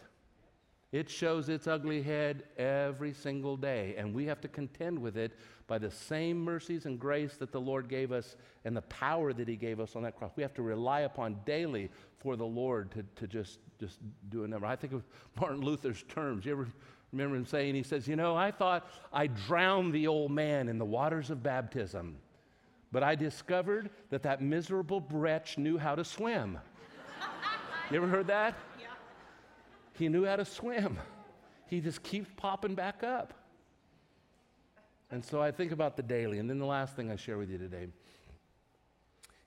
It 0.90 1.08
shows 1.08 1.48
its 1.48 1.66
ugly 1.66 2.02
head 2.02 2.44
every 2.58 3.14
single 3.14 3.56
day, 3.56 3.94
and 3.96 4.14
we 4.14 4.26
have 4.26 4.42
to 4.42 4.48
contend 4.48 4.98
with 4.98 5.16
it 5.16 5.32
by 5.72 5.78
the 5.78 5.90
same 5.90 6.38
mercies 6.38 6.84
and 6.84 7.00
grace 7.00 7.38
that 7.38 7.50
the 7.50 7.58
Lord 7.58 7.88
gave 7.88 8.12
us 8.12 8.36
and 8.66 8.76
the 8.76 8.82
power 8.82 9.32
that 9.32 9.48
He 9.48 9.56
gave 9.56 9.80
us 9.80 9.96
on 9.96 10.02
that 10.02 10.18
cross. 10.18 10.30
We 10.36 10.42
have 10.42 10.52
to 10.56 10.62
rely 10.62 11.00
upon 11.00 11.38
daily 11.46 11.88
for 12.18 12.36
the 12.36 12.44
Lord 12.44 12.90
to, 12.90 13.02
to 13.16 13.26
just, 13.26 13.58
just 13.80 13.98
do 14.28 14.44
a 14.44 14.48
number. 14.48 14.66
I 14.66 14.76
think 14.76 14.92
of 14.92 15.02
Martin 15.40 15.62
Luther's 15.62 16.02
terms. 16.10 16.44
You 16.44 16.52
ever 16.52 16.68
remember 17.10 17.36
him 17.36 17.46
saying, 17.46 17.74
he 17.74 17.82
says, 17.82 18.06
You 18.06 18.16
know, 18.16 18.36
I 18.36 18.50
thought 18.50 18.86
I 19.14 19.28
drowned 19.28 19.94
the 19.94 20.08
old 20.08 20.30
man 20.30 20.68
in 20.68 20.76
the 20.76 20.84
waters 20.84 21.30
of 21.30 21.42
baptism, 21.42 22.16
but 22.92 23.02
I 23.02 23.14
discovered 23.14 23.88
that 24.10 24.22
that 24.24 24.42
miserable 24.42 25.02
wretch 25.10 25.56
knew 25.56 25.78
how 25.78 25.94
to 25.94 26.04
swim. 26.04 26.58
you 27.90 27.96
ever 27.96 28.08
heard 28.08 28.26
that? 28.26 28.58
Yeah. 28.78 28.88
He 29.94 30.10
knew 30.10 30.26
how 30.26 30.36
to 30.36 30.44
swim. 30.44 30.98
He 31.66 31.80
just 31.80 32.02
keeps 32.02 32.28
popping 32.36 32.74
back 32.74 33.02
up. 33.02 33.32
And 35.12 35.24
so 35.24 35.40
I 35.40 35.52
think 35.52 35.70
about 35.70 35.96
the 35.96 36.02
daily. 36.02 36.38
And 36.40 36.50
then 36.50 36.58
the 36.58 36.66
last 36.66 36.96
thing 36.96 37.10
I 37.10 37.16
share 37.16 37.38
with 37.38 37.50
you 37.50 37.58
today 37.58 37.86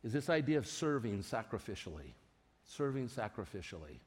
is 0.03 0.13
this 0.13 0.29
idea 0.29 0.57
of 0.57 0.67
serving 0.67 1.23
sacrificially. 1.23 2.13
Serving 2.65 3.09
sacrificially. 3.09 3.99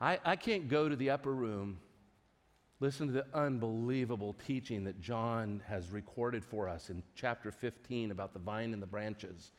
I, 0.00 0.20
I 0.24 0.36
can't 0.36 0.68
go 0.68 0.88
to 0.88 0.94
the 0.94 1.10
upper 1.10 1.34
room 1.34 1.78
Listen 2.82 3.06
to 3.06 3.12
the 3.12 3.26
unbelievable 3.32 4.34
teaching 4.44 4.82
that 4.82 5.00
John 5.00 5.62
has 5.68 5.92
recorded 5.92 6.44
for 6.44 6.68
us 6.68 6.90
in 6.90 7.00
chapter 7.14 7.52
15 7.52 8.10
about 8.10 8.32
the 8.32 8.40
vine 8.40 8.72
and 8.72 8.82
the 8.82 8.88
branches, 8.88 9.52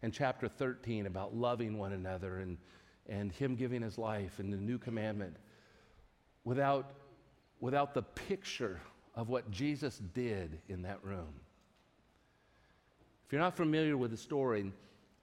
and 0.00 0.14
chapter 0.14 0.48
13 0.48 1.04
about 1.04 1.36
loving 1.36 1.76
one 1.76 1.92
another 1.92 2.38
and, 2.38 2.56
and 3.06 3.32
him 3.32 3.54
giving 3.54 3.82
his 3.82 3.98
life 3.98 4.38
and 4.38 4.50
the 4.50 4.56
new 4.56 4.78
commandment 4.78 5.36
without, 6.44 6.92
without 7.60 7.92
the 7.92 8.00
picture 8.00 8.80
of 9.20 9.28
what 9.28 9.50
Jesus 9.50 10.00
did 10.14 10.58
in 10.70 10.80
that 10.80 10.98
room. 11.04 11.28
If 13.26 13.32
you're 13.32 13.40
not 13.40 13.54
familiar 13.54 13.98
with 13.98 14.12
the 14.12 14.16
story, 14.16 14.72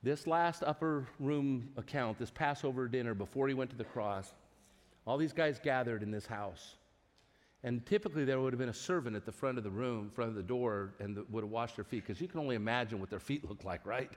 this 0.03 0.27
last 0.27 0.61
upper 0.63 1.07
room 1.19 1.69
account, 1.77 2.19
this 2.19 2.29
Passover 2.29 2.87
dinner 2.87 3.15
before 3.15 3.47
he 3.47 3.55
went 3.55 3.71
to 3.71 3.75
the 3.75 3.83
cross, 3.83 4.35
all 5.07 5.17
these 5.17 5.33
guys 5.33 5.59
gathered 5.61 6.03
in 6.03 6.11
this 6.11 6.27
house. 6.27 6.75
And 7.63 7.83
typically, 7.87 8.23
there 8.23 8.39
would 8.39 8.53
have 8.53 8.59
been 8.59 8.69
a 8.69 8.73
servant 8.73 9.15
at 9.15 9.25
the 9.25 9.31
front 9.31 9.57
of 9.57 9.63
the 9.63 9.71
room, 9.71 10.11
front 10.13 10.29
of 10.29 10.35
the 10.35 10.43
door, 10.43 10.93
and 10.99 11.17
would 11.31 11.43
have 11.43 11.49
washed 11.49 11.75
their 11.75 11.83
feet, 11.83 12.05
because 12.05 12.21
you 12.21 12.27
can 12.27 12.39
only 12.39 12.55
imagine 12.55 12.99
what 12.99 13.09
their 13.09 13.19
feet 13.19 13.49
look 13.49 13.63
like, 13.63 13.83
right? 13.83 14.11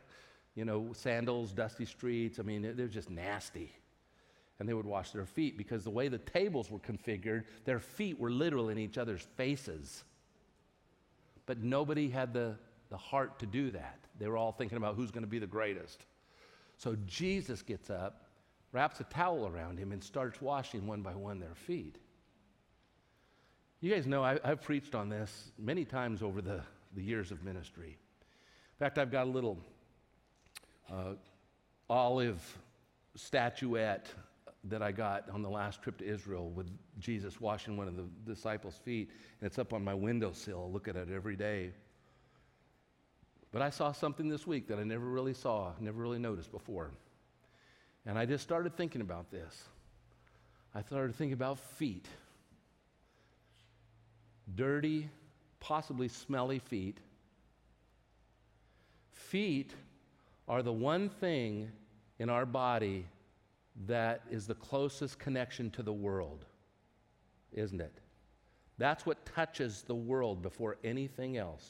You 0.56 0.66
know, 0.66 0.90
sandals, 0.92 1.54
dusty 1.54 1.86
streets. 1.86 2.38
I 2.38 2.42
mean, 2.42 2.74
they're 2.76 2.86
just 2.86 3.08
nasty. 3.08 3.72
And 4.61 4.68
they 4.68 4.74
would 4.74 4.86
wash 4.86 5.11
their 5.11 5.24
feet 5.24 5.56
because 5.56 5.84
the 5.84 5.90
way 5.90 6.08
the 6.08 6.18
tables 6.18 6.70
were 6.70 6.78
configured, 6.78 7.44
their 7.64 7.80
feet 7.80 8.20
were 8.20 8.30
literally 8.30 8.72
in 8.72 8.78
each 8.78 8.98
other's 8.98 9.22
faces. 9.36 10.04
But 11.46 11.62
nobody 11.62 12.11
had 12.11 12.34
the, 12.34 12.56
the 12.90 12.98
heart 12.98 13.38
to 13.38 13.46
do 13.46 13.70
that. 13.70 13.98
They 14.18 14.28
were 14.28 14.36
all 14.36 14.52
thinking 14.52 14.76
about 14.76 14.96
who's 14.96 15.11
going 15.11 15.24
to 15.24 15.30
be 15.30 15.38
the 15.38 15.46
greatest. 15.46 16.04
So 16.76 16.94
Jesus 17.06 17.62
gets 17.62 17.88
up, 17.88 18.26
wraps 18.72 19.00
a 19.00 19.04
towel 19.04 19.46
around 19.46 19.78
him, 19.78 19.92
and 19.92 20.04
starts 20.04 20.42
washing 20.42 20.86
one 20.86 21.00
by 21.00 21.14
one 21.14 21.40
their 21.40 21.54
feet. 21.54 21.96
You 23.80 23.90
guys 23.94 24.06
know 24.06 24.22
I, 24.22 24.38
have 24.44 24.61
preached 24.61 24.94
on 24.94 25.08
this 25.08 25.52
many 25.58 25.86
times 25.86 26.22
over 26.22 26.42
the, 26.42 26.61
the 26.94 27.02
years 27.02 27.30
of 27.30 27.42
ministry. 27.42 27.96
In 28.20 28.78
fact, 28.78 28.98
I've 28.98 29.11
got 29.11 29.26
a 29.26 29.30
little 29.30 29.58
uh, 30.92 31.14
olive 31.88 32.58
statuette 33.16 34.12
that 34.64 34.82
I 34.82 34.92
got 34.92 35.28
on 35.30 35.42
the 35.42 35.48
last 35.48 35.82
trip 35.82 35.98
to 35.98 36.04
Israel 36.04 36.50
with 36.50 36.70
Jesus 36.98 37.40
washing 37.40 37.76
one 37.76 37.88
of 37.88 37.96
the 37.96 38.06
disciples' 38.26 38.78
feet, 38.84 39.11
and 39.40 39.46
it's 39.46 39.58
up 39.58 39.72
on 39.72 39.82
my 39.82 39.94
windowsill. 39.94 40.66
I 40.68 40.72
look 40.72 40.88
at 40.88 40.96
it 40.96 41.08
every 41.11 41.36
day. 41.36 41.70
But 43.52 43.62
I 43.62 43.70
saw 43.70 43.92
something 43.92 44.28
this 44.28 44.46
week 44.46 44.68
that 44.68 44.78
I 44.78 44.84
never 44.84 45.06
really 45.06 45.34
saw, 45.34 45.72
never 45.80 46.00
really 46.00 46.18
noticed 46.18 46.52
before. 46.52 46.90
And 48.06 48.18
I 48.18 48.26
just 48.26 48.44
started 48.44 48.76
thinking 48.76 49.00
about 49.00 49.30
this. 49.30 49.64
I 50.74 50.82
started 50.82 51.16
thinking 51.16 51.32
about 51.32 51.58
feet 51.58 52.06
dirty, 54.54 55.08
possibly 55.61 56.08
smelly 56.08 56.58
feet. 56.58 56.98
Feet 59.12 59.74
are 60.48 60.62
the 60.62 60.72
one 60.72 61.08
thing 61.08 61.70
in 62.18 62.28
our 62.28 62.46
body 62.46 63.06
that 63.86 64.22
is 64.30 64.46
the 64.46 64.54
closest 64.54 65.18
connection 65.18 65.70
to 65.70 65.82
the 65.82 65.92
world, 65.92 66.44
isn't 67.52 67.80
it? 67.80 68.00
That's 68.78 69.04
what 69.04 69.24
touches 69.26 69.82
the 69.82 69.94
world 69.94 70.42
before 70.42 70.76
anything 70.84 71.36
else. 71.36 71.68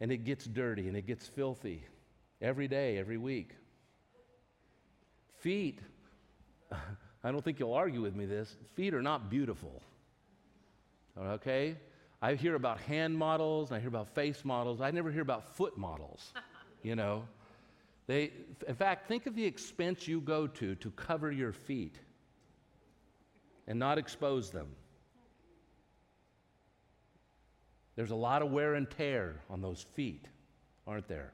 And 0.00 0.10
it 0.10 0.24
gets 0.24 0.46
dirty 0.46 0.88
and 0.88 0.96
it 0.96 1.06
gets 1.06 1.26
filthy 1.26 1.84
every 2.40 2.68
day, 2.68 2.98
every 2.98 3.18
week. 3.18 3.52
Feet 5.38 5.80
I 7.22 7.30
don't 7.30 7.44
think 7.44 7.58
you'll 7.58 7.74
argue 7.74 8.00
with 8.00 8.14
me 8.14 8.24
this. 8.24 8.56
Feet 8.74 8.94
are 8.94 9.02
not 9.02 9.30
beautiful. 9.30 9.82
Okay? 11.18 11.76
I 12.22 12.34
hear 12.34 12.54
about 12.54 12.80
hand 12.80 13.16
models, 13.16 13.70
and 13.70 13.76
I 13.76 13.80
hear 13.80 13.88
about 13.88 14.08
face 14.14 14.44
models. 14.44 14.80
I 14.80 14.90
never 14.90 15.10
hear 15.10 15.22
about 15.22 15.56
foot 15.56 15.76
models. 15.76 16.32
you 16.82 16.96
know? 16.96 17.24
They, 18.10 18.32
in 18.66 18.74
fact, 18.74 19.06
think 19.06 19.26
of 19.26 19.36
the 19.36 19.44
expense 19.44 20.08
you 20.08 20.20
go 20.20 20.48
to 20.48 20.74
to 20.74 20.90
cover 20.90 21.30
your 21.30 21.52
feet. 21.52 21.96
and 23.68 23.78
not 23.78 23.98
expose 23.98 24.50
them. 24.50 24.66
There's 27.94 28.10
a 28.10 28.16
lot 28.16 28.42
of 28.42 28.50
wear 28.50 28.74
and 28.74 28.90
tear 28.90 29.42
on 29.48 29.62
those 29.62 29.86
feet, 29.94 30.26
aren't 30.88 31.06
there? 31.06 31.32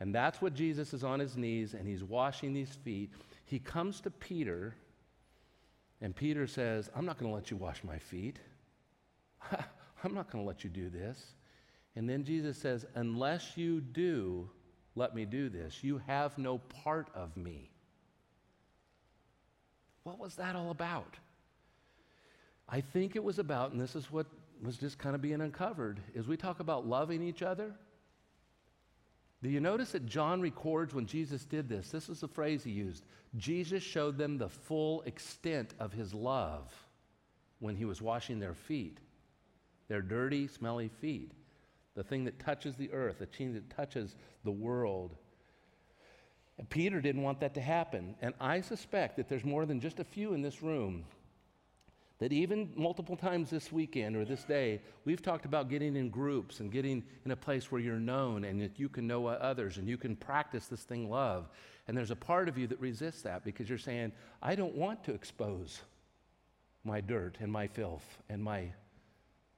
And 0.00 0.14
that's 0.14 0.42
what 0.42 0.52
Jesus 0.52 0.92
is 0.92 1.02
on 1.02 1.18
his 1.18 1.34
knees 1.34 1.72
and 1.72 1.88
he's 1.88 2.04
washing 2.04 2.52
these 2.52 2.74
feet. 2.84 3.10
He 3.46 3.58
comes 3.58 4.02
to 4.02 4.10
Peter, 4.10 4.76
and 6.02 6.14
Peter 6.14 6.46
says, 6.46 6.90
I'm 6.94 7.06
not 7.06 7.16
going 7.16 7.30
to 7.30 7.34
let 7.34 7.50
you 7.50 7.56
wash 7.56 7.82
my 7.84 7.98
feet. 7.98 8.38
I'm 10.04 10.12
not 10.12 10.30
going 10.30 10.44
to 10.44 10.46
let 10.46 10.62
you 10.62 10.68
do 10.68 10.90
this. 10.90 11.32
And 11.96 12.06
then 12.06 12.22
Jesus 12.22 12.58
says, 12.58 12.84
Unless 12.96 13.56
you 13.56 13.80
do, 13.80 14.50
let 14.94 15.14
me 15.14 15.24
do 15.24 15.48
this. 15.48 15.82
You 15.82 16.00
have 16.06 16.36
no 16.38 16.58
part 16.58 17.08
of 17.14 17.36
me. 17.36 17.70
What 20.02 20.18
was 20.18 20.36
that 20.36 20.56
all 20.56 20.70
about? 20.70 21.16
I 22.68 22.80
think 22.80 23.16
it 23.16 23.22
was 23.24 23.38
about, 23.38 23.72
and 23.72 23.80
this 23.80 23.94
is 23.96 24.10
what 24.10 24.26
was 24.62 24.76
just 24.76 24.98
kind 24.98 25.14
of 25.14 25.22
being 25.22 25.40
uncovered, 25.40 26.00
is 26.14 26.26
we 26.26 26.36
talk 26.36 26.60
about 26.60 26.86
loving 26.86 27.22
each 27.22 27.42
other. 27.42 27.72
Do 29.42 29.48
you 29.48 29.60
notice 29.60 29.92
that 29.92 30.06
John 30.06 30.40
records 30.40 30.94
when 30.94 31.06
Jesus 31.06 31.44
did 31.44 31.68
this? 31.68 31.90
This 31.90 32.08
is 32.08 32.20
the 32.20 32.28
phrase 32.28 32.64
he 32.64 32.72
used. 32.72 33.04
Jesus 33.36 33.82
showed 33.82 34.18
them 34.18 34.36
the 34.36 34.48
full 34.48 35.02
extent 35.02 35.74
of 35.78 35.92
his 35.92 36.12
love 36.12 36.72
when 37.60 37.76
he 37.76 37.84
was 37.84 38.02
washing 38.02 38.40
their 38.40 38.54
feet, 38.54 38.98
their 39.88 40.02
dirty, 40.02 40.48
smelly 40.48 40.88
feet, 40.88 41.32
the 41.98 42.04
thing 42.04 42.22
that 42.26 42.38
touches 42.38 42.76
the 42.76 42.92
earth, 42.92 43.18
the 43.18 43.26
thing 43.26 43.52
that 43.54 43.68
touches 43.70 44.14
the 44.44 44.52
world. 44.52 45.16
And 46.56 46.70
Peter 46.70 47.00
didn't 47.00 47.22
want 47.22 47.40
that 47.40 47.54
to 47.54 47.60
happen. 47.60 48.14
And 48.22 48.34
I 48.40 48.60
suspect 48.60 49.16
that 49.16 49.28
there's 49.28 49.44
more 49.44 49.66
than 49.66 49.80
just 49.80 49.98
a 49.98 50.04
few 50.04 50.32
in 50.32 50.40
this 50.40 50.62
room 50.62 51.04
that 52.20 52.32
even 52.32 52.70
multiple 52.76 53.16
times 53.16 53.50
this 53.50 53.72
weekend 53.72 54.14
or 54.14 54.24
this 54.24 54.44
day, 54.44 54.80
we've 55.04 55.22
talked 55.22 55.44
about 55.44 55.68
getting 55.68 55.96
in 55.96 56.08
groups 56.08 56.60
and 56.60 56.70
getting 56.70 57.02
in 57.24 57.32
a 57.32 57.36
place 57.36 57.72
where 57.72 57.80
you're 57.80 57.98
known 57.98 58.44
and 58.44 58.60
that 58.60 58.78
you 58.78 58.88
can 58.88 59.08
know 59.08 59.26
others 59.26 59.76
and 59.76 59.88
you 59.88 59.98
can 59.98 60.14
practice 60.14 60.68
this 60.68 60.84
thing, 60.84 61.10
love. 61.10 61.48
And 61.88 61.96
there's 61.96 62.12
a 62.12 62.16
part 62.16 62.48
of 62.48 62.56
you 62.56 62.68
that 62.68 62.80
resists 62.80 63.22
that 63.22 63.44
because 63.44 63.68
you're 63.68 63.76
saying, 63.76 64.12
I 64.40 64.54
don't 64.54 64.76
want 64.76 65.02
to 65.04 65.14
expose 65.14 65.80
my 66.84 67.00
dirt 67.00 67.38
and 67.40 67.50
my 67.50 67.66
filth 67.66 68.22
and 68.28 68.40
my, 68.40 68.70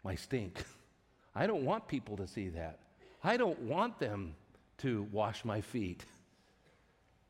my 0.02 0.14
stink. 0.14 0.64
I 1.34 1.46
don't 1.46 1.64
want 1.64 1.88
people 1.88 2.16
to 2.16 2.26
see 2.26 2.48
that. 2.50 2.80
I 3.22 3.36
don't 3.36 3.60
want 3.60 3.98
them 3.98 4.34
to 4.78 5.06
wash 5.12 5.44
my 5.44 5.60
feet. 5.60 6.04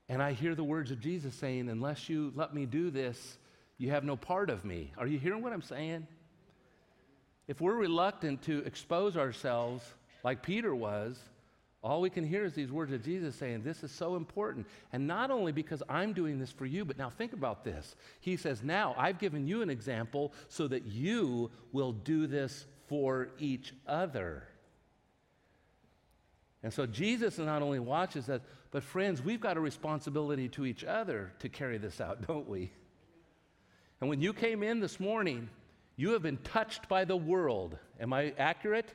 And 0.08 0.22
I 0.22 0.32
hear 0.32 0.54
the 0.54 0.64
words 0.64 0.90
of 0.90 1.00
Jesus 1.00 1.34
saying, 1.34 1.68
Unless 1.68 2.08
you 2.08 2.32
let 2.34 2.54
me 2.54 2.66
do 2.66 2.90
this, 2.90 3.38
you 3.78 3.90
have 3.90 4.04
no 4.04 4.16
part 4.16 4.50
of 4.50 4.64
me. 4.64 4.92
Are 4.98 5.06
you 5.06 5.18
hearing 5.18 5.42
what 5.42 5.52
I'm 5.52 5.62
saying? 5.62 6.06
If 7.48 7.60
we're 7.60 7.74
reluctant 7.74 8.42
to 8.42 8.58
expose 8.64 9.16
ourselves 9.16 9.84
like 10.22 10.42
Peter 10.42 10.74
was, 10.74 11.18
all 11.82 12.02
we 12.02 12.10
can 12.10 12.26
hear 12.26 12.44
is 12.44 12.52
these 12.52 12.70
words 12.70 12.92
of 12.92 13.02
Jesus 13.02 13.34
saying, 13.34 13.62
This 13.62 13.82
is 13.82 13.90
so 13.90 14.16
important. 14.16 14.66
And 14.92 15.06
not 15.06 15.30
only 15.30 15.50
because 15.50 15.82
I'm 15.88 16.12
doing 16.12 16.38
this 16.38 16.52
for 16.52 16.66
you, 16.66 16.84
but 16.84 16.98
now 16.98 17.10
think 17.10 17.32
about 17.32 17.64
this. 17.64 17.96
He 18.20 18.36
says, 18.36 18.62
Now 18.62 18.94
I've 18.98 19.18
given 19.18 19.46
you 19.46 19.62
an 19.62 19.70
example 19.70 20.32
so 20.48 20.68
that 20.68 20.86
you 20.86 21.50
will 21.72 21.92
do 21.92 22.26
this 22.26 22.66
for 22.90 23.28
each 23.38 23.72
other. 23.86 24.42
And 26.64 26.72
so 26.72 26.86
Jesus 26.86 27.38
not 27.38 27.62
only 27.62 27.78
watches 27.78 28.28
us, 28.28 28.40
but 28.72 28.82
friends, 28.82 29.22
we've 29.22 29.40
got 29.40 29.56
a 29.56 29.60
responsibility 29.60 30.48
to 30.48 30.66
each 30.66 30.82
other 30.82 31.32
to 31.38 31.48
carry 31.48 31.78
this 31.78 32.00
out, 32.00 32.26
don't 32.26 32.48
we? 32.48 32.72
And 34.00 34.10
when 34.10 34.20
you 34.20 34.32
came 34.32 34.64
in 34.64 34.80
this 34.80 34.98
morning, 34.98 35.48
you 35.94 36.10
have 36.10 36.22
been 36.22 36.38
touched 36.38 36.88
by 36.88 37.04
the 37.04 37.16
world. 37.16 37.78
Am 38.00 38.12
I 38.12 38.34
accurate? 38.36 38.92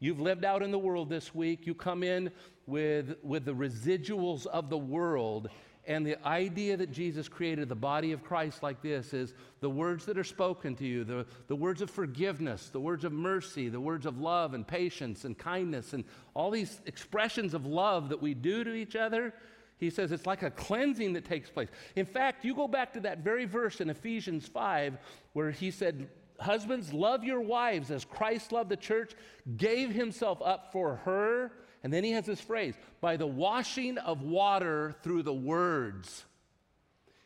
You've 0.00 0.20
lived 0.20 0.44
out 0.44 0.64
in 0.64 0.72
the 0.72 0.78
world 0.78 1.08
this 1.08 1.32
week. 1.32 1.68
You 1.68 1.74
come 1.74 2.02
in 2.02 2.32
with, 2.66 3.14
with 3.22 3.44
the 3.44 3.54
residuals 3.54 4.46
of 4.46 4.70
the 4.70 4.78
world. 4.78 5.50
And 5.90 6.06
the 6.06 6.24
idea 6.24 6.76
that 6.76 6.92
Jesus 6.92 7.28
created 7.28 7.68
the 7.68 7.74
body 7.74 8.12
of 8.12 8.22
Christ 8.22 8.62
like 8.62 8.80
this 8.80 9.12
is 9.12 9.34
the 9.58 9.68
words 9.68 10.04
that 10.04 10.16
are 10.16 10.22
spoken 10.22 10.76
to 10.76 10.86
you, 10.86 11.02
the, 11.02 11.26
the 11.48 11.56
words 11.56 11.82
of 11.82 11.90
forgiveness, 11.90 12.68
the 12.68 12.78
words 12.78 13.02
of 13.02 13.10
mercy, 13.10 13.68
the 13.68 13.80
words 13.80 14.06
of 14.06 14.20
love 14.20 14.54
and 14.54 14.64
patience 14.64 15.24
and 15.24 15.36
kindness, 15.36 15.92
and 15.92 16.04
all 16.32 16.52
these 16.52 16.80
expressions 16.86 17.54
of 17.54 17.66
love 17.66 18.08
that 18.10 18.22
we 18.22 18.34
do 18.34 18.62
to 18.62 18.72
each 18.72 18.94
other 18.94 19.34
he 19.78 19.88
says 19.88 20.12
it's 20.12 20.26
like 20.26 20.42
a 20.42 20.50
cleansing 20.50 21.14
that 21.14 21.24
takes 21.24 21.48
place. 21.48 21.68
In 21.96 22.04
fact, 22.04 22.44
you 22.44 22.54
go 22.54 22.68
back 22.68 22.92
to 22.92 23.00
that 23.00 23.20
very 23.20 23.46
verse 23.46 23.80
in 23.80 23.88
Ephesians 23.88 24.46
5 24.46 24.98
where 25.32 25.50
he 25.50 25.70
said, 25.70 26.06
Husbands, 26.38 26.92
love 26.92 27.24
your 27.24 27.40
wives 27.40 27.90
as 27.90 28.04
Christ 28.04 28.52
loved 28.52 28.68
the 28.68 28.76
church, 28.76 29.14
gave 29.56 29.90
himself 29.90 30.42
up 30.44 30.70
for 30.70 30.96
her. 31.06 31.52
And 31.82 31.92
then 31.92 32.04
he 32.04 32.12
has 32.12 32.26
this 32.26 32.40
phrase 32.40 32.74
by 33.00 33.16
the 33.16 33.26
washing 33.26 33.98
of 33.98 34.22
water 34.22 34.94
through 35.02 35.22
the 35.22 35.32
words. 35.32 36.24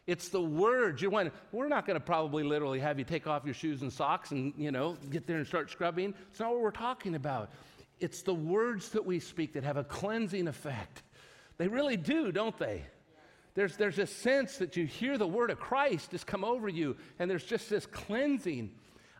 It's 0.07 0.28
the 0.28 0.40
words. 0.40 1.00
You're 1.00 1.11
wondering, 1.11 1.36
we're 1.50 1.68
not 1.68 1.86
going 1.86 1.98
to 1.98 2.05
probably 2.05 2.44
literally 2.44 2.78
have 2.80 2.98
you 2.98 3.05
take 3.05 3.26
off 3.26 3.44
your 3.44 3.55
shoes 3.55 3.82
and 3.82 3.92
socks 3.92 4.30
and, 4.30 4.52
you 4.57 4.70
know, 4.70 4.96
get 5.11 5.26
there 5.26 5.38
and 5.38 5.46
start 5.46 5.70
scrubbing. 5.70 6.14
It's 6.30 6.40
not 6.40 6.50
what 6.50 6.61
we're 6.61 6.70
talking 6.70 7.14
about. 7.14 7.50
It's 8.00 8.22
the 8.22 8.34
words 8.34 8.90
that 8.90 9.05
we 9.05 9.18
speak 9.18 9.55
that 9.55 9.64
have 9.64 9.76
a 9.76 9.84
cleansing 9.84 10.46
effect. 10.46 11.02
They 11.57 11.68
really 11.68 11.96
do, 11.96 12.32
don't 12.32 12.57
they? 12.59 12.84
There's, 13.55 13.76
there's 13.76 13.98
a 13.98 14.07
sense 14.07 14.59
that 14.59 14.76
you 14.76 14.84
hear 14.84 15.16
the 15.16 15.26
word 15.26 15.50
of 15.50 15.59
Christ 15.59 16.11
just 16.11 16.26
come 16.26 16.44
over 16.44 16.68
you, 16.68 16.96
and 17.18 17.30
there's 17.30 17.44
just 17.44 17.70
this 17.70 17.86
cleansing. 17.86 18.72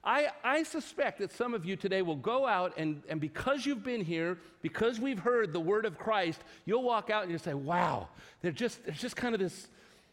I, 0.05 0.29
I 0.43 0.63
suspect 0.65 1.19
that 1.21 1.33
some 1.33 1.55
of 1.55 1.65
you 1.65 1.77
today 1.77 2.03
will 2.03 2.17
go 2.17 2.47
out, 2.47 2.75
and, 2.77 3.03
and 3.09 3.21
because 3.21 3.65
you've 3.65 3.83
been 3.83 4.05
here, 4.05 4.39
because 4.61 5.01
we've 5.01 5.19
heard 5.19 5.53
the 5.53 5.61
word 5.61 5.87
of 5.87 5.99
Christ, 5.99 6.41
you'll 6.67 6.83
walk 6.83 7.09
out 7.09 7.23
and 7.23 7.31
you'll 7.31 7.41
say, 7.41 7.55
Wow, 7.55 8.09
there's 8.43 8.55
just, 8.55 8.85
there's 8.85 9.01
just 9.01 9.17
kind 9.17 9.35
of 9.35 9.41
this, 9.41 9.69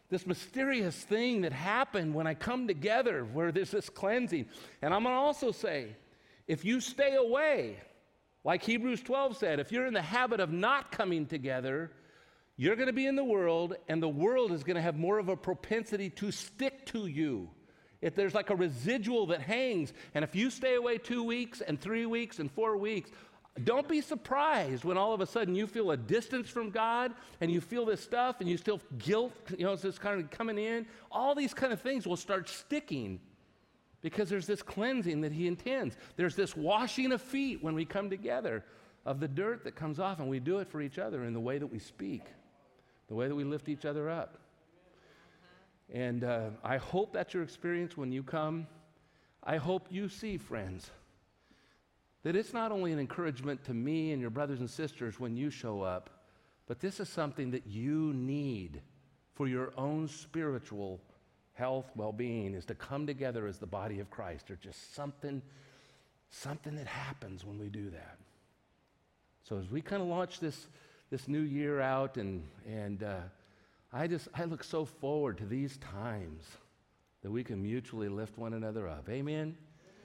this 0.08 0.26
mysterious 0.26 0.96
thing 0.96 1.42
that 1.42 1.52
happened 1.52 2.14
when 2.14 2.26
I 2.26 2.34
come 2.34 2.66
together 2.66 3.24
where 3.24 3.52
there's 3.52 3.70
this 3.70 3.90
cleansing. 3.90 4.46
And 4.80 4.94
I'm 4.94 5.02
going 5.02 5.14
to 5.14 5.18
also 5.18 5.52
say, 5.52 5.88
if 6.46 6.64
you 6.64 6.80
stay 6.80 7.14
away, 7.16 7.78
like 8.44 8.62
Hebrews 8.62 9.02
12 9.02 9.36
said, 9.36 9.60
if 9.60 9.70
you're 9.70 9.86
in 9.86 9.94
the 9.94 10.02
habit 10.02 10.40
of 10.40 10.50
not 10.50 10.90
coming 10.90 11.26
together, 11.26 11.90
you're 12.56 12.76
going 12.76 12.88
to 12.88 12.92
be 12.92 13.06
in 13.06 13.16
the 13.16 13.24
world, 13.24 13.76
and 13.88 14.02
the 14.02 14.08
world 14.08 14.52
is 14.52 14.62
going 14.62 14.76
to 14.76 14.82
have 14.82 14.96
more 14.96 15.18
of 15.18 15.28
a 15.28 15.36
propensity 15.36 16.10
to 16.10 16.30
stick 16.30 16.86
to 16.86 17.06
you. 17.06 17.48
If 18.02 18.14
there's 18.14 18.34
like 18.34 18.50
a 18.50 18.56
residual 18.56 19.26
that 19.28 19.40
hangs, 19.40 19.94
and 20.14 20.22
if 20.22 20.34
you 20.34 20.50
stay 20.50 20.74
away 20.74 20.98
two 20.98 21.22
weeks 21.22 21.62
and 21.62 21.80
three 21.80 22.04
weeks 22.04 22.38
and 22.38 22.50
four 22.50 22.76
weeks, 22.76 23.10
don't 23.64 23.88
be 23.88 24.00
surprised 24.00 24.84
when 24.84 24.98
all 24.98 25.14
of 25.14 25.20
a 25.20 25.26
sudden 25.26 25.54
you 25.54 25.66
feel 25.66 25.90
a 25.90 25.96
distance 25.96 26.48
from 26.50 26.70
God 26.70 27.12
and 27.40 27.50
you 27.50 27.60
feel 27.60 27.86
this 27.86 28.02
stuff 28.02 28.40
and 28.40 28.48
you 28.48 28.56
still 28.56 28.80
guilt, 28.98 29.32
you 29.56 29.64
know, 29.64 29.72
it's 29.72 29.82
just 29.82 30.00
kind 30.00 30.20
of 30.20 30.30
coming 30.30 30.58
in. 30.58 30.86
All 31.10 31.34
these 31.34 31.54
kind 31.54 31.72
of 31.72 31.80
things 31.80 32.06
will 32.06 32.16
start 32.16 32.48
sticking 32.48 33.20
because 34.02 34.28
there's 34.28 34.46
this 34.46 34.62
cleansing 34.62 35.20
that 35.20 35.32
He 35.32 35.46
intends. 35.46 35.96
There's 36.16 36.34
this 36.34 36.56
washing 36.56 37.12
of 37.12 37.22
feet 37.22 37.62
when 37.62 37.74
we 37.74 37.84
come 37.84 38.10
together 38.10 38.64
of 39.06 39.20
the 39.20 39.28
dirt 39.28 39.64
that 39.64 39.76
comes 39.76 39.98
off, 39.98 40.20
and 40.20 40.28
we 40.28 40.40
do 40.40 40.58
it 40.58 40.68
for 40.68 40.80
each 40.80 40.98
other 40.98 41.24
in 41.24 41.32
the 41.32 41.40
way 41.40 41.58
that 41.58 41.66
we 41.66 41.78
speak 41.78 42.22
the 43.12 43.16
way 43.16 43.28
that 43.28 43.34
we 43.34 43.44
lift 43.44 43.68
each 43.68 43.84
other 43.84 44.08
up. 44.08 44.38
And 45.92 46.24
uh, 46.24 46.50
I 46.64 46.78
hope 46.78 47.12
that's 47.12 47.34
your 47.34 47.42
experience 47.42 47.96
when 47.96 48.10
you 48.10 48.22
come. 48.22 48.66
I 49.44 49.58
hope 49.58 49.86
you 49.90 50.08
see, 50.08 50.38
friends, 50.38 50.90
that 52.22 52.34
it's 52.34 52.52
not 52.52 52.72
only 52.72 52.92
an 52.92 52.98
encouragement 52.98 53.62
to 53.64 53.74
me 53.74 54.12
and 54.12 54.20
your 54.20 54.30
brothers 54.30 54.60
and 54.60 54.70
sisters 54.70 55.20
when 55.20 55.36
you 55.36 55.50
show 55.50 55.82
up, 55.82 56.10
but 56.66 56.80
this 56.80 56.98
is 56.98 57.08
something 57.08 57.50
that 57.50 57.66
you 57.66 58.12
need 58.14 58.80
for 59.34 59.46
your 59.46 59.72
own 59.76 60.08
spiritual 60.08 61.00
health, 61.52 61.90
well-being, 61.94 62.54
is 62.54 62.64
to 62.64 62.74
come 62.74 63.06
together 63.06 63.46
as 63.46 63.58
the 63.58 63.66
body 63.66 64.00
of 64.00 64.10
Christ. 64.10 64.46
There's 64.46 64.60
just 64.60 64.94
something, 64.94 65.42
something 66.30 66.74
that 66.76 66.86
happens 66.86 67.44
when 67.44 67.58
we 67.58 67.68
do 67.68 67.90
that. 67.90 68.18
So 69.42 69.58
as 69.58 69.68
we 69.70 69.82
kind 69.82 70.00
of 70.00 70.08
launch 70.08 70.40
this 70.40 70.66
this 71.10 71.28
new 71.28 71.40
year 71.42 71.78
out, 71.78 72.16
and, 72.16 72.42
and 72.66 73.02
uh, 73.02 73.16
I 73.92 74.06
just 74.06 74.28
I 74.34 74.44
look 74.44 74.64
so 74.64 74.84
forward 74.84 75.38
to 75.38 75.44
these 75.44 75.76
times 75.78 76.44
that 77.22 77.30
we 77.30 77.44
can 77.44 77.62
mutually 77.62 78.08
lift 78.08 78.38
one 78.38 78.54
another 78.54 78.88
up. 78.88 79.08
Amen? 79.08 79.56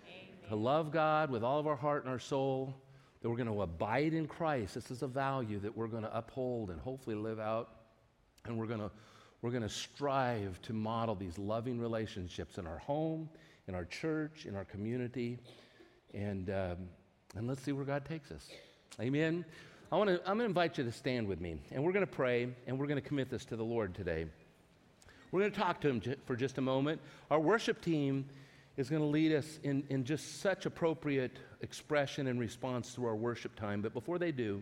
Amen. 0.06 0.50
To 0.50 0.56
love 0.56 0.92
God 0.92 1.32
with 1.32 1.44
all 1.44 1.60
of 1.60 1.68
our 1.68 1.76
heart 1.76 2.04
and 2.04 2.12
our 2.12 2.20
soul, 2.20 2.76
that 3.22 3.30
we're 3.30 3.38
going 3.38 3.48
to 3.48 3.62
abide 3.62 4.14
in 4.14 4.28
Christ. 4.28 4.76
This 4.76 4.92
is 4.92 5.02
a 5.02 5.08
value 5.08 5.60
that 5.60 5.76
we're 5.76 5.88
going 5.88 6.04
to 6.04 6.16
uphold 6.16 6.70
and 6.70 6.80
hopefully 6.80 7.16
live 7.16 7.40
out. 7.40 7.70
And 8.46 8.58
we're 8.58 8.68
going 8.68 8.80
to 8.80 8.92
we're 9.42 9.52
going 9.52 9.64
to 9.64 9.70
strive 9.70 10.62
to 10.64 10.74
model 10.74 11.16
these 11.16 11.38
loving 11.38 11.80
relationships 11.80 12.58
in 12.58 12.68
our 12.68 12.80
home, 12.80 13.30
in 13.68 13.76
our 13.76 13.86
church, 13.86 14.46
in 14.46 14.56
our 14.56 14.66
community, 14.66 15.40
and 16.14 16.50
um, 16.50 16.78
and 17.36 17.48
let's 17.48 17.62
see 17.62 17.72
where 17.72 17.86
God 17.86 18.06
takes 18.06 18.32
us. 18.32 18.50
Amen. 19.00 19.46
I 19.90 19.96
want 19.96 20.10
to, 20.10 20.20
I'm 20.20 20.38
going 20.38 20.40
to 20.40 20.46
invite 20.46 20.78
you 20.78 20.84
to 20.84 20.92
stand 20.92 21.30
with 21.30 21.40
me, 21.40 21.62
and 21.72 21.82
we're 21.82 21.94
going 21.94 22.06
to 22.06 22.12
pray, 22.12 22.50
and 22.66 22.78
we're 22.78 22.88
going 22.88 23.02
to 23.02 23.08
commit 23.08 23.30
this 23.30 23.46
to 23.46 23.56
the 23.56 23.64
Lord 23.64 23.96
today. 23.96 24.26
We're 25.32 25.40
going 25.40 25.52
to 25.52 25.58
talk 25.58 25.80
to 25.82 25.90
him 25.90 26.02
for 26.26 26.36
just 26.36 26.58
a 26.58 26.62
moment. 26.62 27.00
Our 27.32 27.40
worship 27.40 27.82
team 27.82 28.26
is 28.76 28.90
going 28.90 29.02
to 29.02 29.08
lead 29.08 29.32
us 29.32 29.60
in, 29.64 29.86
in 29.90 30.04
just 30.04 30.42
such 30.42 30.66
appropriate 30.66 31.40
expression 31.62 32.28
and 32.28 32.38
response 32.38 32.92
through 32.92 33.06
our 33.06 33.16
worship 33.16 33.56
time. 33.56 33.82
But 33.82 33.94
before 33.94 34.20
they 34.20 34.34
do, 34.34 34.62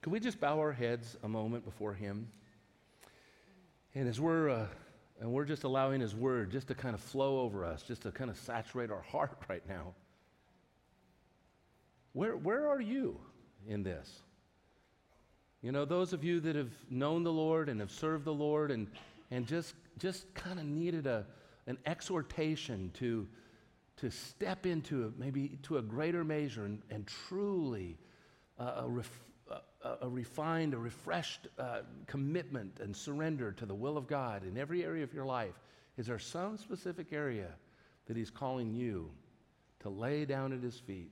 could 0.00 0.10
we 0.10 0.20
just 0.20 0.40
bow 0.40 0.58
our 0.58 0.72
heads 0.72 1.18
a 1.22 1.28
moment 1.28 1.66
before 1.66 1.92
him? 1.92 2.28
And 3.94 4.08
as 4.08 4.18
we're, 4.18 4.48
uh, 4.48 4.66
and 5.20 5.30
we're 5.30 5.44
just 5.44 5.64
allowing 5.64 6.00
his 6.00 6.14
word 6.14 6.50
just 6.50 6.68
to 6.68 6.74
kind 6.74 6.94
of 6.94 7.00
flow 7.02 7.40
over 7.40 7.62
us, 7.62 7.82
just 7.82 8.02
to 8.02 8.10
kind 8.10 8.30
of 8.30 8.38
saturate 8.38 8.90
our 8.90 9.02
heart 9.12 9.36
right 9.48 9.66
now. 9.68 9.92
Where, 12.14 12.38
where 12.38 12.68
are 12.68 12.80
you 12.80 13.20
in 13.68 13.82
this? 13.82 14.22
You 15.62 15.72
know, 15.72 15.84
those 15.84 16.12
of 16.12 16.22
you 16.22 16.40
that 16.40 16.54
have 16.54 16.72
known 16.90 17.24
the 17.24 17.32
Lord 17.32 17.68
and 17.68 17.80
have 17.80 17.90
served 17.90 18.24
the 18.24 18.32
Lord 18.32 18.70
and, 18.70 18.86
and 19.30 19.46
just, 19.46 19.74
just 19.98 20.32
kind 20.34 20.60
of 20.60 20.66
needed 20.66 21.06
a, 21.06 21.26
an 21.66 21.78
exhortation 21.86 22.90
to, 22.94 23.26
to 23.96 24.10
step 24.10 24.66
into 24.66 25.12
maybe 25.18 25.58
to 25.64 25.78
a 25.78 25.82
greater 25.82 26.22
measure 26.22 26.64
and, 26.64 26.82
and 26.90 27.06
truly 27.06 27.98
uh, 28.58 28.82
a, 28.84 28.88
ref, 28.88 29.10
a, 30.02 30.08
refined, 30.08 30.74
a 30.74 30.78
refreshed 30.78 31.48
uh, 31.58 31.80
commitment 32.06 32.78
and 32.80 32.94
surrender 32.94 33.52
to 33.52 33.66
the 33.66 33.74
will 33.74 33.96
of 33.96 34.06
God 34.06 34.44
in 34.44 34.56
every 34.56 34.84
area 34.84 35.02
of 35.02 35.12
your 35.12 35.26
life. 35.26 35.54
Is 35.96 36.06
there 36.06 36.18
some 36.18 36.58
specific 36.58 37.12
area 37.12 37.48
that 38.06 38.16
He's 38.16 38.30
calling 38.30 38.72
you 38.72 39.10
to 39.80 39.88
lay 39.88 40.24
down 40.24 40.52
at 40.52 40.62
His 40.62 40.78
feet, 40.78 41.10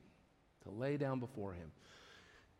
to 0.62 0.70
lay 0.70 0.96
down 0.96 1.18
before 1.18 1.54
Him? 1.54 1.72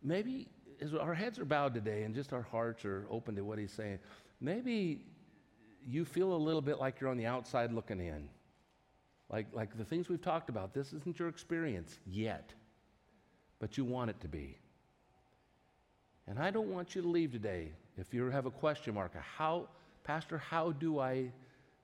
Maybe 0.05 0.49
as 0.81 0.95
our 0.95 1.15
heads 1.15 1.39
are 1.39 1.45
bowed 1.47 1.75
today 1.75 2.03
and 2.03 2.15
just 2.15 2.33
our 2.33 2.43
hearts 2.43 2.85
are 2.85 3.07
open 3.11 3.35
to 3.37 3.43
what 3.43 3.59
he's 3.59 3.73
saying, 3.73 3.99
maybe 4.41 5.01
you 5.87 6.05
feel 6.05 6.35
a 6.35 6.37
little 6.37 6.61
bit 6.61 6.79
like 6.79 7.01
you're 7.01 7.11
on 7.11 7.17
the 7.17 7.27
outside 7.27 7.73
looking 7.73 8.01
in. 8.01 8.29
Like, 9.31 9.47
like 9.53 9.77
the 9.77 9.85
things 9.85 10.09
we've 10.09 10.21
talked 10.21 10.51
about, 10.51 10.75
this 10.75 10.93
isn't 10.93 11.19
your 11.19 11.29
experience 11.29 11.99
yet, 12.07 12.53
but 13.59 13.79
you 13.79 13.85
want 13.85 14.11
it 14.11 14.21
to 14.21 14.29
be. 14.29 14.59
And 16.27 16.39
I 16.39 16.51
don't 16.51 16.69
want 16.69 16.95
you 16.95 17.03
to 17.03 17.09
leave 17.09 17.33
today 17.33 17.73
if 17.97 18.13
you 18.13 18.31
have 18.31 18.47
a 18.47 18.51
question 18.51 18.95
mark. 18.95 19.13
How, 19.17 19.69
Pastor, 20.05 20.39
how 20.39 20.73
do 20.73 20.99
I 20.99 21.33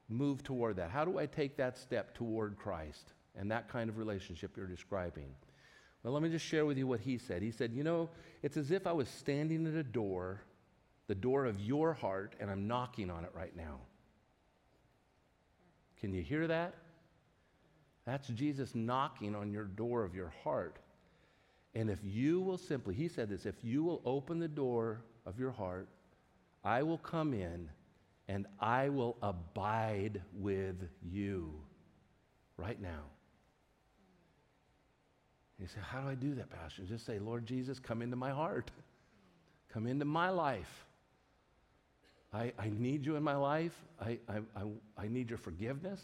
move 0.09 0.43
toward 0.43 0.77
that? 0.77 0.91
How 0.91 1.05
do 1.05 1.19
I 1.19 1.27
take 1.27 1.57
that 1.57 1.79
step 1.79 2.15
toward 2.15 2.59
Christ 2.59 3.13
and 3.37 3.51
that 3.51 3.69
kind 3.69 3.89
of 3.89 3.97
relationship 3.97 4.57
you're 4.57 4.67
describing? 4.67 5.35
Well, 6.03 6.13
let 6.15 6.23
me 6.23 6.31
just 6.31 6.45
share 6.45 6.65
with 6.65 6.79
you 6.79 6.87
what 6.87 7.01
he 7.01 7.19
said. 7.19 7.43
He 7.43 7.51
said, 7.51 7.73
You 7.73 7.85
know, 7.85 8.09
it's 8.43 8.57
as 8.57 8.71
if 8.71 8.87
I 8.87 8.93
was 8.93 9.09
standing 9.09 9.67
at 9.67 9.75
a 9.75 9.83
door, 9.83 10.41
the 11.09 11.15
door 11.15 11.45
of 11.45 11.61
your 11.61 11.93
heart, 11.93 12.35
and 12.41 12.51
I'm 12.51 12.67
knocking 12.67 13.11
on 13.11 13.25
it 13.25 13.33
right 13.35 13.55
now. 13.55 13.81
Can 16.01 16.15
you 16.15 16.23
hear 16.23 16.47
that? 16.47 16.75
That's 18.07 18.29
Jesus 18.29 18.75
knocking 18.75 19.35
on 19.35 19.53
your 19.53 19.65
door 19.65 20.03
of 20.05 20.15
your 20.15 20.33
heart. 20.43 20.79
And 21.75 21.91
if 21.91 21.99
you 22.03 22.41
will 22.41 22.57
simply, 22.57 22.95
he 22.95 23.07
said 23.07 23.29
this, 23.29 23.47
if 23.47 23.63
you 23.63 23.85
will 23.85 24.01
open 24.05 24.39
the 24.39 24.49
door 24.49 25.03
of 25.27 25.39
your 25.39 25.51
heart, 25.51 25.89
I 26.65 26.83
will 26.83 26.99
come 26.99 27.35
in 27.35 27.69
and 28.27 28.47
I 28.59 28.89
will 28.89 29.17
abide 29.23 30.23
with 30.33 30.77
you 31.03 31.53
right 32.57 32.81
now. 32.81 33.03
You 35.61 35.67
say, 35.67 35.81
How 35.83 36.01
do 36.01 36.09
I 36.09 36.15
do 36.15 36.35
that, 36.37 36.51
Pastor? 36.51 36.83
Just 36.83 37.05
say, 37.05 37.19
Lord 37.19 37.45
Jesus, 37.47 37.79
come 37.79 38.03
into 38.03 38.17
my 38.17 38.31
heart. 38.31 38.71
Come 39.73 39.87
into 39.87 40.05
my 40.05 40.31
life. 40.31 40.87
I, 42.33 42.53
I 42.59 42.71
need 42.71 43.05
you 43.05 43.17
in 43.17 43.23
my 43.23 43.37
life. 43.37 43.75
I, 44.01 44.19
I, 44.29 44.39
I, 44.57 44.63
I 44.97 45.09
need 45.09 45.29
your 45.29 45.39
forgiveness. 45.39 46.01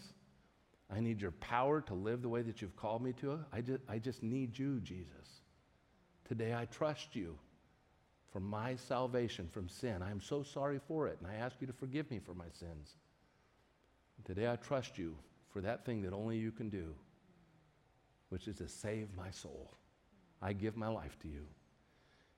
I 0.95 1.01
need 1.01 1.21
your 1.21 1.33
power 1.33 1.81
to 1.83 1.95
live 1.95 2.23
the 2.23 2.29
way 2.29 2.43
that 2.43 2.61
you've 2.61 2.77
called 2.77 3.03
me 3.03 3.13
to. 3.15 3.41
I 3.53 3.61
just, 3.61 3.81
I 3.89 3.99
just 3.99 4.23
need 4.23 4.59
you, 4.59 4.81
Jesus. 4.81 5.41
Today 6.29 6.55
I 6.55 6.67
trust 6.67 7.17
you 7.17 7.37
for 8.33 8.41
my 8.41 8.77
salvation 8.77 9.49
from 9.51 9.69
sin. 9.69 10.03
I 10.03 10.11
am 10.11 10.21
so 10.21 10.43
sorry 10.43 10.81
for 10.87 11.09
it, 11.09 11.19
and 11.21 11.31
I 11.31 11.37
ask 11.37 11.57
you 11.61 11.67
to 11.67 11.73
forgive 11.73 12.11
me 12.11 12.21
for 12.25 12.35
my 12.35 12.49
sins. 12.53 12.95
Today 14.25 14.51
I 14.51 14.57
trust 14.57 14.99
you 14.99 15.17
for 15.53 15.61
that 15.61 15.85
thing 15.85 16.03
that 16.03 16.13
only 16.13 16.37
you 16.37 16.51
can 16.51 16.69
do 16.69 16.95
which 18.29 18.49
is 18.49 18.57
to 18.57 18.69
save 18.69 19.09
my 19.17 19.31
soul. 19.31 19.73
I 20.43 20.53
give 20.53 20.77
my 20.77 20.89
life 20.89 21.17
to 21.23 21.29
you. 21.29 21.47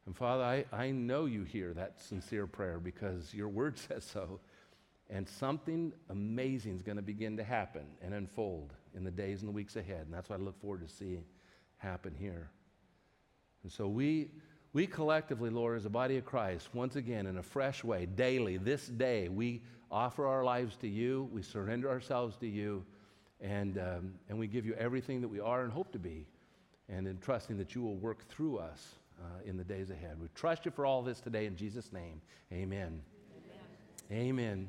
And 0.06 0.16
Father, 0.16 0.42
I, 0.42 0.64
I 0.72 0.90
know 0.90 1.26
you 1.26 1.44
hear 1.44 1.74
that 1.74 2.00
sincere 2.00 2.46
prayer 2.46 2.78
because 2.78 3.34
your 3.34 3.48
word 3.48 3.78
says 3.88 4.04
so. 4.04 4.40
And 5.10 5.28
something 5.28 5.92
amazing 6.10 6.76
is 6.76 6.82
going 6.82 6.96
to 6.96 7.02
begin 7.02 7.36
to 7.38 7.44
happen 7.44 7.86
and 8.02 8.12
unfold 8.12 8.74
in 8.94 9.04
the 9.04 9.10
days 9.10 9.40
and 9.40 9.48
the 9.48 9.52
weeks 9.52 9.76
ahead. 9.76 10.02
And 10.04 10.12
that's 10.12 10.28
what 10.28 10.40
I 10.40 10.42
look 10.42 10.60
forward 10.60 10.86
to 10.86 10.92
seeing 10.92 11.24
happen 11.78 12.14
here. 12.18 12.50
And 13.62 13.72
so 13.72 13.88
we, 13.88 14.28
we 14.72 14.86
collectively, 14.86 15.50
Lord, 15.50 15.78
as 15.78 15.86
a 15.86 15.90
body 15.90 16.18
of 16.18 16.24
Christ, 16.24 16.68
once 16.74 16.96
again, 16.96 17.26
in 17.26 17.38
a 17.38 17.42
fresh 17.42 17.82
way, 17.82 18.06
daily, 18.06 18.58
this 18.58 18.86
day, 18.86 19.28
we 19.28 19.62
offer 19.90 20.26
our 20.26 20.44
lives 20.44 20.76
to 20.76 20.88
you. 20.88 21.28
We 21.32 21.42
surrender 21.42 21.88
ourselves 21.88 22.36
to 22.38 22.46
you. 22.46 22.84
And, 23.40 23.78
um, 23.78 24.14
and 24.28 24.38
we 24.38 24.46
give 24.46 24.66
you 24.66 24.74
everything 24.74 25.20
that 25.20 25.28
we 25.28 25.40
are 25.40 25.62
and 25.62 25.72
hope 25.72 25.92
to 25.92 25.98
be, 25.98 26.26
and 26.88 27.06
in 27.06 27.18
trusting 27.18 27.56
that 27.58 27.74
you 27.74 27.82
will 27.82 27.96
work 27.96 28.28
through 28.28 28.58
us 28.58 28.94
uh, 29.20 29.24
in 29.44 29.56
the 29.56 29.64
days 29.64 29.90
ahead. 29.90 30.16
We 30.20 30.28
trust 30.34 30.64
you 30.64 30.70
for 30.70 30.86
all 30.86 31.02
this 31.02 31.20
today 31.20 31.46
in 31.46 31.56
Jesus' 31.56 31.92
name. 31.92 32.20
Amen. 32.52 33.00
Amen. 34.10 34.28
Amen. 34.28 34.68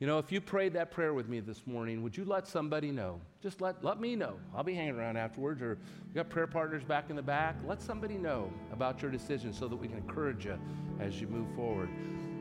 You 0.00 0.06
know, 0.06 0.18
if 0.18 0.32
you 0.32 0.40
prayed 0.40 0.72
that 0.72 0.90
prayer 0.90 1.12
with 1.12 1.28
me 1.28 1.40
this 1.40 1.66
morning, 1.66 2.02
would 2.02 2.16
you 2.16 2.24
let 2.24 2.48
somebody 2.48 2.90
know? 2.90 3.20
Just 3.42 3.60
let, 3.60 3.84
let 3.84 4.00
me 4.00 4.16
know. 4.16 4.36
I'll 4.56 4.64
be 4.64 4.74
hanging 4.74 4.94
around 4.94 5.18
afterwards, 5.18 5.60
or 5.60 5.76
we 6.08 6.14
got 6.14 6.30
prayer 6.30 6.46
partners 6.46 6.82
back 6.82 7.10
in 7.10 7.16
the 7.16 7.22
back. 7.22 7.56
Let 7.66 7.82
somebody 7.82 8.14
know 8.14 8.50
about 8.72 9.02
your 9.02 9.10
decision 9.10 9.52
so 9.52 9.68
that 9.68 9.76
we 9.76 9.88
can 9.88 9.98
encourage 9.98 10.46
you 10.46 10.58
as 11.00 11.20
you 11.20 11.26
move 11.26 11.46
forward. 11.54 11.90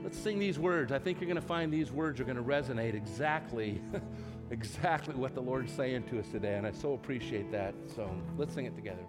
Let's 0.04 0.18
sing 0.18 0.40
these 0.40 0.58
words. 0.58 0.94
I 0.94 1.00
think 1.00 1.20
you're 1.20 1.28
going 1.28 1.42
to 1.42 1.46
find 1.46 1.72
these 1.72 1.92
words 1.92 2.22
are 2.22 2.24
going 2.24 2.38
to 2.38 2.44
resonate 2.44 2.94
exactly 2.94 3.82
exactly 4.52 5.16
what 5.16 5.36
the 5.36 5.42
Lord's 5.42 5.72
saying 5.72 6.04
to 6.10 6.20
us 6.20 6.28
today, 6.28 6.56
and 6.56 6.66
I 6.66 6.72
so 6.72 6.94
appreciate 6.94 7.52
that. 7.52 7.74
So 7.96 8.10
let's 8.38 8.54
sing 8.54 8.66
it 8.66 8.76
together. 8.76 9.04